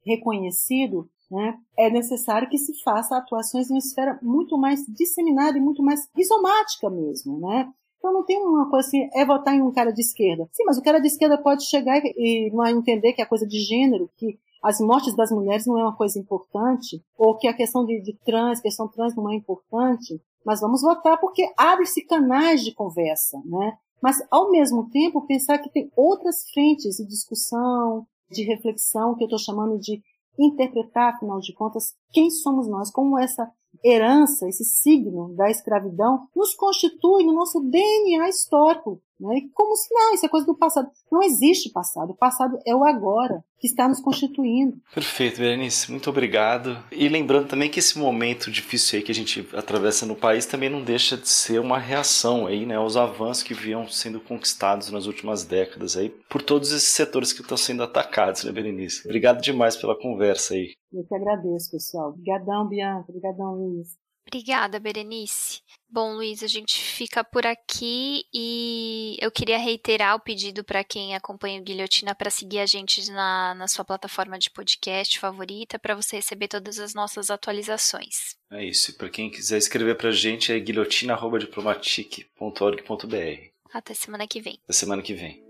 reconhecido, 0.04 1.08
né, 1.30 1.58
é 1.76 1.90
necessário 1.90 2.48
que 2.48 2.56
se 2.56 2.72
faça 2.82 3.16
atuações 3.16 3.68
em 3.68 3.74
uma 3.74 3.78
esfera 3.78 4.18
muito 4.22 4.56
mais 4.56 4.84
disseminada 4.86 5.58
e 5.58 5.60
muito 5.60 5.82
mais 5.82 6.08
rizomática 6.14 6.88
mesmo, 6.88 7.40
né? 7.40 7.68
Então 7.98 8.12
não 8.12 8.24
tem 8.24 8.38
uma 8.38 8.70
coisa 8.70 8.86
assim, 8.86 9.08
é 9.12 9.24
votar 9.24 9.54
em 9.54 9.62
um 9.62 9.72
cara 9.72 9.92
de 9.92 10.00
esquerda. 10.00 10.48
Sim, 10.52 10.62
mas 10.64 10.78
o 10.78 10.82
cara 10.82 11.00
de 11.00 11.08
esquerda 11.08 11.36
pode 11.36 11.64
chegar 11.64 12.00
e 12.04 12.50
não 12.52 12.64
entender 12.66 13.12
que 13.12 13.22
é 13.22 13.26
coisa 13.26 13.44
de 13.44 13.58
gênero, 13.58 14.08
que 14.16 14.38
as 14.62 14.80
mortes 14.80 15.14
das 15.16 15.30
mulheres 15.30 15.66
não 15.66 15.78
é 15.78 15.82
uma 15.82 15.96
coisa 15.96 16.18
importante, 16.18 17.02
ou 17.16 17.36
que 17.36 17.48
a 17.48 17.54
questão 17.54 17.84
de, 17.84 18.00
de 18.00 18.12
trans, 18.24 18.60
questão 18.60 18.88
trans 18.88 19.14
não 19.16 19.30
é 19.30 19.34
importante, 19.34 20.20
mas 20.44 20.60
vamos 20.60 20.82
votar 20.82 21.18
porque 21.18 21.52
abre-se 21.56 22.04
canais 22.04 22.62
de 22.62 22.72
conversa, 22.72 23.40
né? 23.44 23.76
Mas, 24.02 24.18
ao 24.30 24.50
mesmo 24.50 24.88
tempo, 24.90 25.26
pensar 25.26 25.58
que 25.58 25.70
tem 25.70 25.90
outras 25.96 26.48
frentes 26.50 26.96
de 26.96 27.06
discussão, 27.06 28.06
de 28.30 28.42
reflexão, 28.44 29.14
que 29.14 29.22
eu 29.22 29.26
estou 29.26 29.38
chamando 29.38 29.78
de 29.78 30.02
interpretar, 30.38 31.14
afinal 31.14 31.40
de 31.40 31.54
contas, 31.54 31.94
quem 32.12 32.30
somos 32.30 32.68
nós, 32.68 32.90
como 32.90 33.18
essa 33.18 33.50
herança, 33.84 34.48
esse 34.48 34.64
signo 34.64 35.34
da 35.34 35.50
escravidão, 35.50 36.28
nos 36.34 36.54
constitui 36.54 37.24
no 37.24 37.32
nosso 37.32 37.60
DNA 37.60 38.28
histórico. 38.28 39.00
Né? 39.18 39.40
Como 39.54 39.74
se 39.76 39.92
não, 39.92 40.14
isso 40.14 40.26
é 40.26 40.28
coisa 40.28 40.46
do 40.46 40.56
passado. 40.56 40.90
Não 41.10 41.22
existe 41.22 41.70
passado. 41.70 42.10
O 42.10 42.16
passado 42.16 42.58
é 42.66 42.74
o 42.74 42.84
agora, 42.84 43.42
que 43.58 43.66
está 43.66 43.88
nos 43.88 44.00
constituindo. 44.00 44.76
Perfeito, 44.94 45.38
Berenice. 45.38 45.90
Muito 45.90 46.10
obrigado. 46.10 46.76
E 46.92 47.08
lembrando 47.08 47.48
também 47.48 47.70
que 47.70 47.78
esse 47.78 47.98
momento 47.98 48.50
difícil 48.50 48.98
aí 48.98 49.04
que 49.04 49.12
a 49.12 49.14
gente 49.14 49.48
atravessa 49.54 50.04
no 50.04 50.14
país 50.14 50.44
também 50.44 50.68
não 50.68 50.82
deixa 50.82 51.16
de 51.16 51.28
ser 51.28 51.60
uma 51.60 51.78
reação 51.78 52.46
aí, 52.46 52.66
né, 52.66 52.76
aos 52.76 52.96
avanços 52.96 53.42
que 53.42 53.54
vinham 53.54 53.88
sendo 53.88 54.20
conquistados 54.20 54.90
nas 54.90 55.06
últimas 55.06 55.44
décadas 55.44 55.96
aí 55.96 56.10
por 56.28 56.42
todos 56.42 56.70
esses 56.70 56.88
setores 56.88 57.32
que 57.32 57.40
estão 57.40 57.56
sendo 57.56 57.82
atacados, 57.82 58.44
né, 58.44 58.52
Berenice? 58.52 59.06
Obrigado 59.06 59.40
demais 59.40 59.76
pela 59.76 59.98
conversa 59.98 60.54
aí. 60.54 60.74
Eu 60.92 61.04
que 61.04 61.14
agradeço, 61.14 61.70
pessoal. 61.70 62.10
Obrigadão, 62.10 62.68
Bianca. 62.68 63.06
Obrigadão, 63.08 63.54
Luiz. 63.54 63.88
Obrigada, 64.26 64.80
Berenice. 64.80 65.60
Bom, 65.88 66.14
Luiz, 66.14 66.42
a 66.42 66.48
gente 66.48 66.80
fica 66.80 67.22
por 67.22 67.46
aqui 67.46 68.24
e 68.34 69.16
eu 69.20 69.30
queria 69.30 69.56
reiterar 69.56 70.16
o 70.16 70.20
pedido 70.20 70.64
para 70.64 70.82
quem 70.82 71.14
acompanha 71.14 71.60
o 71.60 71.64
Guilhotina 71.64 72.12
para 72.12 72.28
seguir 72.28 72.58
a 72.58 72.66
gente 72.66 73.08
na, 73.12 73.54
na 73.54 73.68
sua 73.68 73.84
plataforma 73.84 74.36
de 74.36 74.50
podcast 74.50 75.20
favorita 75.20 75.78
para 75.78 75.94
você 75.94 76.16
receber 76.16 76.48
todas 76.48 76.80
as 76.80 76.92
nossas 76.92 77.30
atualizações. 77.30 78.34
É 78.50 78.64
isso. 78.64 78.90
E 78.90 78.94
para 78.94 79.08
quem 79.08 79.30
quiser 79.30 79.58
escrever 79.58 79.96
para 79.96 80.08
a 80.08 80.12
gente 80.12 80.52
é 80.52 80.58
guilhotina.diplomatic.org.br. 80.58 83.50
Até 83.72 83.94
semana 83.94 84.26
que 84.26 84.40
vem. 84.40 84.58
Até 84.64 84.72
semana 84.72 85.02
que 85.02 85.14
vem. 85.14 85.46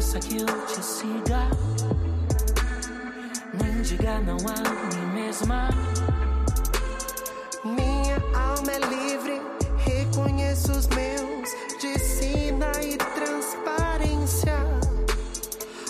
Peça 0.00 0.18
que 0.18 0.38
eu 0.38 0.46
te 0.66 0.82
siga. 0.82 1.50
Nem 3.54 3.82
diga 3.82 4.18
não 4.20 4.38
a 4.38 4.94
mim 4.94 5.06
mesma. 5.14 5.68
Minha 7.64 8.16
alma 8.34 8.72
é 8.72 8.78
livre, 8.78 9.40
reconheço 9.78 10.72
os 10.72 10.86
meus 10.88 11.50
de 11.80 11.98
sina 11.98 12.72
e 12.82 12.96
transparência. 12.96 14.56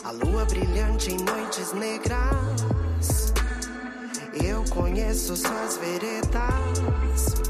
A 0.04 0.10
lua 0.10 0.44
brilhante 0.44 1.12
em 1.12 1.18
noites 1.18 1.72
negras. 1.72 3.32
Eu 4.34 4.64
conheço 4.70 5.36
suas 5.36 5.76
veredas. 5.76 7.49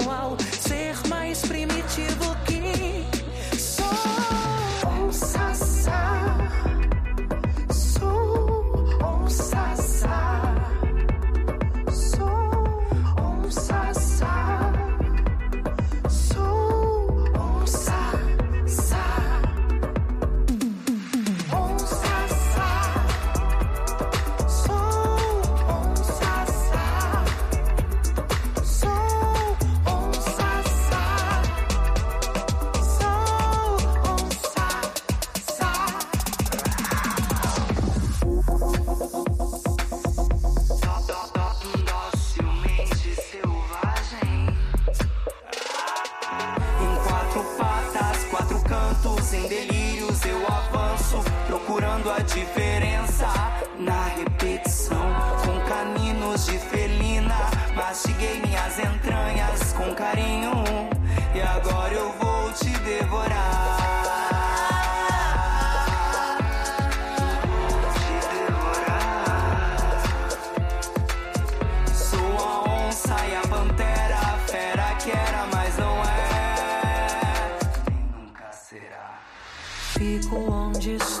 fatos, 49.01 49.33
em 49.33 49.47
delírios 49.47 50.23
eu 50.25 50.45
avanço, 50.47 51.19
procurando 51.47 52.11
a 52.11 52.19
diferença 52.19 53.27
na 53.79 54.05
repetição. 54.05 55.01
Com 55.45 55.59
caninos 55.67 56.45
de 56.45 56.57
felina, 56.57 57.35
mastiguei 57.75 58.41
minhas 58.41 58.79
entranhas 58.79 59.73
com 59.73 59.93
carinho, 59.95 60.63
e 61.33 61.41
agora 61.41 61.93
eu 61.93 62.11
vou 62.13 62.51
te 62.53 62.69
devorar. 62.79 63.80
onde 80.31 80.95
estou. 80.95 81.20